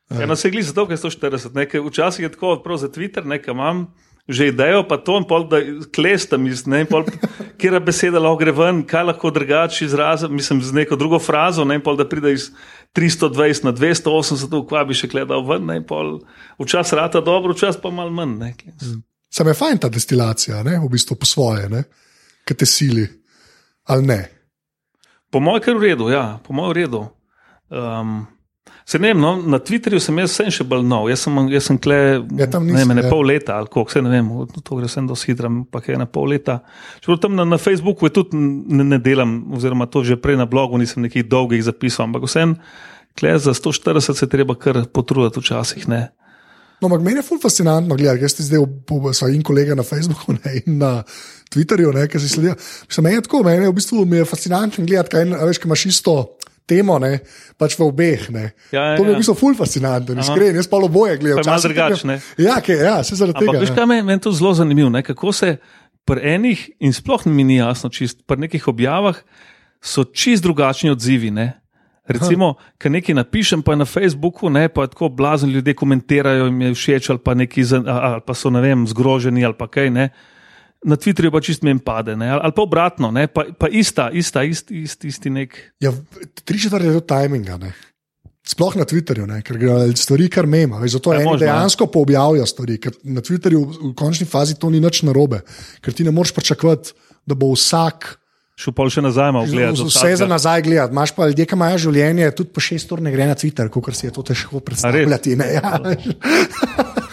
Ja, 0.09 0.25
no, 0.25 0.35
se 0.35 0.49
gledi 0.49 0.69
zato, 0.69 0.85
ker 0.87 0.95
je 0.95 1.03
140. 1.03 1.55
Nekaj, 1.55 1.81
včasih 1.89 2.23
je 2.23 2.31
tako, 2.31 2.57
prav 2.63 2.77
za 2.79 2.87
Twitter, 2.87 3.25
nekaj 3.25 3.51
imam. 3.51 3.87
Že 4.27 4.49
idejo, 4.51 4.81
pa 4.83 4.97
to, 4.99 5.21
pol, 5.23 5.45
da 5.47 5.61
klestam 5.95 6.43
kjer 7.59 7.79
beseda 7.79 8.19
lahko 8.19 8.41
gre 8.41 8.51
ven, 8.51 8.81
kaj 8.83 9.05
lahko 9.07 9.31
drugače 9.31 9.85
izrazim, 9.85 10.35
mislim, 10.35 10.59
z 10.61 10.73
neko 10.75 10.95
drugo 10.99 11.19
frazo, 11.19 11.63
ne, 11.63 11.79
pol, 11.79 11.95
da 11.95 12.03
pride 12.09 12.33
iz 12.35 12.49
320 12.95 13.63
na 13.63 13.71
280, 13.71 14.67
kva 14.67 14.83
bi 14.83 14.99
še 14.99 15.07
gledal 15.07 15.47
ven, 15.47 15.63
ne, 15.65 15.79
pol, 15.79 16.17
včasih 16.59 16.99
rata 16.99 17.23
dobro, 17.23 17.55
včasih 17.55 17.79
pa 17.83 17.91
malo 17.91 18.11
manj. 18.11 18.35
Ne, 18.43 18.53
Sam 19.31 19.47
je 19.47 19.55
fajn 19.55 19.79
ta 19.79 19.89
destilacija, 19.89 20.59
ne, 20.63 20.75
v 20.83 20.91
bistvu 20.91 21.15
po 21.15 21.27
svoje, 21.27 21.83
ki 22.43 22.55
te 22.55 22.67
sili. 22.67 23.07
Ali 23.87 24.07
ne? 24.07 24.21
Po 25.31 25.39
mojem, 25.39 25.63
kar 25.63 25.79
v 25.79 25.87
redu, 25.87 26.11
ja, 26.11 26.39
po 26.43 26.55
mojem, 26.55 26.73
v 26.73 26.77
redu. 26.83 27.05
Um, 27.71 28.25
Se 28.87 28.99
ne 28.99 29.09
vem, 29.11 29.19
no, 29.19 29.33
na 29.43 29.59
Twitterju 29.59 29.99
sem 29.99 30.19
jaz 30.21 30.31
vsem 30.31 30.51
še 30.53 30.65
bolj 30.67 30.85
nov. 30.87 31.09
Jaz 31.11 31.25
sem, 31.25 31.39
jaz 31.51 31.65
sem 31.67 31.79
kle, 31.81 31.97
Ja, 32.39 32.47
tam 32.51 32.63
ne 32.63 32.71
nisi, 32.71 32.85
vem, 32.85 32.93
ne 32.95 33.03
ja. 33.03 33.11
pol 33.11 33.25
leta 33.27 33.57
ali 33.59 33.67
koliko, 33.71 33.91
se 33.91 34.03
ne 34.03 34.11
vem, 34.13 34.29
to 34.55 34.77
gre 34.79 34.87
vsem 34.87 35.09
dosti 35.09 35.33
hitro, 35.33 35.51
ampak 35.51 35.89
je 35.91 35.97
na 35.99 36.07
pol 36.07 36.29
leta. 36.31 36.59
Čeprav 37.01 37.19
tam 37.25 37.35
na, 37.35 37.43
na 37.47 37.59
Facebooku 37.59 38.07
je 38.07 38.15
tudi 38.19 38.39
ne, 38.39 38.85
ne 38.95 39.01
delam, 39.03 39.41
oziroma 39.57 39.89
to 39.91 40.05
že 40.07 40.19
prej 40.21 40.39
na 40.39 40.47
blogu 40.47 40.79
nisem 40.79 41.03
nekih 41.03 41.27
dolgih 41.27 41.63
zapisal, 41.67 42.07
ampak 42.07 42.29
vsem, 42.29 42.55
kle 43.19 43.35
za 43.41 43.51
140 43.57 44.15
se 44.15 44.29
treba 44.31 44.55
kar 44.55 44.85
potruditi 44.93 45.43
včasih. 45.43 45.89
Ne. 45.91 46.07
No, 46.77 46.87
ampak 46.87 47.01
meni 47.01 47.17
je 47.17 47.25
ful 47.25 47.39
fascinantno 47.41 47.95
gledati, 47.97 48.21
jaz 48.21 48.37
ti 48.37 48.45
zdaj 48.45 48.61
v 48.61 49.13
in 49.33 49.41
kolega 49.43 49.75
na 49.75 49.83
Facebooku 49.83 50.35
ne, 50.37 50.61
in 50.61 50.77
na 50.77 51.01
Twitterju, 51.49 51.93
ne, 51.93 52.05
ki 52.07 52.21
si 52.21 52.29
sledijo. 52.29 52.55
Meni 53.01 53.17
je 53.17 53.25
tako, 53.25 53.43
meni 53.43 53.65
je 53.65 53.71
v 53.71 53.77
bistvu 53.77 54.05
je 54.05 54.25
fascinantno 54.25 54.85
gledati, 54.85 55.15
kaj 55.15 55.25
veš, 55.25 55.57
kaj 55.57 55.69
imaš 55.69 55.85
isto. 55.85 56.37
Temo, 56.67 56.97
ne, 56.99 57.21
pač 57.55 57.77
v 57.79 57.85
obeh. 57.87 58.27
Ne. 58.35 58.51
Ja, 58.75 58.91
ja, 58.91 58.95
to 58.99 59.05
je 59.05 59.13
ja. 59.13 59.15
v 59.15 59.21
bistvu 59.23 59.35
ful 59.39 59.55
fascinantno, 59.55 60.17
iskren, 60.19 60.57
jaz 60.59 60.67
pa 60.67 60.81
oboje 60.83 61.15
gledam. 61.21 61.39
Pa 61.39 61.45
je 61.45 61.51
malo 61.51 61.61
Včasih 61.61 61.75
drugače, 61.75 62.07
ne. 62.07 62.17
Ja, 62.43 62.57
kaj, 62.59 62.81
ja, 62.83 62.95
se 63.07 63.15
zaradi 63.15 63.39
Ampak 63.39 63.55
tega. 63.55 63.61
veš, 63.63 63.71
kaj 63.71 63.87
meni 63.87 64.03
men 64.03 64.19
to 64.19 64.33
zelo 64.35 64.51
zanimivo, 64.53 64.91
ne, 64.91 64.99
kako 65.03 65.31
se 65.31 65.53
pri 66.07 66.35
enih, 66.35 66.69
in 66.83 66.91
sploh 66.93 67.25
mi 67.31 67.43
ni 67.47 67.59
jasno, 67.61 67.89
čist, 67.89 68.25
pri 68.27 68.43
nekih 68.47 68.67
objavah 68.67 69.15
so 69.83 70.03
čist 70.03 70.43
drugačni 70.43 70.91
odzivi. 70.91 71.31
Ne. 71.31 71.53
Recimo, 72.07 72.53
ker 72.79 72.91
nekaj 72.91 73.15
napišem, 73.15 73.61
pa 73.63 73.75
je 73.75 73.83
na 73.83 73.85
Facebooku, 73.85 74.47
ne, 74.49 74.69
pa 74.71 74.85
je 74.87 74.93
tako 74.95 75.09
blazen 75.09 75.51
ljudje 75.51 75.75
komentirajo, 75.75 76.45
jim 76.47 76.61
je 76.61 76.73
všeč, 76.73 77.09
ali 77.09 77.19
pa, 77.19 77.33
neki, 77.35 77.63
za- 77.63 77.83
ali 77.83 78.21
pa 78.23 78.33
so 78.33 78.49
vem, 78.49 78.87
zgroženi 78.87 79.43
ali 79.45 79.55
pa 79.59 79.67
kaj. 79.67 79.89
Ne. 79.89 80.09
Na 80.85 80.95
Twitterju 80.95 81.31
pa 81.33 81.41
čist 81.41 81.63
meni 81.65 81.81
pade, 81.81 82.13
ne, 82.15 82.29
ali 82.29 82.53
pa 82.53 82.61
obratno, 82.61 83.09
ne, 83.11 83.25
pa, 83.27 83.47
pa 83.57 83.67
ista, 83.67 84.11
ista, 84.13 84.43
isti, 84.45 84.83
isti, 84.85 85.07
isti 85.09 85.29
nek. 85.33 85.55
Ja, 85.81 85.89
tri 86.45 86.59
četrt 86.61 86.85
je 86.85 86.93
to 86.93 87.01
tajminga. 87.01 87.57
Ne. 87.57 87.71
Sploh 88.47 88.77
na 88.79 88.85
Twitterju, 88.85 89.25
ne, 89.27 89.41
ker 89.43 89.57
grejo 89.57 89.89
stvari 89.97 90.29
kar 90.31 90.45
mema. 90.47 90.77
Veš, 90.79 90.99
zato 90.99 91.15
Ja, 91.15 91.23
eni 91.25 91.33
ja. 91.33 91.37
dejansko 91.37 91.89
poobjavljajo 91.91 92.45
stvari, 92.45 92.77
ker 92.79 92.93
na 93.03 93.25
Twitterju 93.25 93.63
v, 93.65 93.91
končni 93.97 94.29
fazi 94.29 94.55
to 94.55 94.69
ni 94.69 94.79
nič 94.79 95.01
narobe, 95.03 95.41
ker 95.81 95.97
ti 95.97 96.05
ne 96.07 96.13
moreš 96.15 96.31
pričakovati, 96.37 96.93
da 97.27 97.35
bo 97.35 97.51
vsak 97.51 98.13
Šel 98.57 98.73
pa 98.73 98.87
še 98.89 99.03
nazaj, 99.05 99.31
malo 99.35 99.45
gledati. 99.45 99.83
vse 99.85 100.15
za 100.17 100.25
nazaj 100.25 100.63
gledati. 100.65 100.95
Imaš 100.95 101.11
pa 101.13 101.27
ljudje, 101.29 101.45
ki 101.45 101.53
imajo 101.53 101.77
življenje, 101.77 102.31
tudi 102.33 102.49
po 102.49 102.63
šest 102.63 102.89
ur 102.91 103.03
ne 103.05 103.11
gre 103.13 103.27
na 103.29 103.35
Twitter, 103.37 103.69
kot 103.69 103.93
si 103.93 104.07
je 104.07 104.13
to 104.15 104.23
težko 104.25 104.63
predstavljati. 104.65 105.35
Ja. 105.37 105.77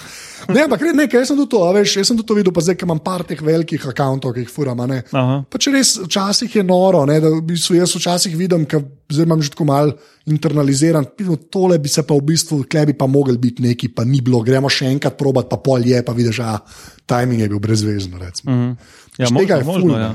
ne, 0.48 0.64
ampak 0.66 0.82
ne, 0.84 0.92
ne, 0.92 1.06
jaz 1.08 1.30
sem 1.30 1.38
tudi 1.38 1.50
to, 1.54 1.60
a 1.64 1.70
veš, 1.76 1.96
jaz 2.00 2.10
sem 2.10 2.18
tudi 2.18 2.28
to 2.28 2.36
videl, 2.38 2.52
pa 2.54 2.64
zdaj, 2.64 2.76
ki 2.80 2.86
imam 2.86 3.00
par 3.02 3.24
teh 3.28 3.40
velikih 3.40 3.80
računov, 3.80 4.34
ki 4.34 4.44
jih 4.44 4.50
furam. 4.52 4.80
a 4.80 4.86
ne. 4.90 4.98
Aha. 5.12 5.36
Pa 5.48 5.60
če 5.60 5.72
res 5.74 5.94
včasih 6.04 6.56
je 6.58 6.64
noro, 6.66 7.04
ne, 7.08 7.20
da 7.22 7.30
v 7.32 7.40
bistvu 7.48 7.78
jaz 7.78 7.94
včasih 7.96 8.36
vidim, 8.36 8.66
ker 8.68 8.84
zdaj 9.12 9.28
imam 9.28 9.42
že 9.42 9.54
tako 9.54 9.68
mal 9.68 9.94
internaliziran, 10.26 11.06
tole 11.50 11.78
bi 11.78 11.88
se 11.88 12.02
pa 12.02 12.14
v 12.14 12.26
bistvu, 12.32 12.64
klej 12.68 12.92
bi 12.92 12.98
pa 12.98 13.06
mogel 13.06 13.38
biti 13.38 13.62
neki, 13.64 13.92
pa 13.94 14.04
ni 14.04 14.20
bilo, 14.20 14.42
gremo 14.44 14.68
še 14.68 14.90
enkrat 14.92 15.16
probat, 15.20 15.48
pa 15.48 15.56
pol 15.56 15.84
je, 15.84 16.02
pa 16.04 16.12
vidiš, 16.12 16.40
a 16.40 16.58
timing 17.06 17.44
je 17.44 17.48
bil 17.48 17.60
brezvezen. 17.60 18.14
recimo. 18.18 18.52
Mhm. 18.52 18.70
Ja, 19.18 19.28
Veš, 19.28 19.36
tega 19.38 19.60
je 19.60 19.64
možno, 19.64 19.80
ful, 19.80 19.90
možno, 19.94 20.04
ja. 20.04 20.14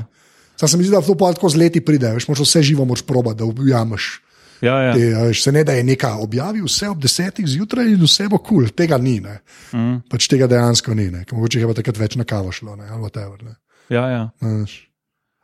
Sam 0.60 0.68
se 0.68 0.76
mi 0.76 0.84
zdi, 0.84 0.92
da 0.92 1.00
to 1.00 1.14
pa 1.16 1.32
tako 1.32 1.48
z 1.48 1.56
leti 1.56 1.80
pride, 1.80 2.12
veš, 2.12 2.28
moraš 2.28 2.44
vse 2.44 2.62
živo 2.62 2.84
moraš 2.84 3.02
probat, 3.08 3.38
da 3.40 3.48
objameš. 3.48 4.20
Ja, 4.60 4.76
ja. 4.84 4.92
Te, 4.94 5.06
a 5.16 5.24
veš, 5.28 5.42
se 5.46 5.52
ne 5.52 5.64
da 5.64 5.72
je 5.72 5.84
neka 5.84 6.14
objavi 6.20 6.60
vse 6.64 6.90
ob 6.92 7.00
desetih 7.00 7.46
zjutraj 7.48 7.88
in 7.94 8.02
vse 8.04 8.28
bo 8.28 8.38
kul, 8.38 8.66
cool. 8.66 8.74
tega 8.76 8.98
ni. 9.00 9.16
Mm. 9.20 10.02
Pač 10.10 10.28
tega 10.28 10.48
dejansko 10.50 10.94
ni, 10.94 11.08
ne. 11.10 11.24
Ker 11.24 11.38
mogoče 11.38 11.62
je 11.62 11.70
pa 11.70 11.76
takrat 11.80 12.00
več 12.00 12.16
na 12.20 12.28
kavo 12.28 12.52
šlo, 12.52 12.76
ne, 12.76 12.88
ali 12.90 13.00
whatever. 13.00 13.40
Ne. 13.44 13.56
ja, 13.88 14.04
ja. 14.10 14.24
A 14.40 14.56
veš. 14.60 14.76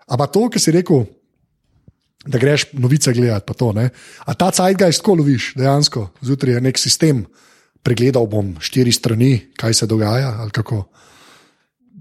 A 0.06 0.18
pa 0.20 0.28
to, 0.30 0.44
ki 0.52 0.60
si 0.62 0.74
rekel, 0.74 1.06
da 2.26 2.38
greš 2.38 2.68
novice 2.78 3.12
gledati, 3.12 3.46
pa 3.46 3.54
to, 3.54 3.72
ne. 3.72 3.88
A 4.26 4.34
ta 4.34 4.50
cajt 4.54 4.78
ga 4.78 4.90
je 4.90 4.98
tako 5.00 5.16
loviš, 5.22 5.54
dejansko, 5.58 6.10
zjutraj 6.22 6.58
je 6.58 6.62
nek 6.68 6.78
sistem 6.78 7.24
pregledal 7.86 8.26
bom 8.26 8.56
štiri 8.60 8.92
strani, 8.92 9.32
kaj 9.56 9.74
se 9.74 9.86
dogaja. 9.86 10.32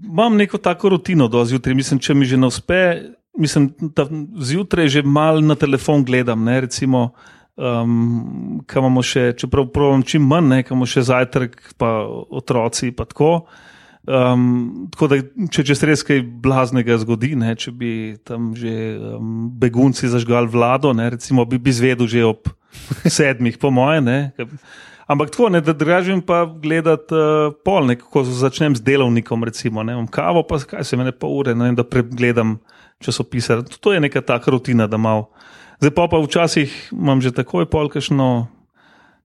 Imam 0.02 0.36
neko 0.36 0.58
tako 0.58 0.96
rutino 0.96 1.28
do 1.28 1.44
zjutraj, 1.44 1.74
mislim, 1.74 2.00
če 2.02 2.14
mi 2.14 2.26
že 2.26 2.36
ne 2.36 2.50
uspe. 2.50 2.80
Mislim, 3.38 3.70
da 3.80 4.06
zjutraj 4.40 4.88
že 4.88 5.02
malo 5.02 5.40
na 5.40 5.54
telefon 5.54 6.04
gledam, 6.04 6.44
ne, 6.44 6.60
recimo, 6.60 7.10
um, 7.56 8.62
kam 8.66 8.84
imamo 8.86 9.02
še, 9.04 9.32
čeprav 9.36 9.68
pravim 9.74 10.02
čim 10.06 10.24
manj, 10.24 10.48
ne, 10.48 10.62
kam 10.64 10.78
imamo 10.78 10.88
še 10.88 11.04
zajtrk, 11.10 11.58
pa 11.80 11.90
otroci, 12.08 12.92
pa 12.96 13.04
tako. 13.08 13.32
Um, 14.06 14.86
tako 14.94 15.08
da, 15.10 15.20
če, 15.50 15.64
če 15.66 15.74
se 15.74 15.86
res 15.90 16.04
kaj 16.06 16.20
blaznega 16.42 16.94
zgodi, 17.02 17.32
ne, 17.38 17.56
če 17.58 17.72
bi 17.74 17.92
tam 18.24 18.52
že 18.54 18.72
um, 18.96 19.48
begunci 19.58 20.06
zažgali 20.12 20.46
vlado, 20.52 20.94
ne, 20.94 21.10
recimo, 21.16 21.44
bi, 21.48 21.58
bi 21.58 21.74
zvedel 21.74 22.06
že 22.06 22.22
ob 22.24 22.52
sedmih, 23.18 23.58
po 23.58 23.72
moje. 23.74 24.04
Ne, 24.06 24.18
Ampak 25.06 25.30
tako, 25.30 25.48
ne, 25.54 25.60
da 25.62 25.70
držim 25.72 26.20
pa 26.26 26.44
gledati 26.46 27.14
uh, 27.14 27.52
pol, 27.64 27.92
ko 28.10 28.24
začnem 28.26 28.74
z 28.74 28.82
delovnikom, 28.82 29.44
recimo, 29.46 29.82
ne, 29.86 29.94
kavo, 30.10 30.42
pa 30.42 30.58
kaj 30.58 30.82
se 30.86 30.98
mene 30.98 31.12
pa 31.14 31.30
ure, 31.30 31.54
ne, 31.54 31.70
da 31.78 31.86
pregledam 31.86 32.56
časopise. 33.02 33.62
To 33.80 33.92
je 33.92 34.00
neka 34.00 34.20
taka 34.20 34.50
rutina, 34.50 34.86
da 34.86 34.96
malo. 34.96 35.30
Zdaj 35.80 35.92
pa 35.92 36.08
pa 36.08 36.20
včasih 36.22 36.72
imam 36.92 37.20
že 37.20 37.34
takoj 37.36 37.68
pol, 37.70 37.92
kakšno. 37.92 38.48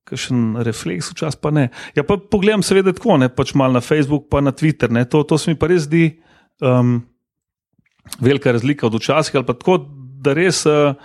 Kakšen 0.01 0.57
refleks, 0.65 1.11
včasih 1.13 1.39
pa 1.39 1.51
ne. 1.53 1.69
Ja, 1.95 2.01
pa 2.03 2.17
pogledam, 2.17 2.65
seveda, 2.65 2.89
tako 2.91 3.19
ne, 3.21 3.29
pač 3.29 3.53
malo 3.53 3.77
na 3.77 3.83
Facebook, 3.85 4.27
pa 4.33 4.41
na 4.41 4.49
Twitter. 4.51 4.89
To, 4.89 5.21
to 5.23 5.37
se 5.37 5.53
mi 5.53 5.55
pa 5.55 5.69
res 5.69 5.85
zdi 5.85 6.17
um, 6.57 7.03
velika 8.19 8.51
razlika 8.51 8.89
od 8.89 8.97
včasih, 8.97 9.37
ali 9.37 9.45
pa 9.45 9.53
tako, 9.53 9.77
da 10.25 10.33
res 10.33 10.65
uh, 10.65 10.97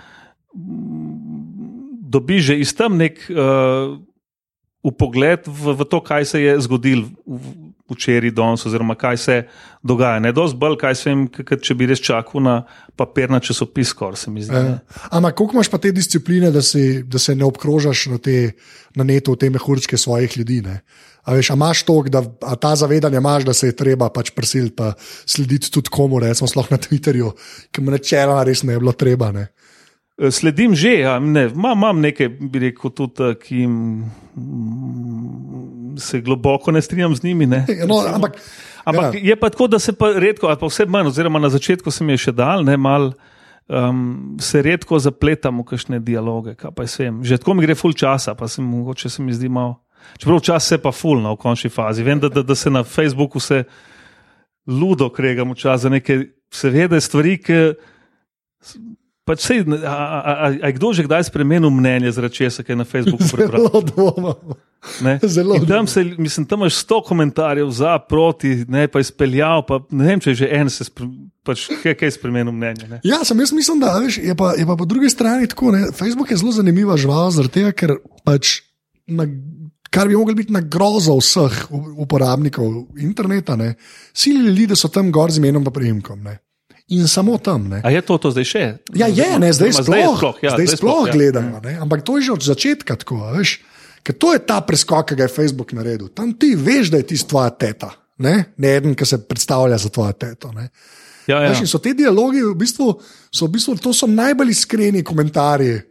dobiš 2.09 2.41
že 2.49 2.57
iz 2.57 2.73
tam 2.73 2.97
nek 2.97 3.21
uh, 3.29 4.01
upogled 4.81 5.45
v, 5.45 5.77
v 5.77 5.85
to, 5.85 6.01
kaj 6.01 6.25
se 6.25 6.41
je 6.41 6.57
zgodilo 6.65 7.05
včeraj, 7.89 8.31
danes, 8.35 8.65
oziroma 8.65 8.95
kaj 8.95 9.17
se 9.17 9.35
dogaja. 9.83 10.19
Ne 10.19 10.31
dosti 10.35 10.57
bolj, 10.57 10.77
kaj 10.81 10.95
se 10.95 11.09
jim, 11.13 11.25
če 11.31 11.75
bi 11.77 11.87
res 11.89 12.01
čakal 12.03 12.43
na 12.43 12.55
papir, 12.99 13.31
na 13.31 13.39
časopis, 13.43 13.93
kar 13.97 14.17
se 14.19 14.31
mi 14.31 14.43
zdi. 14.43 14.55
E, 14.55 15.01
ampak 15.11 15.37
koliko 15.37 15.57
imaš 15.57 15.71
pa 15.71 15.79
te 15.81 15.91
discipline, 15.95 16.51
da, 16.51 16.61
si, 16.61 17.03
da 17.03 17.19
se 17.19 17.35
ne 17.35 17.45
obkrožaš 17.47 18.07
na, 18.13 18.21
te, 18.23 18.37
na 18.95 19.07
netu, 19.07 19.35
te 19.35 19.49
mehurčke 19.53 19.97
svojih 19.97 20.37
ljudi? 20.37 20.61
Ne? 20.65 20.81
A 21.27 21.35
veš, 21.35 21.51
a 21.51 21.59
imaš 21.59 21.83
to, 21.83 22.01
da 22.11 22.23
ta 22.55 22.75
zavedanje 22.75 23.19
imaš, 23.19 23.43
da 23.43 23.53
se 23.53 23.71
je 23.71 23.75
treba 23.75 24.09
pač 24.09 24.31
prisiliti, 24.35 24.75
pa 24.75 24.93
slediti 25.25 25.71
tudi 25.71 25.91
komu, 25.91 26.19
recimo, 26.23 26.47
sploh 26.47 26.71
na 26.71 26.79
Twitterju, 26.79 27.33
ki 27.71 27.83
mu 27.83 27.91
načela 27.91 28.43
res 28.47 28.63
ne 28.63 28.77
je 28.77 28.83
bilo 28.83 28.95
treba. 28.95 29.31
Ne? 29.35 29.49
Eh, 30.17 30.31
sledim 30.31 30.75
že, 30.75 30.99
ja, 30.99 31.19
ne, 31.19 31.45
imam, 31.53 31.77
imam 31.77 31.99
nekaj, 32.01 32.29
bi 32.39 32.59
rekel, 32.59 32.89
tudi, 32.89 33.21
eh, 33.21 33.35
ki 33.37 33.55
jim, 33.61 33.75
se 35.97 36.21
globoko 36.21 36.71
ne 36.71 36.81
strinjam 36.81 37.15
z 37.15 37.23
njimi. 37.23 37.45
Ne, 37.45 37.65
no, 37.87 38.01
ampak 38.13 38.37
ampak 38.85 39.15
ja. 39.15 39.19
je 39.23 39.35
pa 39.35 39.49
tako, 39.49 39.67
da 39.67 39.79
se 39.79 39.93
pa 39.93 40.11
redko, 40.15 40.47
ali 40.47 40.57
pa 40.59 40.69
vse 40.69 40.85
manj, 40.85 41.07
oziroma 41.07 41.39
na 41.39 41.49
začetku 41.49 41.91
se 41.91 42.03
mi 42.03 42.15
je 42.15 42.27
še 42.27 42.31
dal, 42.31 42.63
ne 42.65 42.77
mal. 42.77 43.11
Um, 43.67 44.37
se 44.39 44.61
redko 44.63 44.95
zapletamo 44.95 45.65
v 45.65 45.67
kakšne 45.73 45.97
dialoge, 45.99 46.53
kaj 46.55 46.71
pa 46.71 46.85
vem. 46.87 47.19
Že 47.19 47.41
tako 47.41 47.57
mi 47.57 47.65
gre 47.65 47.75
ful 47.75 47.91
časa, 47.91 48.31
pa 48.31 48.47
se 48.47 48.63
mogoče 48.63 49.09
se 49.11 49.23
mi 49.23 49.35
zdi 49.35 49.49
malo. 49.51 49.81
Čeprav 50.17 50.39
čas 50.39 50.69
se 50.71 50.77
pa 50.79 50.93
ful 50.95 51.19
na 51.19 51.33
no, 51.33 51.35
končni 51.35 51.69
fazi. 51.69 52.03
Vem, 52.03 52.19
da, 52.19 52.29
da, 52.31 52.45
da 52.47 52.55
se 52.55 52.71
na 52.71 52.83
Facebooku 52.83 53.39
se 53.43 53.65
ludo 54.67 55.09
kregamo 55.09 55.55
čas 55.55 55.81
za 55.81 55.89
neke 55.89 56.19
seveda 56.53 57.01
stvari, 57.01 57.35
ki 57.43 57.59
Pač 59.27 59.43
sej, 59.43 59.65
a, 59.67 59.91
a, 59.91 60.31
a, 60.31 60.47
a 60.63 60.69
kdo 60.71 60.95
že 60.95 61.03
kdaj 61.03 61.27
spremenil 61.27 61.67
mnenje 61.67 62.15
zaradi 62.15 62.39
česa, 62.39 62.63
kaj 62.63 62.73
je 62.73 62.79
na 62.79 62.87
Facebooku 62.87 63.27
prebral? 63.27 63.67
Zelo 63.67 63.81
dvomim. 63.83 64.55
Zelo 65.35 65.59
tam, 65.67 65.87
se, 65.87 66.03
mislim, 66.15 66.45
tam 66.47 66.63
imaš 66.63 66.79
sto 66.79 67.01
komentarjev 67.03 67.67
za, 67.75 67.99
proti, 67.99 68.63
ne 68.71 68.87
pa 68.87 69.03
izpeljal. 69.03 69.65
Pa, 69.67 69.81
ne 69.91 70.07
vem, 70.07 70.23
če 70.23 70.31
je 70.31 70.39
že 70.45 70.49
en 70.55 70.71
se 70.71 70.87
pač, 71.43 71.67
kaj, 71.83 71.97
kaj 71.99 72.15
spremenil 72.15 72.55
mnenje. 72.55 72.87
Ne? 72.87 73.01
Ja, 73.03 73.19
sem 73.27 73.43
jaz 73.43 73.51
mislim, 73.51 73.83
da 73.83 73.97
veš, 73.99 74.21
je, 74.23 74.35
pa, 74.37 74.55
je 74.55 74.63
pa 74.63 74.79
po 74.79 74.87
drugi 74.87 75.11
strani 75.11 75.51
tako. 75.51 75.75
Ne? 75.75 75.91
Facebook 75.91 76.31
je 76.31 76.39
zelo 76.39 76.55
zanimiva 76.55 76.95
žival, 76.95 77.27
zaradi 77.35 77.59
tega, 77.59 77.75
ker 77.75 77.97
pač. 78.23 78.61
Na, 79.11 79.27
Kar 79.87 80.09
bi 80.11 80.17
lahko 80.17 80.33
biti 80.35 80.51
na 80.51 80.59
grozo 80.59 81.13
vseh 81.15 81.69
uporabnikov 82.03 82.99
interneta, 82.99 83.55
sili 84.11 84.49
ljudi, 84.49 84.65
da 84.67 84.75
so 84.75 84.91
tam 84.91 85.13
gor 85.15 85.31
z 85.31 85.39
imenom 85.39 85.63
in 85.63 85.71
prejemkom 85.71 86.27
in 86.87 87.07
samo 87.07 87.37
tam. 87.37 87.67
Ne. 87.67 87.81
A 87.83 87.91
je 87.91 88.01
to, 88.01 88.17
to 88.17 88.31
zdaj 88.31 88.47
še? 88.47 88.65
Ja, 88.95 89.07
je, 89.11 89.27
ne, 89.39 89.51
zdaj, 89.53 89.75
zdaj 89.81 89.87
sploh, 89.87 90.17
sploh, 90.17 90.37
ja, 90.43 90.53
zdaj 90.55 90.67
sploh, 90.67 90.77
sploh 90.79 91.07
ja. 91.07 91.13
gledamo. 91.13 91.59
Ne. 91.63 91.75
Ampak 91.83 92.03
to 92.07 92.17
je 92.17 92.29
že 92.29 92.35
od 92.37 92.43
začetka 92.47 92.95
tako. 92.95 93.19
Veš, 93.35 93.59
ker 94.07 94.15
to 94.15 94.31
je 94.35 94.43
ta 94.47 94.61
preskok, 94.63 95.11
ki 95.11 95.19
ga 95.19 95.27
je 95.27 95.33
Facebook 95.35 95.75
naredil. 95.75 96.11
Tam 96.15 96.31
ti 96.39 96.55
veš, 96.55 96.93
da 96.93 97.03
je 97.03 97.09
ti 97.11 97.19
tvoja 97.19 97.51
teta, 97.51 97.91
ne, 98.23 98.53
ne 98.55 98.71
eden, 98.79 98.95
ki 98.95 99.05
se 99.05 99.19
predstavlja 99.19 99.77
za 99.83 99.91
tvojo 99.91 100.15
teto. 100.15 100.53
Ne. 100.55 100.71
Ja, 101.27 101.43
ja. 101.43 101.51
Veš, 101.51 101.67
so 101.67 101.81
te 101.83 101.91
dialogi, 101.91 102.39
v 102.39 102.55
bistvu, 102.55 102.93
so 103.27 103.49
v 103.49 103.57
bistvu, 103.57 103.75
to 103.83 103.91
so 103.91 104.07
najbolj 104.07 104.55
iskreni 104.55 105.03
komentarji. 105.03 105.83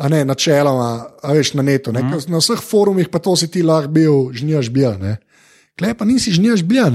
A 0.00 0.08
ne, 0.08 0.22
načeloma, 0.24 1.10
a 1.20 1.32
veš 1.36 1.52
na 1.58 1.62
netu. 1.66 1.92
Ne? 1.92 2.00
Mm. 2.00 2.30
Na 2.32 2.38
vseh 2.40 2.56
forumih 2.64 3.10
pa 3.12 3.20
to 3.20 3.34
si 3.36 3.50
ti 3.52 3.60
lahko 3.60 3.90
bil, 3.92 4.14
žnjaš 4.32 4.70
bil. 4.72 4.94
Klej 5.76 5.92
pa 5.92 6.06
nisi 6.08 6.32
žnjaš 6.32 6.62
bil, 6.64 6.88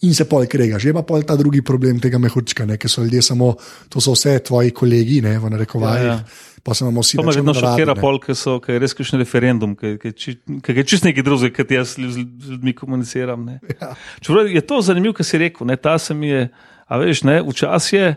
in 0.00 0.14
se 0.14 0.26
pol 0.28 0.44
kregaš. 0.46 0.84
Je 0.84 0.92
pa 0.94 1.02
pol 1.06 1.24
ta 1.24 1.36
drugi 1.36 1.62
problem 1.64 2.00
tega 2.02 2.18
mehurčka, 2.20 2.66
ker 2.76 2.90
so 2.90 3.04
ljudje 3.04 3.22
samo, 3.30 3.54
to 3.88 4.00
so 4.00 4.12
vse 4.12 4.38
tvoji 4.44 4.74
kolegi, 4.76 5.22
ne, 5.24 5.38
v 5.40 5.50
narekovajih. 5.54 6.04
Ja, 6.04 6.18
ja. 6.18 6.62
Pa 6.66 6.74
se 6.74 6.84
imamo 6.84 7.00
vsi. 7.00 7.16
To 7.16 7.22
me 7.22 7.32
vedno 7.32 7.54
šokira, 7.54 7.94
pol, 7.94 8.18
ker 8.20 8.36
so, 8.36 8.58
ker 8.60 8.76
je 8.76 8.82
res 8.82 8.94
kakšen 8.98 9.20
referendum, 9.22 9.76
ker 9.78 10.02
je 10.02 10.84
čist 10.84 11.06
neki 11.06 11.22
drugi, 11.24 11.52
ki 11.54 11.66
jaz 11.70 11.94
z 11.96 12.24
ljudmi 12.50 12.74
komuniciram. 12.74 13.46
Ja. 13.70 13.92
Čeprav 14.20 14.50
je 14.50 14.64
to 14.66 14.80
zanimivo, 14.82 15.14
kar 15.16 15.28
si 15.28 15.38
rekel, 15.40 15.68
ne, 15.70 15.78
ta 15.78 15.94
se 16.02 16.14
mi 16.14 16.32
je, 16.32 16.48
a 16.86 16.98
veš, 16.98 17.22
ne, 17.28 17.38
včasih 17.46 17.98
je, 17.98 18.10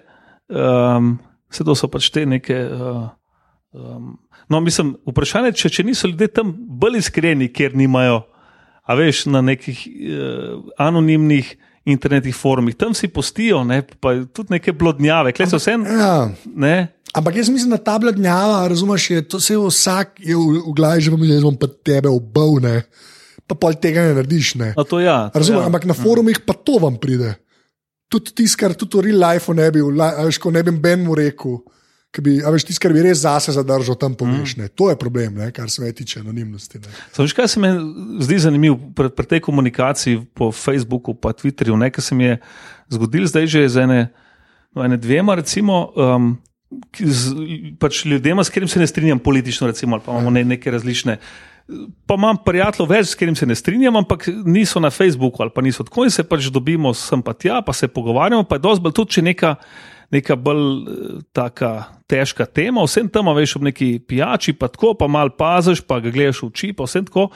um, 0.50 1.14
se 1.54 1.64
to 1.64 1.78
so 1.78 1.88
pač 1.94 2.10
te 2.10 2.26
neke. 2.26 2.58
Uh, 2.58 3.06
um, 3.78 4.18
no, 4.50 4.64
mislim, 4.66 4.96
vprašanje 5.08 5.54
je, 5.54 5.60
če, 5.62 5.74
če 5.78 5.88
niso 5.88 6.10
ljudje 6.10 6.34
tam 6.42 6.52
bolj 6.58 7.04
iskreni, 7.04 7.52
ker 7.54 7.78
nimajo, 7.78 8.24
a 8.82 8.98
veš, 8.98 9.28
na 9.30 9.46
nekih 9.46 9.86
uh, 9.86 10.74
anonimnih 10.82 11.54
internetnih 11.86 12.36
forumih, 12.36 12.76
tam 12.76 12.94
si 12.94 13.08
postijo, 13.08 13.64
ne, 13.64 13.82
pa 13.82 14.14
tudi 14.34 14.56
neke 14.56 14.74
blodnjave, 14.76 15.34
kaj 15.36 15.52
so 15.52 15.60
vse. 15.62 15.78
Ja. 15.88 16.30
Ampak 17.14 17.40
jaz 17.40 17.50
mislim, 17.50 17.74
da 17.74 17.80
ta 17.82 17.98
blodnjava, 18.00 18.68
razumeš, 18.70 19.10
je 19.10 19.22
to 19.28 19.40
vse 19.42 19.58
vsak 19.58 20.20
je 20.22 20.36
v, 20.36 20.62
v 20.68 20.74
glavi, 20.78 21.02
že 21.02 21.14
pomeni, 21.14 21.38
da 21.38 21.46
bom 21.46 21.58
pa 21.58 21.68
tebe 21.68 22.12
obavne, 22.12 22.84
pa 23.50 23.58
pol 23.58 23.78
tega 23.82 24.06
ne 24.06 24.18
narediš. 24.20 24.54
Ne. 24.62 24.74
Ja, 24.78 25.18
razumeš, 25.34 25.64
ja. 25.64 25.66
ampak 25.72 25.88
na 25.90 25.98
forumih 25.98 26.44
pa 26.46 26.54
to 26.54 26.78
vam 26.84 27.00
pride. 27.02 27.34
Tudi 28.10 28.34
tisto, 28.34 28.58
kar 28.62 28.74
tudi 28.78 28.98
v 28.98 29.10
real 29.10 29.22
life 29.22 29.54
ne 29.54 29.70
bi, 29.74 29.86
ko 30.42 30.52
ne 30.54 30.64
bi 30.66 30.74
Ben 30.74 31.06
mu 31.06 31.18
rekel 31.18 31.60
ki 32.16 32.24
bi, 32.26 32.36
veš, 32.42 32.66
tisti, 32.66 32.82
kar 32.82 32.94
bi 32.96 33.04
res 33.06 33.22
zase 33.22 33.54
zadržal 33.54 33.98
tam 34.00 34.16
pomeš. 34.18 34.56
Mm. 34.58 34.72
To 34.80 34.90
je 34.90 34.98
problem, 35.00 35.38
ne, 35.44 35.52
kar 35.54 35.70
se 35.70 35.92
tiče 35.94 36.24
anonimnosti. 36.24 36.82
Veš, 37.18 37.36
kaj 37.38 37.48
se 37.54 37.62
mi 37.62 37.70
zdi 38.26 38.40
zanimivo 38.48 38.80
pri, 38.96 39.12
pri 39.14 39.30
tej 39.36 39.44
komunikaciji 39.46 40.24
po 40.34 40.52
Facebooku 40.52 41.14
in 41.14 41.38
Twitterju? 41.42 41.78
Nekaj 41.78 42.04
se 42.04 42.16
mi 42.16 42.24
je 42.24 42.40
zgodilo 42.90 43.28
zdaj 43.28 43.48
že 43.48 43.70
z 43.70 43.86
ene, 43.86 44.02
no, 44.74 44.86
ene 44.86 44.98
dvema, 44.98 45.36
recimo. 45.36 45.90
Um, 45.96 46.38
Z, 46.70 47.34
pač 47.82 48.04
ljudem, 48.06 48.38
s 48.38 48.52
katerimi 48.54 48.70
se 48.70 48.80
ne 48.80 48.86
strinjam 48.88 49.20
politično, 49.20 49.68
recimo, 49.68 49.96
ali 49.96 50.04
pa 50.06 50.12
imamo 50.12 50.30
ne, 50.30 50.44
neke 50.46 50.70
različne. 50.70 51.16
Pa 52.06 52.14
imam 52.14 52.38
prijatelje 52.46 52.86
več, 52.90 53.08
s 53.10 53.18
katerimi 53.18 53.40
se 53.40 53.48
ne 53.50 53.56
strinjam, 53.58 53.98
ampak 53.98 54.28
niso 54.46 54.78
na 54.80 54.92
Facebooku 54.94 55.42
ali 55.42 55.50
pa 55.50 55.64
niso 55.66 55.82
tako 55.84 56.06
in 56.06 56.14
se 56.14 56.22
pač 56.24 56.52
dobimo 56.54 56.94
sem 56.94 57.24
pa 57.26 57.34
tja, 57.34 57.64
pa 57.66 57.74
se 57.74 57.90
pogovarjamo. 57.90 58.46
Pa 58.46 58.60
je 58.60 58.66
dosti 58.68 58.86
bolj 58.86 58.94
tudi, 59.00 59.18
če 59.18 59.26
neka 59.32 59.56
neka 60.12 60.36
bolj 60.36 60.66
eh, 60.66 61.24
taka 61.34 61.84
težka 62.10 62.46
tema, 62.46 62.84
vsem 62.84 63.10
tam 63.10 63.30
veš 63.36 63.56
ob 63.60 63.68
neki 63.68 64.00
pijači, 64.08 64.54
pa 64.58 64.68
tako, 64.68 64.96
pa 64.98 65.08
mal 65.08 65.30
paziš, 65.38 65.84
pa 65.86 66.00
ga 66.02 66.10
gledaš 66.10 66.42
v 66.42 66.48
oči, 66.50 66.72
pa 66.74 66.88
vsem 66.90 67.06
tako. 67.06 67.28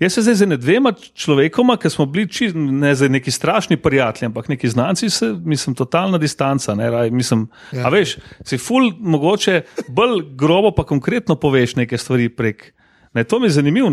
Jaz 0.00 0.16
se 0.16 0.24
zdaj 0.24 0.34
z 0.34 0.56
dvema 0.58 0.94
človekoma, 0.96 1.76
ki 1.76 1.90
smo 1.92 2.06
bili 2.06 2.28
či, 2.28 2.48
ne 2.54 2.94
za 2.94 3.08
neki 3.08 3.30
strašni 3.30 3.76
prijatelji, 3.76 4.30
ampak 4.32 4.48
neki 4.48 4.68
znanci, 4.68 5.10
se, 5.10 5.34
mislim, 5.44 5.76
totalna 5.76 6.18
distanca. 6.18 6.74
Ne, 6.74 6.90
raj, 6.90 7.10
mislim, 7.10 7.46
ja. 7.72 7.84
A 7.86 7.92
veš, 7.92 8.16
si 8.44 8.58
ful, 8.58 8.90
mogoče 8.98 9.60
bolj 9.88 10.24
grobo, 10.34 10.72
pa 10.74 10.86
konkretno 10.88 11.36
poveš 11.36 11.76
neke 11.76 11.98
stvari 11.98 12.28
prek. 12.28 12.72
Ne, 13.14 13.24
to 13.24 13.38
mi 13.38 13.46
je 13.46 13.50
zanimivo. 13.50 13.92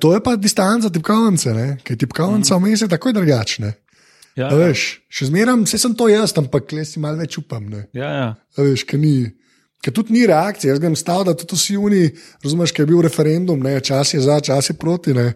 To 0.00 0.14
je 0.14 0.22
pa 0.24 0.36
distanca 0.36 0.90
tipkovnice, 0.90 1.76
ker 1.84 1.96
tipkovnica 1.96 2.58
mm. 2.58 2.64
vmes 2.64 2.82
je 2.82 2.88
takoj 2.88 3.12
drugačne. 3.12 3.72
Ja, 4.40 4.48
ja. 4.48 4.56
Veš, 4.56 4.86
še 5.12 5.28
zmeraj, 5.28 5.58
vse 5.66 5.80
sem 5.82 5.94
to 5.96 6.08
jaz, 6.08 6.32
ampak 6.40 6.72
le 6.76 6.86
si 6.88 7.02
malo 7.02 7.20
več 7.20 7.36
upam. 7.40 7.68
Ja, 7.96 8.08
ja. 8.08 8.28
Veš, 8.56 8.86
ker 8.88 9.00
ni. 9.02 9.30
Ker 9.80 9.94
tudi 9.96 10.12
ni 10.12 10.26
reakcije, 10.28 10.74
jaz 10.74 10.80
grem 10.80 10.96
stav, 10.98 11.22
da 11.24 11.32
tudi 11.32 11.56
vsi 11.56 11.78
oni, 11.80 12.02
razumeš, 12.44 12.74
ker 12.76 12.84
je 12.84 12.88
bil 12.90 13.00
referendum, 13.04 13.62
ne, 13.64 13.78
čas 13.80 14.12
je 14.12 14.20
za, 14.20 14.36
čas 14.44 14.68
je 14.68 14.74
proti. 14.76 15.14
Ne. 15.16 15.30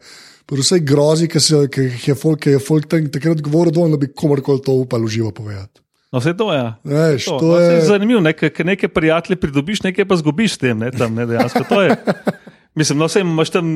Vse 0.52 0.82
grozi, 0.84 1.30
ki 1.32 1.40
je 1.40 2.16
folk, 2.18 2.42
ki 2.44 2.52
je 2.52 2.60
folk 2.60 2.90
tam 2.92 3.08
takrat 3.08 3.40
govoril, 3.40 3.72
da 3.94 4.00
bi 4.00 4.10
komorkoli 4.12 4.60
to 4.60 4.76
upal 4.82 5.06
uživo 5.08 5.32
povedati. 5.32 5.80
No, 6.12 6.20
vse 6.20 6.36
to 6.36 6.50
je. 6.52 6.60
Ja. 6.60 6.74
Veš, 6.84 7.24
to. 7.24 7.38
To 7.40 7.54
no, 7.54 7.62
je... 7.62 7.80
Zanimivo, 7.88 8.20
nekaj 8.20 8.52
neke 8.68 8.92
prijatelje 8.92 9.40
pridobiš, 9.40 9.82
nekaj 9.88 10.04
pa 10.06 10.20
zgubiš 10.20 10.58
s 10.58 10.60
tem. 10.62 10.78
Ne, 10.78 10.92
tam, 10.92 11.16
ne, 11.16 11.24
je. 11.24 11.96
Mislim, 12.78 13.00
no, 13.00 13.08
vse 13.08 13.24
imaš 13.24 13.50
tam 13.50 13.72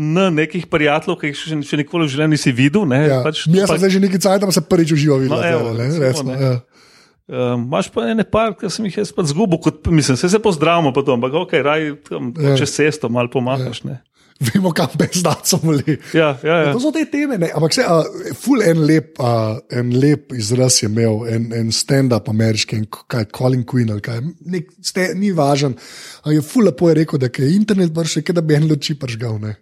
na 0.00 0.30
nekih 0.32 0.64
prijateljev, 0.66 1.18
ki 1.20 1.28
jih 1.28 1.36
še, 1.36 1.58
še 1.62 1.76
nikoli 1.76 2.06
v 2.06 2.12
življenju 2.14 2.34
nisi 2.34 2.52
videl. 2.52 2.88
Ne, 2.88 3.00
Ja. 3.04 3.20
pač, 3.22 3.44
Mi 3.46 3.60
smo 3.60 3.68
pač- 3.68 3.80
zdaj 3.80 3.90
že 3.90 4.00
nekaj 4.00 4.20
cajt, 4.20 4.40
da 4.40 4.52
se 4.52 4.64
prvič 4.64 4.92
uživa 4.92 5.18
videl. 5.18 5.36
No, 5.36 5.44
evo, 5.44 5.74
ne, 5.74 5.88
recimo, 6.00 6.32
ne. 6.32 6.40
ja. 6.40 6.54
Um, 7.30 7.68
Imáš 7.68 7.92
pa 7.94 8.08
ene 8.10 8.24
par, 8.26 8.56
ki 8.58 8.66
sem 8.66 8.88
jih 8.88 8.96
jaz 8.98 9.12
pa 9.14 9.22
zgubil, 9.22 9.60
kot 9.60 9.86
mislim, 9.86 10.16
se, 10.18 10.26
se 10.26 10.38
pozdravimo, 10.38 10.90
pa 10.90 11.04
to, 11.04 11.14
ampak 11.14 11.30
ok, 11.36 11.52
raj 11.62 11.84
tam 12.08 12.32
Ja. 12.34 12.56
čez 12.56 12.72
cesto 12.72 13.06
malo 13.06 13.30
pomahaš. 13.30 13.84
Ja. 13.86 14.00
Vemo, 14.40 14.72
kam 14.72 14.88
bezdacom 14.96 15.68
ali. 15.68 15.98
Ja, 16.16 16.32
ja, 16.42 16.54
ja. 16.64 16.72
To 16.72 16.80
so 16.80 16.90
te 16.90 17.04
teme, 17.04 17.36
ne? 17.36 17.50
ampak 17.54 17.76
se, 17.76 17.84
uh, 17.84 18.02
ful 18.34 18.64
en 18.64 18.80
lep, 18.88 19.20
uh, 19.20 19.60
en 19.70 19.92
lep 19.92 20.32
izraz 20.32 20.80
je 20.80 20.88
imel, 20.88 21.26
en, 21.28 21.52
en 21.52 21.68
stand-up 21.70 22.26
ameriški, 22.32 22.78
en 22.80 22.86
kaj, 22.88 23.28
Colin 23.36 23.62
Quinn 23.68 23.92
ali 23.92 24.00
kaj, 24.00 24.22
nek, 24.48 24.72
ste, 24.82 25.10
ni 25.14 25.28
važen. 25.30 25.76
Uh, 26.24 26.32
je 26.32 26.40
ful 26.42 26.64
lepo 26.64 26.88
je 26.88 26.96
rekel, 27.02 27.20
da 27.20 27.28
je 27.28 27.52
internet 27.52 27.92
brž, 27.92 28.16
da 28.32 28.40
bi 28.40 28.56
en 28.56 28.66
luči 28.66 28.96
pržgal. 28.98 29.36
Ne? 29.38 29.58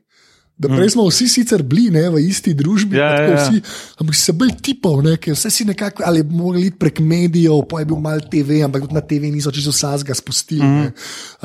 Da 0.59 0.69
prej 0.69 0.91
smo 0.91 1.05
vsi 1.07 1.29
sicer 1.31 1.63
bili 1.63 1.93
ne, 1.95 2.09
v 2.11 2.19
isti 2.27 2.51
družbi, 2.59 2.99
Ja, 2.99 3.13
ja, 3.15 3.27
ja. 3.31 3.43
vsi, 3.45 3.61
ampak 4.03 4.17
si 4.19 4.25
se 4.27 4.35
bolj 4.35 4.57
tipov, 4.59 5.05
ne, 5.07 5.15
vse 5.15 5.53
si 5.55 5.67
nekako 5.69 6.03
ali 6.07 6.25
mogli 6.27 6.67
iti 6.67 6.79
prek 6.83 6.99
medijev, 6.99 7.63
pa 7.71 7.79
je 7.79 7.87
bil 7.87 8.01
mal 8.03 8.25
TV, 8.27 8.59
ampak 8.67 8.89
na 8.91 9.01
TV 9.01 9.31
niso 9.31 9.55
čisto 9.55 9.71
vsega 9.71 10.17
spustili. 10.19 10.67
Mm. 10.67 10.91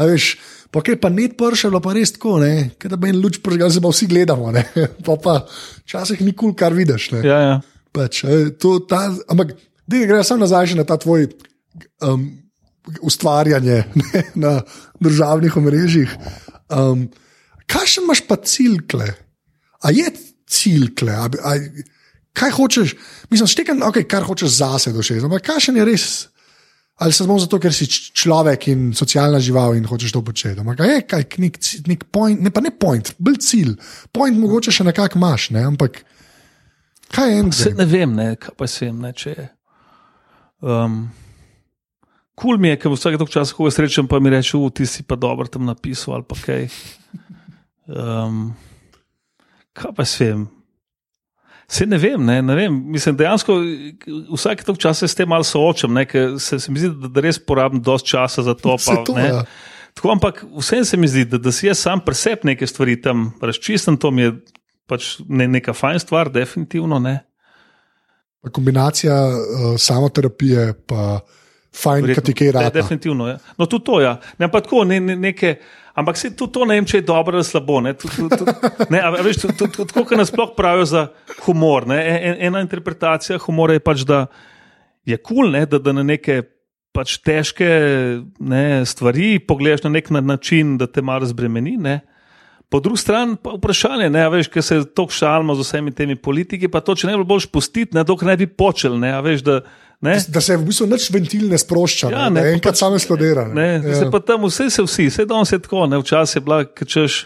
Veš, 0.09 0.31
pa 0.73 0.81
ker 0.81 0.97
pa 0.97 1.13
net 1.13 1.37
pršalo, 1.37 1.77
pa 1.83 1.93
res 1.93 2.15
tako, 2.17 2.39
ker 2.81 2.95
da 2.95 2.97
en 3.09 3.21
luč 3.21 3.37
pržgal, 3.45 3.69
se 3.69 3.83
pa 3.85 3.93
vsi 3.93 4.09
gledamo, 4.09 4.49
ne, 4.55 4.65
pa 5.05 5.17
pa 5.21 5.39
včasih 5.85 6.25
ni 6.25 6.33
kul, 6.33 6.55
cool, 6.55 6.57
kar 6.57 6.73
vidiš. 6.73 7.11
Ne. 7.13 7.21
ja, 7.21 7.39
ja. 7.45 7.55
Pač, 7.93 8.23
to, 8.57 8.79
ta, 8.89 9.11
ampak, 9.29 9.53
da 9.85 10.05
gre 10.09 10.23
samo 10.25 10.41
nazaj 10.41 10.73
na 10.73 10.89
ta 10.89 10.97
tvoj 10.97 11.27
um, 12.01 12.31
ustvarjanje 13.05 13.83
ne, 14.01 14.23
na 14.33 14.61
državnih 14.97 15.57
omrežjih. 15.57 16.17
Um, 16.73 17.11
Kakšen 17.69 18.05
imaš 18.07 18.23
pa 18.27 18.37
cilj, 18.41 18.81
kle? 18.91 19.09
A 19.83 19.91
je 19.95 20.11
cilj, 20.49 20.91
kle? 20.99 21.15
A, 21.15 21.27
a, 21.27 21.55
kaj 22.33 22.53
hočeš, 22.57 22.95
mislim, 23.31 23.49
štekam, 23.49 23.83
okay, 23.87 24.07
kar 24.09 24.25
hočeš 24.27 24.59
zase 24.59 24.93
doseči, 24.95 25.23
ampak 25.23 25.45
kakšen 25.47 25.79
je 25.79 25.87
res? 25.87 26.07
Ali 27.01 27.13
samo 27.13 27.39
zato, 27.41 27.57
ker 27.59 27.73
si 27.73 27.87
človek 27.89 28.67
in 28.69 28.91
socialna 28.93 29.39
žival 29.41 29.73
in 29.75 29.87
hočeš 29.89 30.13
to 30.13 30.21
početi. 30.21 30.61
Ampak 30.61 30.83
je 30.85 30.99
kaj, 31.09 31.25
nek, 31.41 31.57
nek 31.89 32.05
point, 32.13 32.37
ne 32.37 32.51
pa 32.53 32.61
ne 32.61 32.69
point, 32.69 33.15
bolj 33.17 33.39
cilj. 33.41 33.73
Point 34.13 34.37
mogoče 34.37 34.71
še 34.71 34.85
nekako 34.85 35.17
imaš, 35.17 35.49
ne? 35.57 35.65
ampak 35.73 36.03
kaj 37.13 37.33
je 37.33 37.41
en 37.41 37.51
cilj? 37.51 37.75
ne 37.81 37.89
vem, 37.89 38.13
ne, 38.13 38.29
kaj 38.37 38.55
pa 38.59 38.69
sem, 38.69 38.93
ne, 39.01 39.11
če 39.17 39.33
je. 39.33 39.49
Um, 40.63 41.01
Kul 42.39 42.57
mi 42.57 42.71
je, 42.71 42.77
ker 42.81 42.93
vsake 42.93 43.17
toliko 43.17 43.33
časa, 43.33 43.53
ko 43.53 43.67
ga 43.67 43.73
srečam, 43.73 44.07
pa 44.09 44.17
mi 44.21 44.31
reče, 44.33 44.57
ti 44.73 44.87
si 44.89 45.03
pa 45.05 45.17
dobro 45.19 45.45
tam 45.49 45.67
napisal 45.69 46.17
ali 46.17 46.25
pa 46.29 46.37
kaj. 46.39 46.69
Um, 47.87 48.53
kaj 49.75 49.91
pa 49.97 50.05
sem? 50.05 50.45
Se 51.67 51.85
ne 51.85 51.97
vem, 51.97 52.21
ne, 52.25 52.41
ne 52.41 52.55
vem. 52.55 52.75
Mislim, 52.91 53.15
dejansko 53.17 53.55
vsake 54.35 54.63
toliko 54.63 54.81
časa 54.81 55.07
se 55.07 55.11
s 55.11 55.15
tem 55.17 55.29
malo 55.29 55.43
soočam, 55.47 55.93
ne, 55.95 56.03
ker 56.05 56.35
se, 56.39 56.59
se 56.59 56.71
mi 56.71 56.79
zdi, 56.79 56.91
da, 57.01 57.07
da 57.07 57.23
res 57.23 57.39
porabim 57.39 57.81
dosti 57.81 58.13
časa 58.13 58.43
za 58.45 58.53
to. 58.53 58.75
Pa, 58.85 58.97
to, 59.07 59.15
ne. 59.17 59.27
ja. 59.27 59.43
Tako, 59.93 60.11
ampak 60.11 60.43
vsem 60.59 60.85
se 60.85 60.97
mi 60.97 61.07
zdi, 61.07 61.25
da, 61.25 61.37
da 61.37 61.51
si 61.51 61.67
jaz 61.67 61.79
sam 61.85 62.01
presep 62.05 62.43
neke 62.43 62.67
stvari 62.67 62.99
tam 63.01 63.31
razčistim, 63.41 63.97
to 63.97 64.11
mi 64.11 64.21
je 64.27 64.33
pač 64.89 65.15
ne, 65.27 65.47
neka 65.47 65.73
fajn 65.73 65.99
stvar, 66.03 66.29
definitivno 66.33 66.99
ne. 66.99 67.19
Kombinacija 68.51 69.15
uh, 69.29 69.37
samoterapije, 69.79 70.73
pa 70.87 71.19
fajn, 71.73 72.01
Verjetno. 72.03 72.21
kaj 72.21 72.25
ti 72.27 72.33
kaj 72.33 72.47
Ne, 72.47 72.51
rada. 72.51 72.69
definitivno. 72.69 73.27
Ja. 73.27 73.37
No, 73.57 73.65
tudi 73.65 73.85
to, 73.85 74.01
ja. 74.01 74.17
Ne, 74.37 74.51
pa 74.51 74.61
tako, 74.61 74.83
ne, 74.83 74.99
ne, 74.99 75.15
neke, 75.15 75.55
ampak 75.93 76.17
se 76.17 76.31
tudi 76.35 76.53
to 76.53 76.65
ne 76.65 76.77
vem, 76.79 76.87
če 76.89 77.01
je 77.01 77.07
dobro 77.07 77.37
ali 77.37 77.47
slabo. 77.47 77.79
Ne, 77.81 77.93
tudi, 77.97 78.15
tudi, 78.21 78.39
tudi, 78.41 78.71
ne, 78.93 79.01
a 79.01 79.11
veš, 79.15 79.43
tudi, 79.45 79.57
tudi, 79.59 79.89
tako, 79.91 80.05
kot 80.09 80.17
nas 80.19 80.31
sploh 80.33 80.55
pravijo 80.57 80.89
za 80.89 81.05
humor. 81.45 81.87
Ne, 81.89 81.99
en, 82.13 82.39
ena 82.49 82.63
interpretacija 82.65 83.41
humora 83.45 83.77
je 83.77 83.83
pač, 83.83 84.07
da 84.09 84.25
je 85.05 85.17
kul, 85.19 85.51
cool, 85.51 85.59
da, 85.69 85.79
da 85.79 85.93
na 85.95 86.05
neke 86.07 86.41
pač 86.93 87.17
težke 87.25 87.67
ne, 88.39 88.63
stvari 88.85 89.37
pogledaš 89.41 89.85
na 89.87 89.95
nek 89.95 90.11
na 90.13 90.21
način, 90.21 90.77
da 90.77 90.87
te 90.87 91.01
malo 91.01 91.25
razbremeni. 91.25 91.77
Ne. 91.81 91.99
Po 92.69 92.79
drugi 92.81 93.01
strani 93.01 93.35
pa 93.41 93.55
vprašanje, 93.57 94.09
ne, 94.13 94.25
veš, 94.33 94.49
ker 94.53 94.65
se 94.65 94.79
tako 94.97 95.13
šalimo 95.13 95.55
z 95.57 95.65
vsemi 95.65 95.93
temi 95.93 96.15
politiki, 96.15 96.69
pa 96.73 96.81
to, 96.81 96.95
če 96.97 97.09
ne 97.09 97.17
bi 97.19 97.25
boš 97.29 97.45
pustiti, 97.53 97.93
ne, 97.97 98.05
dokler 98.05 98.33
ne 98.33 98.37
bi 98.41 98.47
počel, 98.49 98.97
ne, 99.01 99.11
veš, 99.25 99.43
da, 99.45 99.59
ne, 100.03 100.17
Da 100.27 100.41
se 100.41 100.53
v 100.53 100.65
bistvu 100.65 100.87
nič 100.87 101.07
ventil 101.09 101.47
ne 101.47 101.57
sprošča, 101.57 102.07
Ja, 102.07 102.17
ja, 102.17 102.29
ne, 102.29 102.41
ne, 102.41 102.51
enkrat 102.51 102.73
pač- 102.73 102.79
samo 102.79 102.95
eksplodira. 102.95 103.47
Ne, 103.49 103.79
ja. 103.79 103.95
se 103.95 104.09
pa 104.09 104.19
tam 104.21 104.43
vse 104.43 104.67
se 104.69 104.83
vsi, 104.83 105.07
vse 105.07 105.25
danes 105.25 105.49
je 105.49 105.59
tako, 105.59 105.87
ne, 105.87 105.97
včasih 105.97 106.35
je 106.35 106.43
bila, 106.43 106.63
ker 106.65 106.87
češ 106.87 107.21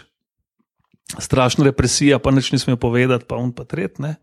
strašna 1.18 1.64
represija, 1.64 2.18
pa 2.18 2.30
nič 2.30 2.52
nismo 2.52 2.76
povedati, 2.78 3.24
pa 3.24 3.36
on 3.36 3.50
pa 3.50 3.64
tret. 3.64 3.98
Ne. 3.98 4.16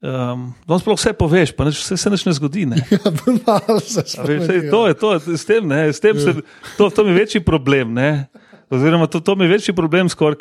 Um, 0.00 0.52
danes 0.64 0.82
sploh 0.82 0.94
vse 0.94 1.12
poveš, 1.14 1.52
pa 1.52 1.64
nič, 1.64 1.78
vse 1.78 1.96
se 1.96 2.10
nič 2.10 2.24
ne 2.24 2.32
zgodi. 2.32 2.66
Ne. 2.66 2.76
Ja, 2.90 3.08
malo 3.46 3.80
se 3.80 4.02
sej, 4.02 4.68
to 4.68 4.86
je 4.86 4.94
to, 4.94 5.08
s 5.30 5.44
tem, 5.44 5.62
ne, 5.64 5.88
s 5.88 5.96
tem 5.98 6.12
se, 6.14 6.34
to, 6.76 6.90
to 6.90 7.04
mi 7.04 7.10
je 7.10 7.16
večji 7.16 7.40
problem. 7.40 7.94
Ne. 7.94 8.28
Oziroma, 8.66 9.06
to, 9.06 9.20
to 9.20 9.32
mi 9.34 9.44
je 9.44 9.50
večji 9.50 9.72
problem, 9.72 10.08
skoraj 10.08 10.36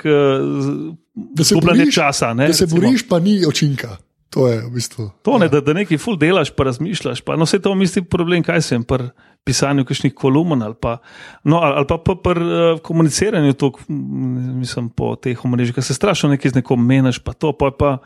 Da 1.14 1.43
se 1.43 1.53
zgubljanje 1.53 1.86
boriš- 1.86 1.93
časa. 1.93 2.34
Ne, 2.34 2.47
Da 2.47 2.53
se 2.53 2.66
recimo. 2.66 2.82
boriš, 2.82 3.07
pa 3.07 3.20
ni 3.20 3.45
očinka. 3.45 3.97
To 4.34 4.47
je 4.49 4.65
v 4.65 4.69
bistvu. 4.73 5.11
To 5.21 5.38
ne, 5.38 5.45
da, 5.49 5.61
da 5.61 5.75
nekaj 5.77 5.99
ful 6.01 6.17
delaš, 6.17 6.49
pa 6.57 6.65
razmišljaš. 6.65 7.21
Pa, 7.21 7.36
no, 7.38 7.45
vse 7.45 7.59
to 7.61 7.75
misli 7.77 8.01
problem, 8.01 8.41
kaj 8.43 8.63
sem 8.65 8.84
pri 8.84 9.11
pisanju 9.45 9.86
kakšnih 9.86 10.13
kolumn 10.15 10.63
ali 10.63 10.75
pa, 10.79 10.97
no, 11.43 11.59
ali, 11.59 11.86
pa, 11.88 11.97
pa 11.99 12.15
pri 12.15 12.45
uh, 12.45 12.79
komuniciranju 12.81 13.53
to, 13.59 13.73
mislim, 13.88 14.89
po 14.89 15.13
teh 15.19 15.45
omrežjih, 15.45 15.75
ker 15.75 15.86
se 15.86 15.93
strašno 15.93 16.31
nekaj 16.31 16.53
z 16.53 16.61
nekom 16.61 16.86
meniš, 16.88 17.19
pa 17.19 17.36
to, 17.36 17.51
pa, 17.53 17.69
pa 17.75 17.97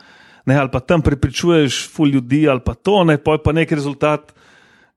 ne, 0.49 0.57
ali 0.57 0.71
pa 0.73 0.79
tam 0.79 1.01
prepričuješ 1.05 1.85
ful 1.93 2.09
ljudi, 2.09 2.47
ali 2.49 2.59
pa 2.65 2.73
to, 2.73 3.03
ne, 3.03 3.17
pa 3.21 3.37
je 3.37 3.43
pa 3.45 3.55
nek 3.55 3.71
rezultat. 3.71 4.33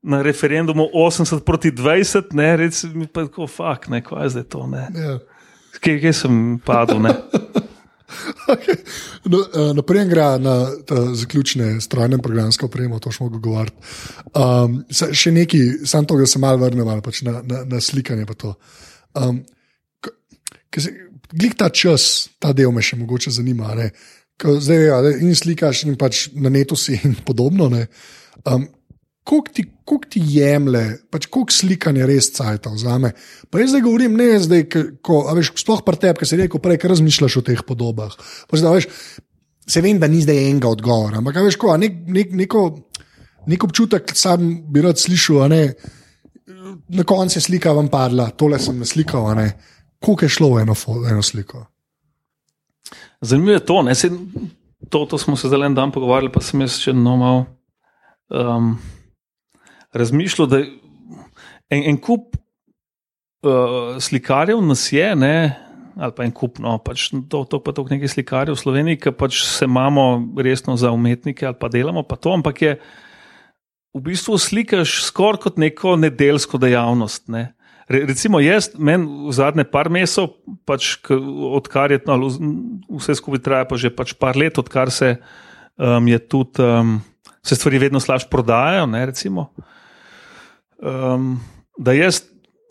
Na 0.01 0.23
referendumu 0.25 0.87
80 0.97 1.43
proti 1.45 1.69
20, 1.71 2.33
ne, 2.33 2.55
reci 2.57 2.87
mi 2.89 3.05
pa 3.05 3.27
tako, 3.27 3.45
fuk, 3.47 3.85
ne, 3.93 4.01
kaj 4.01 4.23
je 4.25 4.29
zdaj 4.33 4.43
to, 4.49 4.65
ne. 4.67 4.87
Ja. 4.97 5.19
Kje, 5.77 5.99
kje 6.01 6.13
sem 6.13 6.39
padel, 6.65 7.03
ne. 7.05 7.13
Okay. 8.47 8.75
No, 9.25 9.39
uh, 9.39 9.71
naprej 9.75 10.05
gre 10.09 10.25
na 10.39 10.55
zaključne 11.15 11.81
strojne 11.81 12.17
programske 12.17 12.65
opreme, 12.65 12.99
to 12.99 13.11
smo 13.11 13.29
govorili. 13.29 13.75
Um, 14.35 14.83
se- 14.91 15.13
še 15.13 15.31
nekaj, 15.31 15.59
samo 15.85 16.05
to, 16.05 16.17
da 16.17 16.25
se 16.27 16.39
malo 16.39 16.57
vrnem 16.57 16.87
ali 16.87 17.01
pač 17.01 17.21
na, 17.21 17.41
na, 17.45 17.63
na 17.65 17.81
slikanje. 17.81 18.25
Um, 19.15 19.43
se- 20.77 20.97
Glik 21.31 21.53
ta 21.55 21.69
čas, 21.69 22.27
ta 22.39 22.51
del 22.53 22.71
me 22.75 22.81
še 22.83 22.97
mogoče 22.99 23.31
zanima. 23.31 23.75
ne. 23.75 23.91
Ko 24.41 24.57
Zdaj, 24.59 24.81
ja, 24.83 24.97
in 25.21 25.35
slikaš, 25.35 25.83
in 25.87 25.95
pač 25.95 26.25
na 26.33 26.49
netu 26.49 26.75
si 26.75 26.97
in 27.03 27.15
podobno. 27.25 27.69
ne. 27.69 27.87
Um, 28.45 28.67
Koliko 29.23 29.53
ti, 29.53 29.63
koliko 29.85 30.09
ti 30.09 30.21
jemlje, 30.33 30.83
pač 31.13 31.27
koliko 31.29 31.53
slikanja 31.53 32.07
res 32.09 32.31
cajta 32.33 32.71
vzame. 32.73 33.11
Pa 33.53 33.61
jaz 33.61 33.73
zdaj 33.73 33.83
govorim, 33.85 34.15
ne 34.17 34.39
zdaj, 34.41 34.63
ko, 35.05 35.21
veš, 35.37 35.53
sploh 35.61 35.83
pri 35.85 35.99
tebi, 36.01 36.21
ki 36.21 36.29
si 36.29 36.39
rekel 36.39 36.61
prej, 36.63 36.79
ker 36.81 36.93
razmišljaš 36.95 37.37
o 37.37 37.43
teh 37.45 37.61
podobah. 37.67 38.15
Pač, 38.49 38.63
da, 38.63 38.73
veš, 38.73 38.89
se 39.69 39.83
vem, 39.85 39.99
da 40.01 40.09
ni 40.09 40.23
zdaj 40.25 40.41
enega 40.49 40.71
odgovora, 40.73 41.21
ampak 41.21 41.37
veš, 41.45 41.59
ko, 41.61 41.75
nek, 41.77 42.01
nek, 42.09 42.33
neko, 42.39 42.63
nek 43.51 43.65
občutek 43.67 44.15
sam 44.17 44.47
bi 44.73 44.81
rad 44.81 44.97
slišal, 44.99 45.45
ne, 45.53 45.63
na 46.89 47.05
koncu 47.07 47.37
je 47.37 47.43
slika 47.45 47.75
vam 47.77 47.91
padla, 47.93 48.31
tole 48.37 48.59
sem 48.59 48.79
naslikal. 48.79 49.29
Koliko 50.01 50.25
je 50.25 50.33
šlo 50.33 50.55
v 50.55 50.63
eno, 50.65 50.75
eno 51.11 51.21
sliko? 51.21 51.67
Zanimivo 53.21 53.53
je 53.53 53.65
to, 53.65 53.81
ne, 53.85 53.95
se, 53.95 54.09
to, 54.89 55.05
to 55.05 55.17
smo 55.17 55.37
se 55.37 55.47
zdaj 55.47 55.69
en 55.69 55.77
dan 55.77 55.91
pogovarjali, 55.93 56.33
pa 56.33 56.41
sem 56.41 56.65
jaz 56.65 56.79
še 56.81 56.93
no 56.97 57.15
malo 57.21 57.45
um, 58.33 58.73
razmišljal, 59.93 60.47
da 60.47 60.61
en, 61.69 61.83
en 61.93 61.97
kup 61.97 62.35
uh, 63.45 63.97
slikarjev 63.99 64.61
nas 64.65 64.87
je, 64.93 65.11
ne, 65.15 65.35
ali 65.95 66.15
pa 66.15 66.25
en 66.25 66.33
kup, 66.35 66.59
no, 66.63 66.77
pač 66.83 67.09
to, 67.29 67.43
to 67.49 67.59
pa 67.63 67.73
tako 67.75 67.91
nekaj 67.93 68.13
slikarjev 68.15 68.55
v 68.55 68.61
Sloveniji, 68.63 68.99
ki 69.03 69.15
pač 69.17 69.41
se 69.43 69.67
imamo 69.67 70.07
resno 70.39 70.77
za 70.79 70.91
umetnike 70.95 71.45
ali 71.47 71.59
pa 71.59 71.69
delamo 71.71 72.03
pa 72.07 72.15
to, 72.15 72.33
ampak 72.33 72.61
je 72.61 72.75
v 73.91 74.03
bistvu 74.05 74.37
slikaš 74.39 75.01
skoraj 75.03 75.43
kot 75.47 75.57
neko 75.59 75.97
nedeljsko 75.99 76.57
dejavnost. 76.61 77.27
Ne. 77.27 77.51
Re- 77.91 78.05
Recimo, 78.07 78.39
jaz, 78.39 78.71
meni 78.79 79.27
v 79.27 79.35
zadnje 79.35 79.65
par 79.67 79.91
mesecev, 79.91 80.31
pač, 80.67 80.95
odkar 81.51 81.91
je 81.91 81.99
no, 82.07 82.31
vse 83.01 83.17
skupaj 83.19 83.43
traja, 83.43 83.67
pa 83.67 83.75
že 83.75 83.91
pač 83.91 84.15
par 84.15 84.39
let, 84.39 84.55
odkar 84.61 84.93
se 84.95 85.17
um, 85.75 86.07
je 86.07 86.19
tudi, 86.23 86.63
um, 86.63 87.01
se 87.43 87.57
stvari 87.59 87.83
vedno 87.83 87.99
slabše 87.99 88.31
prodajajo. 88.31 88.87
Ne, 88.87 89.05
recimo, 89.11 89.51
um, 90.81 91.39
da 91.77 91.93
jaz 91.93 92.21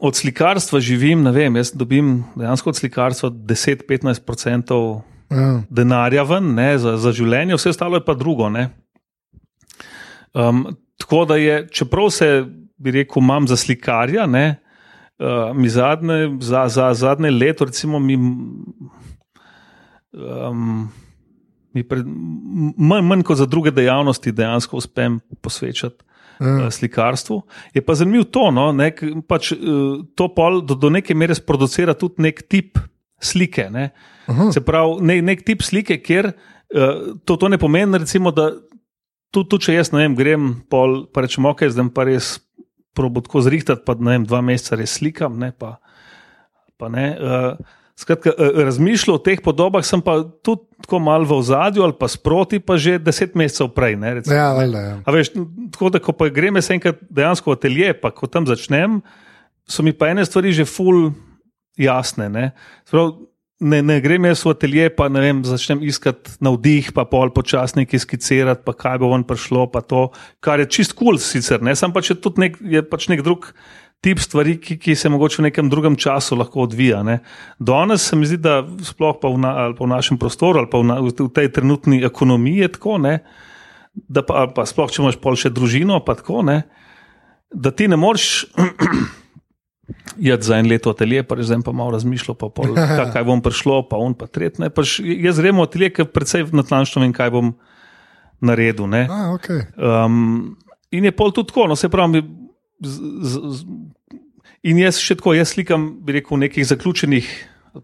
od 0.00 0.16
slikarstva 0.16 0.80
živim, 0.80 1.22
ne 1.22 1.32
vem, 1.32 1.56
jaz 1.56 1.72
dobim 1.74 2.24
dejansko 2.36 2.70
od 2.70 2.76
slikarstva 2.76 3.30
10-15% 3.30 5.00
Ja. 5.30 5.62
denarja 5.70 6.22
ven 6.26 6.54
ne, 6.54 6.78
za, 6.78 6.96
za 6.98 7.12
življenje, 7.14 7.54
vse 7.54 7.70
ostalo 7.70 8.00
je 8.00 8.04
pa 8.04 8.14
drugo. 8.18 8.48
ne. 8.50 8.64
Um, 10.34 10.64
tako 10.98 11.24
da 11.24 11.36
je, 11.38 11.68
čeprav 11.70 12.10
se, 12.10 12.44
bi 12.76 12.90
rekel, 12.90 13.22
imam 13.22 13.46
za 13.46 13.56
slikarja, 13.56 14.26
ne, 14.26 14.58
uh, 15.22 15.54
mi 15.54 15.68
zadnje, 15.70 16.38
za, 16.40 16.68
za 16.68 16.94
zadnje 16.94 17.30
leto, 17.30 17.64
recimo, 17.64 17.98
mi 17.98 18.16
um, 20.12 20.90
mi 21.72 21.84
pred, 21.86 22.06
manj, 22.76 23.04
manj 23.06 23.22
kot 23.22 23.38
za 23.38 23.46
druge 23.46 23.70
dejavnosti 23.70 24.32
dejansko 24.32 24.76
uspem 24.76 25.20
posvečati. 25.40 26.04
Eh, 26.40 26.70
Slikarstvu. 26.72 27.42
Je 27.76 27.82
pa 27.84 27.92
zanimivo 27.94 28.24
to, 28.24 28.46
no, 28.50 28.70
ne, 28.72 28.90
k- 28.96 29.12
pač, 29.28 29.52
eh, 29.52 29.58
to 30.16 30.28
pol 30.32 30.62
do, 30.64 30.74
do 30.74 30.88
neke 30.88 31.12
mere 31.14 31.34
sproducira 31.36 31.92
tudi 31.94 32.22
nek 32.24 32.40
tip 32.48 32.78
slike. 33.20 33.66
Ne. 33.70 33.90
Aha. 34.26 34.48
Se 34.52 34.62
pravi, 34.64 35.02
ne, 35.04 35.18
nek 35.20 35.44
tip 35.44 35.60
slike, 35.60 35.98
kjer 36.00 36.30
uh, 36.30 37.18
to, 37.26 37.36
to 37.36 37.48
ne 37.52 37.58
pomeni, 37.60 37.98
recimo, 37.98 38.30
da 38.32 38.46
tudi 39.34 39.48
tu, 39.52 39.58
če 39.58 39.74
jaz 39.74 39.90
vem, 39.92 40.14
grem 40.16 40.62
pol, 40.70 41.02
pa 41.12 41.26
rečem, 41.26 41.44
ok, 41.44 41.66
zdaj 41.68 41.90
pa 41.92 42.06
res 42.08 42.38
probo 42.96 43.20
tako 43.20 43.42
zrihtati, 43.44 43.84
pa 43.84 43.98
ne 43.98 44.14
vem, 44.14 44.24
dva 44.24 44.40
meseca 44.40 44.78
res 44.80 44.96
slikam, 44.96 45.36
ne 45.42 45.50
pa, 45.52 45.74
pa 46.80 46.88
ne. 46.88 47.06
Uh, 47.20 47.76
Skratka, 48.00 48.32
eh, 48.32 48.62
razmišljal 48.64 49.18
o 49.18 49.20
teh 49.20 49.40
podobah, 49.44 49.84
sem 49.84 50.00
pa 50.00 50.22
tudi 50.42 50.64
tako 50.80 50.98
malo 51.04 51.26
v 51.28 51.36
ozadju 51.36 51.84
ali 51.84 51.92
pa 51.92 52.08
sproti, 52.08 52.56
pa 52.60 52.78
že 52.80 52.96
deset 52.98 53.34
mesecev 53.36 53.68
prej. 53.76 53.96
Ne, 54.00 54.14
recimo, 54.14 54.36
Ja, 54.36 54.52
valjda, 54.56 54.80
ja. 54.80 54.94
A 55.04 55.12
veš, 55.12 55.34
tako 55.74 55.90
da, 55.92 56.00
ko 56.00 56.16
pa 56.16 56.30
grem 56.32 56.56
jaz 56.56 56.70
enkrat 56.72 57.02
dejansko 57.10 57.52
v 57.52 57.58
atelje, 57.58 57.90
pa 58.00 58.10
ko 58.10 58.26
tam 58.26 58.48
začnem, 58.48 59.02
so 59.68 59.84
mi 59.84 59.92
pa 59.92 60.08
ene 60.08 60.24
stvari 60.24 60.52
že 60.56 60.64
ful 60.64 61.12
jasne. 61.76 62.30
Ne, 62.32 62.44
Sprav, 62.88 63.20
ne, 63.60 63.82
ne 63.84 63.98
grem 64.00 64.24
jaz 64.30 64.46
v 64.48 64.54
atelje, 64.54 64.88
pa 64.96 65.10
ne 65.12 65.20
vem, 65.20 65.44
začnem 65.44 65.84
iskati 65.84 66.40
navdih, 66.40 66.94
pa 66.96 67.04
pol 67.04 67.28
počasniki 67.36 68.00
skicirati, 68.00 68.64
pa 68.64 68.72
kaj 68.72 68.96
bo 69.04 69.12
ven 69.12 69.28
prišlo, 69.28 69.68
pa 69.68 69.84
to, 69.84 70.08
kar 70.40 70.64
je 70.64 70.70
čist 70.72 70.96
kul, 70.96 71.12
cool 71.12 71.20
sicer, 71.20 71.60
ne, 71.60 71.76
sem 71.76 71.92
pač 71.92 72.14
je 72.14 72.16
tudi 72.16 72.48
nek, 72.48 72.56
je 72.64 72.80
pač 72.80 73.12
nek 73.12 73.20
drug. 73.26 73.52
Tip 74.00 74.18
stvari, 74.18 74.54
ki, 74.56 74.78
ki 74.80 74.94
se 74.96 75.10
mogoče 75.12 75.42
v 75.42 75.44
nekem 75.50 75.68
drugem 75.68 75.96
času 76.00 76.38
lahko 76.40 76.62
odvija. 76.64 77.02
Ne. 77.04 77.18
Danes 77.58 78.06
se 78.08 78.16
mi 78.16 78.26
zdi, 78.26 78.38
da 78.40 78.62
sploh 78.84 79.18
pa 79.20 79.28
v, 79.28 79.36
na, 79.42 79.50
ali 79.66 79.76
pa 79.76 79.84
v 79.84 79.90
našem 79.92 80.16
prostoru, 80.18 80.62
ali 80.62 80.70
pa 80.72 80.80
v, 80.80 80.88
na, 80.88 80.96
v 81.04 81.28
tej 81.28 81.50
trenutni 81.52 82.00
ekonomiji 82.06 82.64
je 82.64 82.70
tako, 82.78 82.96
ne, 82.98 83.18
da 84.08 84.24
pa, 84.24 84.46
pa 84.56 84.64
sploh 84.64 84.88
če 84.88 85.02
imaš 85.02 85.20
pol 85.20 85.36
še 85.36 85.52
družino, 85.52 86.00
pa 86.06 86.16
tako, 86.16 86.40
ne, 86.48 86.62
da 87.52 87.74
ti 87.76 87.90
ne 87.92 88.00
moreš 88.00 88.46
iti 90.32 90.48
za 90.48 90.56
en 90.56 90.72
leto 90.72 90.96
atelje, 90.96 91.20
pa 91.28 91.36
zdaj 91.36 91.60
pa 91.66 91.76
malo 91.76 91.92
razmišljal, 91.98 92.40
pa 92.40 92.48
pol, 92.48 92.72
kaj, 92.96 93.06
kaj 93.12 93.28
bom 93.28 93.44
prišlo, 93.44 93.82
pa 93.90 94.00
on 94.00 94.16
pa 94.16 94.30
tretji. 94.32 94.72
Pač 94.72 94.96
jaz 95.04 95.44
gremo 95.44 95.66
v 95.66 95.68
atelje, 95.68 95.92
ker 96.00 96.08
predvsej 96.08 96.48
natančno 96.56 97.04
vem, 97.04 97.12
kaj 97.12 97.36
bom 97.36 97.52
naredil. 98.40 98.88
Ne. 98.88 99.04
A, 99.12 99.34
okay. 99.36 99.68
Um, 99.76 100.56
in 100.88 101.04
je 101.04 101.12
pol 101.12 101.36
tudi 101.36 101.52
tako, 101.52 101.68
no 101.68 101.76
se 101.76 101.92
pravi. 101.92 102.24
Z, 102.80 102.96
z, 103.22 103.64
in 104.64 104.80
jaz 104.80 105.00
še 105.00 105.18
tako, 105.20 105.34
jaz 105.36 105.54
slikam, 105.54 105.88
bi 106.04 106.18
rekel, 106.18 106.36
v 106.36 106.46
nekih 106.46 106.66
zaključenih, 106.66 107.30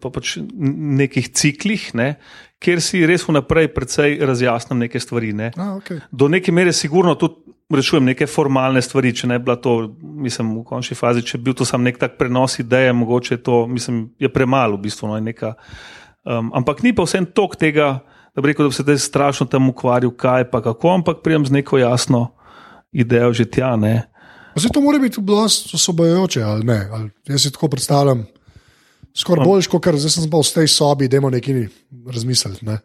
pa 0.01 0.11
pač 0.11 0.37
nekih 0.41 1.29
ciklih, 1.37 1.91
ne, 1.95 2.07
kjer 2.63 2.81
si 2.83 3.05
res 3.07 3.27
vnaprej 3.27 3.69
precej 3.75 4.17
razjasnim 4.25 4.81
neke 4.85 4.99
stvari. 4.99 5.33
Ne. 5.37 5.51
A, 5.55 5.75
okay. 5.77 6.01
Do 6.11 6.29
neke 6.31 6.51
mere, 6.55 6.73
sigurno 6.75 7.15
tudi 7.19 7.47
rešujem 7.73 8.05
neke 8.07 8.27
formalne 8.31 8.81
stvari, 8.81 9.11
če 9.15 9.27
ne 9.31 9.39
bi 9.39 9.47
bila 9.49 9.57
to, 9.59 9.75
mislim, 9.99 10.53
v 10.61 10.65
končni 10.67 10.95
fazi, 10.97 11.23
če 11.27 11.39
bi 11.39 11.49
bil 11.49 11.57
to 11.59 11.67
sam 11.67 11.83
nek 11.83 11.99
tak 11.99 12.15
prenos 12.19 12.57
ideje, 12.63 12.93
mogoče 12.95 13.41
to, 13.43 13.65
mislim, 13.71 14.07
je 14.19 14.31
premalo, 14.31 14.79
v 14.79 14.87
bistvu. 14.87 15.11
No, 15.11 15.17
je 15.19 15.25
neka, 15.27 15.53
um, 16.23 16.51
ampak 16.55 16.83
ni 16.85 16.95
pa 16.95 17.03
vsem 17.07 17.27
tok 17.27 17.57
tega, 17.59 17.97
da 18.31 18.43
bi 18.43 18.51
rekel, 18.51 18.67
da 18.67 18.71
bi 18.71 18.77
se 18.77 18.85
zdaj 18.87 19.01
strašno 19.03 19.49
tam 19.51 19.69
ukvarjal, 19.73 20.13
kaj 20.15 20.47
pa 20.51 20.63
kako, 20.63 20.95
ampak 21.01 21.23
prijem 21.25 21.47
z 21.47 21.59
neko 21.59 21.81
jasno 21.81 22.29
idejo 22.95 23.33
že 23.35 23.49
tja. 23.51 23.75
Ne. 23.75 24.07
Zdaj 24.57 24.73
to 24.73 24.81
mora 24.81 24.99
biti 24.99 25.21
dosti 25.21 25.75
osvobojujoče, 25.75 26.41
ali 26.43 26.63
ne? 26.65 26.79
Ali 26.91 27.09
jaz 27.27 27.41
si 27.41 27.51
tako 27.51 27.67
predstavljam, 27.69 28.25
skoraj 29.13 29.45
bolj 29.45 29.67
kot 29.71 29.83
kar 29.83 29.97
zdaj 29.97 30.09
sem 30.15 30.29
pa 30.31 30.41
v 30.41 30.53
tej 30.53 30.67
sobi, 30.67 31.07
da 31.07 31.17
imamo 31.17 31.35
nekaj 31.35 31.67
razmisliti. 32.13 32.65
Ne? 32.65 32.79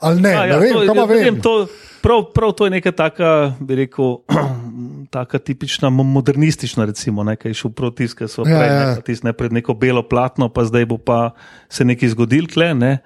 Ali 0.00 0.20
ne, 0.20 0.34
A, 0.34 0.46
ne 0.46 0.58
vem, 0.60 0.72
to, 0.72 0.82
jaz 0.84 0.96
ne 0.96 1.06
vem. 1.06 1.40
to, 1.40 1.54
prav, 2.02 2.26
prav 2.34 2.52
to 2.52 2.66
je 2.68 2.70
neka 2.70 2.92
taka, 2.92 3.30
bi 3.60 3.74
rekel, 3.74 4.18
taka 5.16 5.38
tipična 5.38 5.90
mo- 5.90 6.04
modernistična, 6.04 6.84
recimo, 6.84 7.24
ne, 7.24 7.36
kaj 7.36 7.50
je 7.50 7.54
šel 7.62 7.72
proti 7.72 8.04
tiskati, 8.04 8.32
so 8.32 8.44
Ja, 8.44 8.58
prej 8.58 8.68
ja. 8.68 8.80
ne, 8.94 9.02
tis, 9.06 9.22
ne 9.22 9.32
pred 9.32 9.52
neko 9.52 9.74
belo 9.74 10.02
platno, 10.08 10.48
pa 10.52 10.64
zdaj 10.68 10.84
bo 10.86 10.98
pa 10.98 11.30
se 11.68 11.84
nekaj 11.84 12.12
zgodil 12.12 12.46
tle. 12.46 12.74
Ne. 12.74 12.98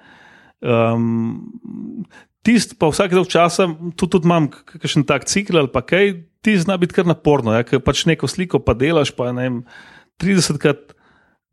Um, 0.61 2.05
Tisti, 2.41 2.73
pa 2.73 2.89
vsak 2.89 3.13
dolg 3.13 3.29
časa, 3.29 3.67
tudi, 3.93 4.17
tudi 4.17 4.25
imam 4.25 4.47
kakšen 4.49 5.03
tak 5.05 5.27
cikl 5.29 5.59
ali 5.61 5.69
pa 5.69 5.83
kaj, 5.85 6.15
ti 6.41 6.57
zna 6.57 6.77
biti 6.77 6.93
kar 6.97 7.05
naporno. 7.05 7.53
Ja, 7.53 7.63
ker 7.67 7.81
pač 7.83 8.05
neko 8.09 8.27
sliko 8.27 8.59
pa 8.63 8.73
delaš, 8.77 9.13
pa 9.15 9.31
ne 9.31 9.45
vem, 9.47 9.59
30krat 10.21 10.93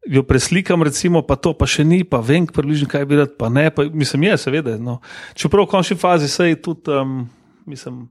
jo 0.09 0.23
preslikam, 0.25 0.83
recimo, 0.83 1.21
pa 1.27 1.37
to 1.37 1.53
pa 1.53 1.67
še 1.69 1.85
ni, 1.85 2.01
pa 2.05 2.21
vem, 2.25 2.47
približno 2.49 2.89
kaj 2.89 3.05
bi 3.09 3.19
rad, 3.19 3.35
pa 3.37 3.51
ne, 3.53 3.69
pa 3.75 3.85
mislim, 3.85 4.29
je, 4.31 4.37
seveda. 4.47 4.77
No. 4.81 5.01
Čeprav 5.37 5.67
v 5.67 5.73
končni 5.75 5.97
fazi 6.01 6.29
se 6.33 6.49
je 6.49 6.61
tudi, 6.63 6.89
um, 6.95 7.27
mislim, 7.69 8.07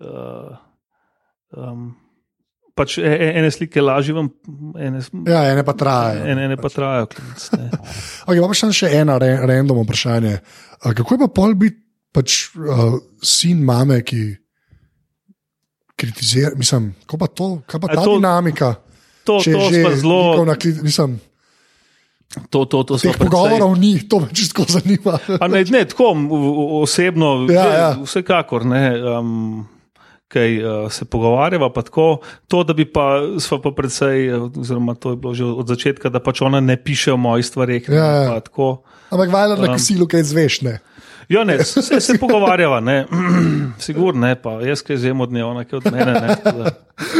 uh, 0.00 0.54
um, 1.58 1.90
pač 2.74 2.96
e- 2.98 3.04
e- 3.04 3.32
ene 3.38 3.50
slike 3.50 3.82
lažje 3.82 4.14
vam, 4.16 4.30
ene, 4.80 5.02
Ja, 5.28 5.42
ene 5.52 5.64
pa 5.66 5.74
trajajo. 5.76 6.24
ene, 6.24 6.46
ene 6.48 6.56
pa 6.56 6.70
trajajo. 6.72 7.10
klinc, 7.12 7.50
ne. 7.58 7.68
Okay, 8.30 8.40
pa 8.40 8.54
še, 8.56 8.72
še 8.72 8.92
eno 9.02 9.18
re, 9.20 9.34
random 9.44 9.82
vprašanje. 9.84 10.38
Kako 10.80 11.14
je 11.14 11.20
pa 11.26 11.28
pol 11.28 11.54
biti 11.58 11.82
pač, 12.14 12.54
uh, 12.56 12.96
sin 13.20 13.60
mame, 13.66 14.00
ki 14.06 14.43
kritizira? 15.96 16.50
Mislim, 16.54 16.94
kako 17.00 17.16
pa 17.16 17.26
to, 17.28 17.46
kaj 17.66 17.80
pa 17.80 17.86
A 17.86 17.94
ta 17.94 18.02
to- 18.02 18.14
dinamika? 18.14 18.74
To, 19.24 19.38
Če 19.38 19.52
to 19.52 19.60
že 19.70 19.96
zelo, 19.96 20.44
mislim, 20.82 21.16
to, 22.50 22.64
to, 22.64 22.82
to 22.82 22.94
teh 22.94 23.08
precej- 23.08 23.18
pogovorov 23.20 23.72
ni, 23.74 24.04
to 24.04 24.20
me 24.20 24.28
čisto 24.30 24.66
zanima. 24.66 25.16
A 25.34 25.48
ne, 25.48 25.64
ne 25.64 25.84
tako 25.84 26.12
osebno, 26.78 27.46
Ja, 27.46 27.62
ne, 27.62 27.74
ja. 27.74 27.90
vsekakor 27.98 28.64
ne. 28.64 28.84
Um, 29.00 29.64
Kaj 30.26 30.50
uh, 30.58 30.90
se 30.90 31.04
pogovarjava, 31.04 31.68
pa 31.70 31.82
tako, 31.82 32.18
to, 32.48 32.64
da 32.64 32.72
bi 32.72 32.82
pa, 32.84 33.04
sva 33.38 33.60
pa 33.60 33.70
predvsej, 33.70 34.32
oziroma 34.56 34.94
to 34.94 35.10
je 35.10 35.16
bilo 35.16 35.30
že 35.30 35.44
od 35.44 35.68
začetka, 35.68 36.08
da 36.08 36.18
pač 36.18 36.40
ona 36.40 36.58
ne 36.58 36.74
piše 36.74 37.12
o 37.12 37.16
mojih 37.16 37.44
stvareh. 37.44 37.86
Ja, 37.86 38.06
ja. 38.24 38.40
Ampak 39.06 39.30
valjda 39.30 39.54
na 39.54 39.68
Um, 39.68 39.72
kasilu, 39.72 40.08
kaj 40.08 40.24
zveš. 40.24 40.54
Ne? 40.62 40.80
Ja, 41.28 41.44
ne, 41.44 41.56
se, 41.64 41.80
se 42.00 42.18
pogovarjava, 42.18 42.80
ne, 42.80 43.06
sigurno 43.80 44.20
ne, 44.20 44.34
pa 44.36 44.58
jaz 44.60 44.82
kaj 44.82 44.96
zjem 44.96 45.20
od 45.20 45.32
nje, 45.32 45.44
ona 45.44 45.64
kaj 45.64 45.78
od 45.78 45.86
mene. 45.92 46.12
Ne. 46.14 46.72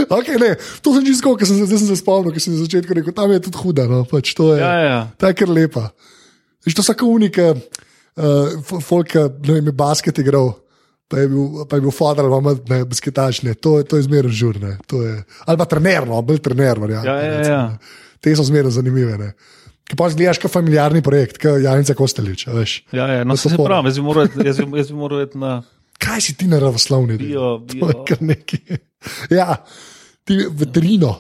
Okay, 0.09 0.37
ne, 0.39 0.51
to 0.83 0.93
sem 0.93 1.07
čisto, 1.07 1.33
ker 1.37 1.49
sem, 1.49 1.57
se- 1.59 1.79
sem 1.79 1.89
se 1.89 1.97
spomnil, 1.97 2.33
ker 2.33 2.43
sem 2.43 2.53
na 2.53 2.61
začetku 2.61 2.95
rekel, 2.95 3.17
tam 3.17 3.33
je 3.33 3.41
tudi 3.41 3.59
huda. 3.59 3.87
No, 3.89 4.03
pač 4.05 4.35
to 4.37 4.51
je, 4.55 4.61
ja, 4.61 4.75
ja. 4.81 4.99
Ta 5.17 5.33
je 5.33 5.39
kar 5.41 5.49
lepa. 5.49 5.87
Veš, 6.65 6.77
to 6.77 6.83
so 6.83 6.95
unike, 7.05 7.49
uh, 7.57 8.79
folk, 8.81 9.17
ne 9.45 9.59
vem, 9.59 9.73
basket 9.77 10.21
igral. 10.21 10.53
Pa 11.05 11.21
je 11.21 11.29
bil, 11.29 11.65
pa 11.69 11.77
je 11.77 11.83
bil 11.85 11.93
fodor, 11.93 12.25
ali 12.25 12.41
pa 12.43 12.53
ne, 12.71 12.79
basketaš, 12.89 13.43
ne, 13.45 13.53
to, 13.55 13.77
to 13.85 13.99
je 14.01 14.07
zmerno 14.07 14.33
žurne. 14.33 14.79
Je, 14.91 15.11
ali 15.45 15.61
pa 15.61 15.67
trener, 15.69 16.07
no, 16.09 16.23
bolj 16.25 16.41
trener. 16.41 16.81
verjamem, 16.81 17.05
Ja, 17.05 17.17
ja, 17.21 17.41
ja. 17.45 17.59
ne. 17.69 17.79
Te 18.25 18.33
so 18.33 18.43
zmerno 18.43 18.71
zanimive. 18.73 19.19
Ne. 19.21 19.35
Ki 19.85 19.97
pa 19.97 20.09
zgledaš 20.09 20.39
kot 20.39 20.51
familiarni 20.51 21.03
projekt, 21.03 21.37
kot 21.39 21.61
Janica 21.61 21.95
Kostelič. 21.95 22.47
a 22.47 22.53
Veš. 22.53 22.85
Ja, 22.91 23.07
ja, 23.07 23.25
no, 23.25 23.37
so 23.37 23.49
se 23.49 23.57
fora. 23.57 23.69
pravi, 23.75 23.89
jaz 23.89 23.97
bi 23.97 24.03
moral, 24.03 24.29
jaz 24.41 24.59
bi, 24.59 24.79
jaz 24.79 24.89
bi 24.89 24.97
moral 24.97 25.23
iti 25.23 25.39
na 25.39 25.63
Kaj 25.99 26.21
si 26.21 26.35
ti 26.35 26.47
naravoslovni? 26.47 27.19
bio. 27.19 27.59
Bio. 27.61 28.05
Ja, 29.31 29.61
ti 30.25 30.41
veterino, 30.51 31.19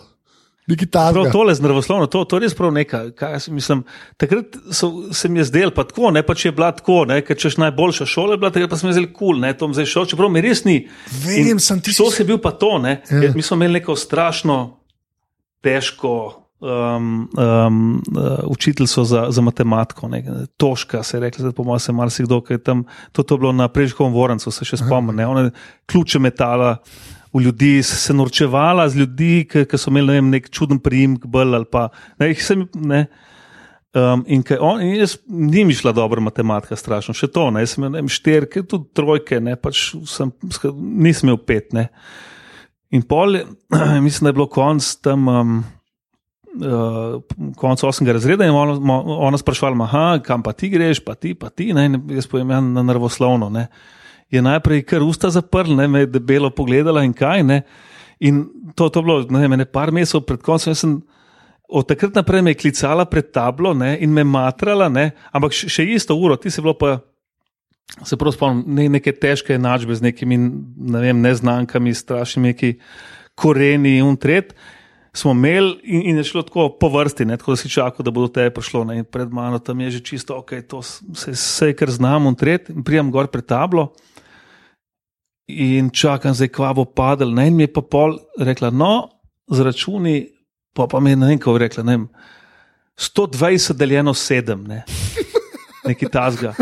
Prav 1.12 1.28
tole 1.30 1.52
z 1.54 1.60
nervoslovno, 1.60 2.06
to, 2.06 2.24
to 2.24 2.36
je 2.36 2.40
res 2.40 2.54
prav 2.54 2.72
nekaj. 2.72 3.10
Mislim, 3.48 3.82
takrat 4.16 4.56
so, 4.72 4.88
se 5.12 5.28
mi 5.28 5.38
je 5.38 5.44
zdelo 5.44 5.70
pa 5.70 5.84
tako, 5.84 6.08
ne 6.10 6.22
pa 6.22 6.32
če 6.34 6.48
je 6.48 6.52
bila 6.52 6.70
tako, 6.72 7.04
ne, 7.04 7.20
ker 7.20 7.36
češ 7.36 7.58
najboljša 7.58 8.06
šola, 8.06 8.36
bila, 8.36 8.48
takrat 8.50 8.70
pa 8.70 8.76
sem 8.76 8.88
zdaj 8.88 9.04
kul, 9.06 9.12
cool, 9.12 9.40
ne, 9.40 9.52
to 9.52 9.68
zdaj 9.68 9.84
šel, 9.86 10.06
čeprav 10.06 10.30
mi 10.30 10.40
res 10.40 10.64
ni. 10.64 10.78
Vem, 11.20 11.60
sem 11.60 11.80
ti 11.80 11.92
To 11.92 12.08
si- 12.08 12.16
se 12.16 12.24
bil 12.24 12.38
pa 12.38 12.50
to, 12.50 12.78
ne. 12.78 13.02
Ja. 13.04 13.28
Mi 13.34 13.42
smo 13.42 13.56
imeli 13.56 13.72
neko 13.74 13.92
strašno 13.94 14.80
težko. 15.60 16.43
Um, 16.60 17.28
um, 17.36 18.02
uh, 18.16 18.38
učiteljico 18.46 19.04
za, 19.04 19.26
za 19.30 19.42
matematiko, 19.42 20.08
ne, 20.08 20.46
Toška, 20.56 21.02
se 21.02 21.16
je 21.16 21.20
rekla, 21.20 21.52
po 21.52 21.64
mojem, 21.64 21.78
se 21.78 21.92
marsikdo, 21.92 22.38
ki 22.40 22.54
je 22.54 22.62
tam, 22.62 22.84
to, 23.12 23.22
to 23.22 23.34
je 23.34 23.38
bilo 23.38 23.52
na 23.52 23.66
Prežkovem 23.68 24.14
Vorancu, 24.14 24.52
se 24.54 24.64
še 24.64 24.78
spomnim, 24.80 25.16
ne, 25.18 25.26
ona 25.26 25.50
ključe 25.90 26.22
metala 26.22 26.76
v 27.34 27.42
ljudi, 27.42 27.82
se, 27.82 28.14
norčevala 28.14 28.86
z 28.88 29.02
ljudi, 29.02 29.32
ki, 29.50 29.66
so 29.74 29.90
imeli 29.90 30.14
ne 30.14 30.16
vem, 30.20 30.30
nek 30.38 30.48
čuden 30.54 30.78
priimek, 30.80 31.26
bolj 31.26 31.58
ali 31.58 31.68
pa 31.68 31.88
ne, 32.22 32.30
sem, 32.38 32.64
ne. 32.86 33.04
Um, 33.94 34.24
in 34.26 34.46
on, 34.58 34.80
in 34.82 34.96
jaz, 35.02 35.18
ni 35.28 35.66
mi 35.66 35.74
šla 35.74 35.92
dobra 35.94 36.22
matematika, 36.22 36.78
strašno, 36.78 37.14
še 37.14 37.28
to, 37.34 37.50
ne, 37.50 37.66
jaz 37.66 37.74
sem 37.74 37.90
imel 37.90 38.08
štirke, 38.10 38.62
tudi 38.70 38.88
trojke, 38.94 39.42
ne, 39.42 39.58
pač 39.58 39.90
sem, 40.10 40.32
nisem 40.78 41.28
imel 41.28 41.42
pet, 41.42 41.74
ne. 41.74 41.88
In 42.94 43.02
pol, 43.02 43.42
mislim, 44.06 44.30
da 44.30 44.32
je 44.32 44.38
bilo 44.38 44.48
konc 44.50 44.94
tam. 45.02 45.28
Um, 45.28 45.64
Uh, 46.54 47.18
konec 47.58 47.82
osmega 47.82 48.12
razreda 48.14 48.46
in 48.46 48.54
ona, 48.54 48.76
ona 49.02 49.38
sprašvala, 49.38 50.20
kam 50.22 50.42
pa 50.42 50.52
ti 50.54 50.68
greš, 50.70 51.00
pa 51.02 51.16
ti, 51.18 51.32
pa 51.34 51.48
ti, 51.50 51.72
ne, 51.74 51.88
in 51.88 51.96
jaz 52.14 52.28
povem, 52.30 52.52
ja, 52.54 52.60
na 52.62 52.84
nervoslovno. 52.86 53.48
Ne. 53.50 53.66
Je 54.30 54.42
najprej 54.42 54.84
kar 54.86 55.02
usta 55.02 55.32
zaprl, 55.34 55.74
ne, 55.74 55.88
me 55.90 56.04
je 56.04 56.12
debelo 56.14 56.52
pogledala 56.54 57.02
in 57.02 57.12
kaj. 57.12 57.42
Ne. 57.42 57.62
In 58.22 58.44
to, 58.78 58.86
to 58.88 59.02
bilo, 59.02 59.24
ne 59.34 59.44
ene 59.44 59.66
par 59.66 59.90
mesecev 59.90 60.22
pred 60.28 60.42
koncem. 60.46 60.70
jaz 60.70 60.84
Sem, 60.84 61.00
od 61.68 61.88
takrat 61.88 62.14
naprej 62.14 62.42
me 62.42 62.52
je 62.54 62.60
klicala 62.60 63.04
pred 63.04 63.32
tablo 63.32 63.74
ne, 63.74 63.96
in 64.00 64.12
me 64.14 64.24
matrala, 64.24 64.88
ne, 64.88 65.10
ampak 65.32 65.56
še, 65.56 65.82
isto 65.90 66.14
uro, 66.14 66.36
ti 66.36 66.52
si 66.52 66.62
bilo 66.62 66.76
pa 66.78 66.98
se 68.04 68.16
prav 68.16 68.32
spomnim, 68.34 68.64
ne, 68.74 68.88
neke 68.96 69.12
težke 69.12 69.54
enačbe 69.54 69.94
z 69.94 70.06
nekimi 70.06 70.38
ne 70.38 71.02
vem, 71.02 71.20
neznankami, 71.22 71.94
strašnimi, 71.94 72.74
koreni 73.34 73.98
in 73.98 74.16
tret. 74.16 74.54
Smo 75.14 75.30
imeli 75.30 75.78
in, 75.82 76.02
in 76.10 76.16
je 76.16 76.24
šlo 76.24 76.42
tako 76.42 76.68
po 76.80 76.88
vrsti, 76.88 77.24
ne, 77.24 77.36
tako 77.36 77.52
da 77.52 77.56
si 77.56 77.70
čakal, 77.70 78.02
da 78.04 78.10
bo 78.10 78.26
do 78.26 78.32
tebe 78.34 78.50
prišlo. 78.50 78.84
Ne, 78.84 79.04
pred 79.04 79.30
mano 79.32 79.58
tam 79.58 79.80
je 79.80 79.90
že 79.90 80.00
čisto 80.00 80.38
ok, 80.38 80.52
to 80.68 80.82
se 80.82 81.30
vse, 81.30 81.72
kar 81.78 81.90
znam, 81.90 82.26
in 82.26 82.34
tret, 82.34 82.70
in 82.70 82.82
prijem 82.84 83.12
gor 83.14 83.30
pred 83.30 83.46
tablo. 83.46 83.92
In 85.46 85.90
čakam, 85.90 86.34
zdaj 86.34 86.48
kva 86.48 86.72
bo 86.74 86.84
padel. 86.84 87.30
Ne, 87.34 87.46
in 87.48 87.56
mi 87.56 87.68
je 87.68 87.72
pa 87.72 87.82
pol 87.82 88.18
rekla, 88.40 88.72
no, 88.74 89.08
z 89.50 89.60
računi, 89.60 90.16
pa 90.74 90.88
pa 90.90 91.00
mi 91.00 91.14
je 91.14 91.16
ne 91.16 91.30
vem, 91.30 91.38
kako 91.38 91.58
rekla, 91.58 91.84
ne 91.84 91.96
vem, 91.96 92.08
120 92.98 93.78
deljeno 93.78 94.14
7, 94.14 94.66
ne, 94.66 94.82
neki 95.88 96.10
tasga. 96.10 96.54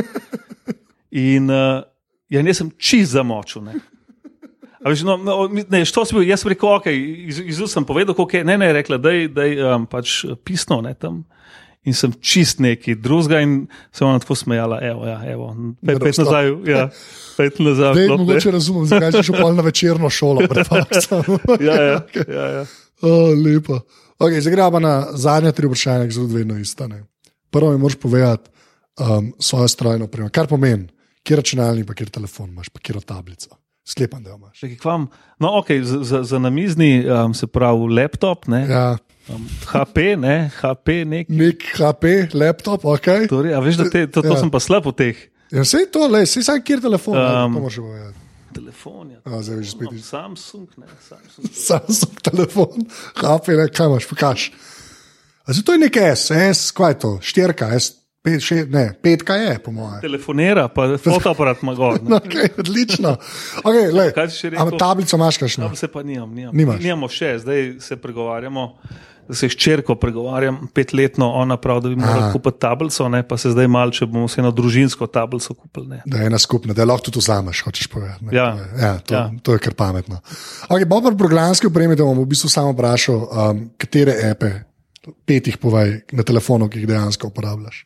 In 1.10 1.50
uh, 1.50 1.82
ja, 2.28 2.42
nisem 2.42 2.70
čist 2.76 3.12
zamočil. 3.12 3.64
Ne. 3.64 3.80
Veš, 4.84 5.02
no, 5.06 5.16
no, 5.16 5.48
ne, 5.68 5.84
što 5.84 6.04
si 6.04 6.14
bil, 6.14 6.24
jaz 6.26 6.42
sem 6.42 6.50
rekel, 6.50 6.68
ok, 6.74 6.86
izuzem 6.90 7.48
iz 7.48 7.60
sem 7.70 7.84
povedal, 7.86 8.16
kako 8.18 8.36
je, 8.36 8.44
ne, 8.44 8.58
ne, 8.58 8.72
rekla, 8.72 8.98
da 8.98 9.12
je 9.12 9.74
um, 9.74 9.86
pač 9.86 10.24
pisno, 10.44 10.80
ne, 10.82 10.94
tam. 10.94 11.22
In 11.86 11.94
sem 11.98 12.12
čist 12.22 12.60
neki 12.62 12.94
drugega 12.94 13.40
in 13.42 13.66
se 13.92 14.04
ona 14.04 14.18
tako 14.22 14.34
smejala, 14.38 14.78
evo, 14.86 15.06
ja, 15.06 15.16
evo, 15.26 15.48
pet, 15.86 15.98
pet 16.02 16.18
nazaj, 16.18 16.50
ja, 16.66 16.84
pet 17.36 17.58
nazaj. 17.58 17.94
Ne, 17.98 18.06
mogoče 18.08 18.52
razumem, 18.54 18.86
zakaj 18.90 19.16
si 19.16 19.22
šel 19.30 19.40
pol 19.40 19.56
na 19.58 19.64
večerno 19.66 20.10
šolo, 20.10 20.46
pred 20.50 20.66
faksom. 20.66 21.38
ja, 21.58 21.78
ja, 21.82 21.96
okay. 22.02 22.26
ja, 22.30 22.46
ja. 22.58 22.64
Oh, 23.02 23.34
lepo. 23.34 23.80
Okay, 24.18 24.38
zdaj 24.38 24.54
gremo 24.54 24.78
na 24.82 24.94
zadnje 25.18 25.50
tri 25.52 25.66
vprašanja, 25.66 26.06
ki 26.06 26.14
so 26.14 26.26
vedno 26.30 26.58
istane. 26.58 27.02
Prvo 27.50 27.72
mi 27.72 27.82
moraš 27.82 27.98
povedati 27.98 28.50
um, 29.00 29.32
svojo 29.38 29.68
strojno 29.68 30.04
opremo, 30.04 30.30
kar 30.30 30.46
pomeni, 30.46 30.86
kje 31.22 31.36
računalnik, 31.36 31.86
pa 31.86 31.94
kje 31.98 32.06
telefon 32.14 32.50
imaš, 32.50 32.68
pa 32.68 32.80
kje 32.80 33.00
tablico. 33.06 33.61
Sklepam, 33.84 34.22
da 34.22 34.34
imaš. 34.34 34.60
No, 35.38 35.48
okay, 35.48 35.82
za, 35.82 36.04
za, 36.04 36.22
za 36.22 36.38
namizni 36.38 37.04
um, 37.10 37.34
se 37.34 37.46
pravi 37.46 37.94
laptop. 37.94 38.46
Ne? 38.46 38.66
Ja. 38.70 38.96
Um, 39.28 39.48
HP, 39.66 39.96
ne, 40.18 40.50
HP, 40.60 40.88
nek. 41.06 41.28
Nek 41.28 41.62
HP, 41.78 42.04
laptop, 42.34 42.84
ok. 42.84 43.06
Torej, 43.30 43.54
veš, 43.62 43.76
te, 43.92 44.06
to, 44.06 44.22
to 44.22 44.34
ja. 44.34 44.40
sem 44.40 44.50
pa 44.50 44.60
slab 44.62 44.86
v 44.86 44.94
teh. 44.98 45.22
Ja, 45.52 45.62
vse 45.62 45.84
to, 45.92 46.06
le, 46.10 46.24
vse 46.26 46.42
sam 46.42 46.62
kjer 46.64 46.82
telefon. 46.82 47.18
Um, 47.18 47.58
telefon, 48.54 49.14
ja. 49.14 49.20
A, 49.24 49.42
zdaj 49.42 49.62
že 49.62 49.74
spet. 49.74 49.90
No, 49.90 50.02
Samsung, 50.02 50.68
ne, 50.78 50.90
Samsung. 51.06 51.54
Samsung 51.70 52.22
telefon, 52.22 52.86
HP, 53.18 53.54
ne, 53.58 53.66
kaj 53.70 53.90
imaš, 53.90 54.08
pokaž. 54.10 54.50
Zdaj 55.46 55.66
to 55.66 55.74
je 55.74 55.82
nek 55.86 55.98
S, 56.02 56.30
S, 56.30 56.70
kaj 56.74 56.94
je 56.94 56.98
to, 57.06 57.12
štirka, 57.22 57.70
S. 57.78 58.01
Pet, 58.22 58.38
še, 58.38 58.60
ne, 58.70 58.84
petka 59.02 59.34
je, 59.34 59.54
po 59.58 59.72
mojem. 59.74 59.98
Telefonira, 60.04 60.68
pa 60.70 60.92
fotoaparat 61.02 61.62
ima 61.64 61.72
gor. 61.74 61.98
okay, 62.20 62.52
odlično. 62.62 63.16
Okay, 63.66 63.88
Ampak 64.54 64.76
tablico 64.78 65.18
imaš, 65.18 65.40
kaj 65.42 65.50
še? 65.56 65.70
Se 65.80 65.88
pa 65.90 66.04
nimam, 66.06 66.30
nimam. 66.30 66.78
Nimamo 66.78 67.10
še, 67.10 67.34
zdaj 67.42 67.72
se 67.82 67.98
pregovarjamo. 67.98 68.68
Da 69.22 69.36
se 69.38 69.46
hčerko 69.46 69.94
pregovarjam, 70.02 70.56
petletno, 70.74 71.28
ona 71.38 71.54
pravi, 71.62 71.84
da 71.84 71.90
bi 71.92 71.98
morala 72.00 72.32
kupiti 72.34 72.58
tablico, 72.60 73.04
ne, 73.08 73.20
pa 73.22 73.36
se 73.38 73.52
zdaj 73.52 73.68
malo, 73.70 73.94
če 73.94 74.08
bomo 74.10 74.26
vseeno 74.26 74.50
družinsko 74.50 75.06
tablico 75.14 75.54
kupili. 75.54 75.86
Ne. 75.92 76.00
Da 76.10 76.24
je 76.24 76.30
ena 76.32 76.40
skupna, 76.42 76.74
da 76.74 76.84
lahko 76.84 77.06
tudi 77.06 77.22
vzameš, 77.22 77.60
hočeš 77.68 77.86
povedati. 77.92 78.34
Ja. 78.34 78.48
Ja, 78.74 78.90
to, 78.98 79.14
ja. 79.14 79.22
to 79.46 79.54
je 79.54 79.62
kar 79.62 79.78
pametno. 79.78 80.18
Okay, 80.66 80.90
Bob, 80.90 81.06
programski 81.18 81.70
opremi, 81.70 81.94
da 81.96 82.02
bom 82.02 82.18
v 82.18 82.26
bistvu 82.34 82.50
samo 82.50 82.74
vprašal, 82.74 83.22
um, 83.22 83.62
katere 83.80 84.18
epe, 84.32 84.52
pet 85.22 85.52
jih 85.52 85.62
povaj 85.62 85.94
na 86.18 86.26
telefonu, 86.26 86.66
ki 86.68 86.82
jih 86.82 86.90
dejansko 86.90 87.30
uporabljaš. 87.30 87.84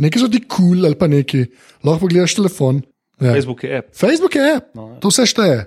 Nekaj 0.00 0.24
so 0.24 0.30
ti 0.30 0.40
kul 0.42 0.74
cool 0.74 0.88
ali 0.88 0.98
pa 0.98 1.06
neki, 1.10 1.44
lahko 1.86 2.06
pogledaš 2.06 2.34
telefon. 2.40 2.82
Ja. 3.22 3.30
Facebook 3.36 3.62
je 3.64 3.78
app. 3.78 3.94
Facebook 3.94 4.34
je 4.34 4.48
app, 4.56 4.74
no, 4.74 4.88
ja. 4.94 4.98
to 5.02 5.12
vse 5.12 5.26
šteje. 5.30 5.60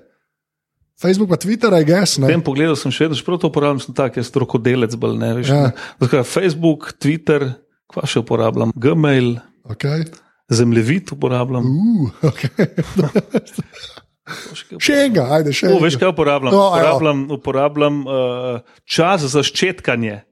Facebook 0.98 1.30
pa 1.30 1.38
Twitter, 1.38 1.70
aj 1.78 1.86
gess. 1.86 2.18
V 2.18 2.26
tem 2.26 2.42
pogledu 2.42 2.74
sem 2.76 2.92
še 2.92 3.06
vedno, 3.06 3.20
prav 3.22 3.38
to 3.38 3.52
uporabljam, 3.52 3.84
sem 3.86 3.94
tak, 3.96 4.18
jaz 4.18 4.32
strokodelec, 4.32 4.98
bolj 4.98 5.20
ne 5.22 5.30
veš. 5.38 5.52
Ja. 5.54 5.70
Ne. 6.02 6.24
Facebook, 6.26 6.90
Twitter, 6.98 7.54
kva 7.88 8.10
še 8.10 8.24
uporabljam, 8.26 8.74
Gmail, 8.74 9.38
okay. 9.70 10.08
zemljevid 10.50 11.14
uporabljam. 11.14 11.70
Uh, 11.70 12.10
okay. 12.34 12.50
še 14.82 14.98
enega, 15.06 15.30
ajde 15.38 15.54
še 15.54 15.70
enega. 15.70 15.84
Veš 15.86 16.00
kaj 16.02 16.12
uporabljam? 16.16 16.58
No, 16.58 16.66
uporabljam, 16.74 17.24
uporabljam 17.38 18.02
uh, 18.04 18.82
čas 18.90 19.30
za 19.32 19.46
ščetkanje. 19.46 20.24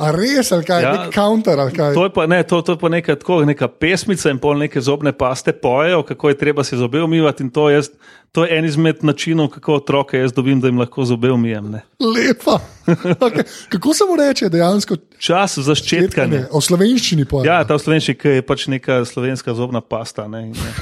A 0.00 0.10
res, 0.16 0.48
ali 0.56 0.64
kaj, 0.64 0.80
ja, 0.80 0.92
nek 0.96 1.12
counter 1.12 1.60
ali 1.60 1.74
kaj? 1.76 1.92
To 1.92 2.06
je 2.06 2.12
pa, 2.14 2.24
ne, 2.30 2.40
to, 2.48 2.62
to 2.64 2.72
je 2.72 2.80
pa 2.80 2.88
neka, 2.88 3.18
tako, 3.20 3.42
neka 3.44 3.68
pesmica 3.68 4.30
in 4.32 4.38
pol 4.40 4.56
neke 4.56 4.80
zobne 4.80 5.12
paste 5.12 5.52
pojejo, 5.52 6.00
kako 6.08 6.32
je 6.32 6.38
treba 6.40 6.64
se 6.64 6.78
zobe 6.80 7.02
umivati. 7.04 7.44
To, 7.52 7.68
jaz, 7.68 7.90
to 8.32 8.46
je 8.46 8.56
en 8.58 8.64
izmed 8.64 9.04
načinov, 9.04 9.50
kako 9.52 9.74
otroke 9.82 10.18
jaz 10.18 10.32
dobim, 10.32 10.60
da 10.60 10.70
jim 10.72 10.80
lahko 10.80 11.04
zobe 11.04 11.32
umijem. 11.32 11.70
Ne. 11.76 11.82
Lepa. 12.00 12.60
Okay. 13.20 13.44
Kako 13.68 13.94
se 13.94 14.04
mu 14.08 14.16
reče 14.16 14.48
dejansko? 14.48 14.96
Čas 15.18 15.58
za 15.62 15.74
ščetkanje. 15.78 16.40
O 16.50 16.58
slovenščini 16.64 17.22
pa. 17.28 17.44
Ja, 17.46 17.60
ta 17.68 17.76
slovenščina, 17.78 18.18
ki 18.18 18.32
je 18.40 18.46
pač 18.46 18.64
neka 18.72 19.04
slovenska 19.06 19.54
zobna 19.54 19.78
pasta. 19.84 20.26
Ne, 20.26 20.48
ne. 20.50 20.72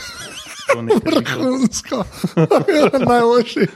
Vrhunsko. 1.05 2.05
Najboljši. 3.11 3.69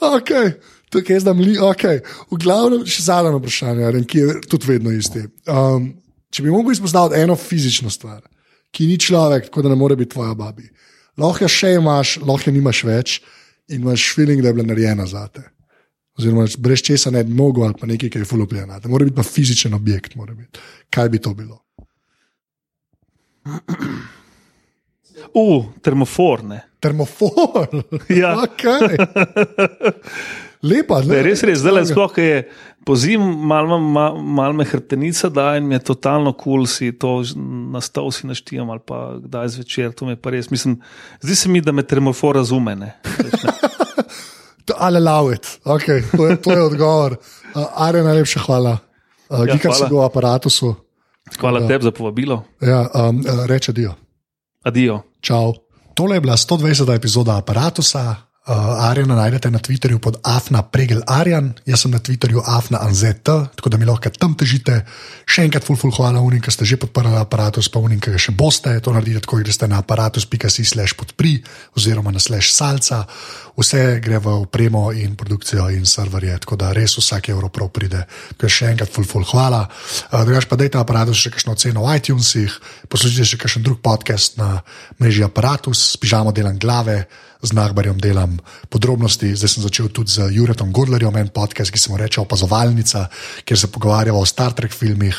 Okay. 0.00 0.52
Tukaj 0.90 1.16
je 1.16 1.20
zdaj 1.22 1.34
mli, 1.38 1.54
ok. 1.62 1.84
V 2.32 2.38
glavnem, 2.42 2.82
še 2.88 3.04
zadnje 3.06 3.36
vprašanje, 3.36 3.90
ki 4.10 4.18
je 4.18 4.38
tudi 4.50 4.72
vedno 4.72 4.90
isti. 4.94 5.22
Um, 5.46 5.92
če 6.34 6.42
bi 6.42 6.50
mogel 6.50 6.74
izpostaviti 6.74 7.20
eno 7.22 7.36
fizično 7.38 7.90
stvar, 7.94 8.24
ki 8.74 8.88
ni 8.90 8.98
človek, 8.98 9.48
tako 9.48 9.66
da 9.66 9.72
ne 9.72 9.78
more 9.78 9.96
biti 9.98 10.16
tvoja 10.16 10.34
babi, 10.38 10.66
lahko 11.20 11.48
še 11.50 11.76
imaš, 11.78 12.18
lahko 12.26 12.50
nimaš 12.54 12.82
več 12.86 13.20
in 13.70 13.84
imaš 13.84 14.10
feeling, 14.16 14.42
da 14.42 14.50
je 14.50 14.58
bila 14.58 14.66
narejena 14.72 15.06
za 15.06 15.28
te. 15.30 15.46
Oziroma, 16.18 16.48
brez 16.58 16.82
česa 16.84 17.14
ne 17.14 17.22
bi 17.24 17.34
mogel 17.38 17.68
ali 17.68 17.78
pa 17.78 17.86
nekaj, 17.86 18.10
ki 18.10 18.24
je 18.24 18.28
fulopljeno. 18.28 18.80
Mora 18.90 19.06
biti 19.06 19.16
pa 19.16 19.22
fizičen 19.24 19.74
objekt. 19.78 20.18
Kaj 20.90 21.08
bi 21.08 21.22
to 21.22 21.34
bilo? 21.38 21.62
Uh, 25.32 25.70
termofor. 25.82 26.44
Ne? 26.44 26.64
Termofor. 26.80 27.82
Ja. 28.10 28.34
Okay. 28.50 28.98
lepa. 30.62 31.00
Ne, 31.06 31.22
res, 31.24 31.42
res, 31.46 31.60
zdaj 31.62 31.74
le 31.76 31.84
sploh 31.88 32.18
je 32.20 32.42
po 32.84 32.96
zim, 32.96 33.20
malo 33.20 33.78
mal, 33.80 34.16
mal 34.20 34.56
me 34.56 34.64
hrbtenica 34.64 35.28
da 35.32 35.52
in 35.56 35.68
mi 35.68 35.76
je 35.76 35.84
totalno 35.92 36.32
kul, 36.32 36.64
cool, 36.64 36.66
si 36.68 36.92
to 36.92 37.20
nastal, 37.72 38.10
si 38.12 38.28
naštijem 38.28 38.70
ali 38.70 38.82
pa 38.84 39.20
kdaj 39.20 39.56
zvečer. 39.56 39.92
To 39.96 40.08
mi 40.08 40.16
je 40.16 40.20
pa 40.20 40.32
res. 40.34 40.50
Mislim, 40.50 40.80
zdi 41.20 41.36
se 41.36 41.48
mi, 41.48 41.60
da 41.60 41.72
me 41.72 41.82
termofor 41.82 42.36
razume. 42.40 42.76
Ne, 42.76 42.94
Ali 44.78 45.00
lavit, 45.00 45.58
okay, 45.64 46.04
to, 46.14 46.36
to 46.36 46.52
je 46.52 46.62
odgovor. 46.62 47.16
Uh, 47.54 47.66
Arjen, 47.74 48.06
najlepša 48.06 48.40
hvala. 48.46 48.78
Uh, 49.28 49.42
ja, 49.48 49.56
Gikar 49.56 49.74
si 49.74 49.88
bil 49.90 49.98
v 49.98 50.04
aparatu. 50.06 50.48
Hvala 51.40 51.60
uh, 51.60 51.66
tebi 51.68 51.84
za 51.84 51.90
povabilo. 51.90 52.44
Ja, 52.62 52.86
um, 52.94 53.18
reče 53.50 53.74
adijo. 53.74 53.96
Adijo. 54.64 55.02
Čau. 55.20 55.54
Tole 55.94 56.16
je 56.16 56.20
bila 56.20 56.36
120. 56.36 56.94
epizoda 56.94 57.36
aparata. 57.36 57.82
Uh, 58.48 58.56
Arjana 58.88 59.14
najdete 59.20 59.50
na 59.52 59.60
Twitterju 59.60 59.98
pod 60.00 60.16
Afna 60.24 60.62
Pregel 60.64 61.02
Arjan, 61.04 61.52
jaz 61.68 61.84
sem 61.84 61.92
na 61.92 61.98
Twitterju 62.00 62.40
Afna 62.40 62.80
Anzet, 62.80 63.20
tako 63.22 63.68
da 63.68 63.76
mi 63.76 63.84
lahko 63.84 64.08
tam 64.16 64.32
težite. 64.32 64.78
Še 65.28 65.44
enkrat, 65.44 65.66
ful, 65.68 65.76
ful, 65.76 65.92
hvala 65.92 66.22
unim, 66.24 66.40
ki 66.40 66.48
ste 66.48 66.64
že 66.64 66.80
podprli 66.80 67.12
aparatus, 67.20 67.68
pa 67.68 67.84
unim, 67.84 68.00
ki 68.00 68.16
ga 68.16 68.16
še 68.16 68.32
boste. 68.32 68.72
To 68.80 68.96
naredite 68.96 69.26
tako, 69.28 69.42
da 69.44 69.52
ste 69.52 69.68
na 69.68 69.82
aparatus.si/slash 69.84 70.96
podpri 70.96 71.36
oziroma 71.76 72.16
na 72.16 72.16
slash 72.16 72.48
salca. 72.56 73.04
Vse 73.60 74.00
gre 74.00 74.16
v 74.24 74.32
upremo 74.40 74.88
in 74.96 75.20
produkcijo 75.20 75.68
in 75.76 75.84
serverje, 75.84 76.40
tako 76.40 76.56
da 76.56 76.72
res 76.72 76.96
vsak 76.96 77.28
evro 77.36 77.52
prav 77.52 77.68
pride. 77.68 78.06
Tako 78.08 78.48
da 78.48 78.54
še 78.56 78.72
enkrat, 78.72 78.88
ful, 78.88 79.04
ful, 79.04 79.30
hvala. 79.36 79.66
Uh, 80.08 80.24
Drugač 80.24 80.48
pa 80.48 80.56
dajte 80.56 80.80
aparatus 80.80 81.28
še 81.28 81.36
kakšno 81.36 81.60
oceno 81.60 81.84
v 81.84 82.00
iTunesih, 82.00 82.56
poslušajte 82.88 83.34
še 83.36 83.44
kakšen 83.44 83.68
drug 83.68 83.84
podcast 83.84 84.40
na 84.40 84.62
mreži 84.96 85.28
aparatus, 85.28 86.00
pižamo 86.00 86.32
delam 86.32 86.56
glave 86.56 87.04
z 87.42 87.50
Nagbarjem 87.56 87.98
delam 88.00 88.36
podrobnosti. 88.68 89.32
Zdaj 89.36 89.50
sem 89.50 89.62
začel 89.64 89.88
tudi 89.88 90.12
z 90.12 90.28
Juretom 90.32 90.72
Godlerjem, 90.72 91.16
en 91.16 91.32
podcast, 91.32 91.72
ki 91.72 91.80
se 91.80 91.90
mu 91.90 91.96
reče 91.96 92.20
Opazovalnica, 92.20 93.08
kjer 93.44 93.58
se 93.58 93.72
pogovarjamo 93.72 94.20
o 94.20 94.28
Star 94.28 94.52
Trek 94.52 94.72
filmih. 94.72 95.16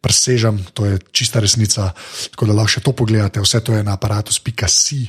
Presežem, 0.00 0.62
to 0.74 0.86
je 0.86 0.98
čista 1.10 1.40
resnica. 1.42 1.90
Tako 2.30 2.46
da 2.46 2.54
lahko 2.54 2.76
še 2.76 2.84
to 2.84 2.94
pogledate, 2.94 3.42
vse 3.42 3.60
to 3.64 3.74
je 3.74 3.82
na 3.82 3.98
aparatu.si. 3.98 5.02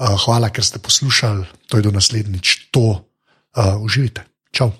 Uh, 0.00 0.16
hvala, 0.24 0.48
ker 0.48 0.64
ste 0.64 0.80
poslušali, 0.80 1.68
to 1.68 1.76
je 1.76 1.84
do 1.84 1.92
naslednjič, 1.92 2.72
to 2.72 2.96
uh, 2.96 3.76
uživite. 3.84 4.24
Čau. 4.50 4.72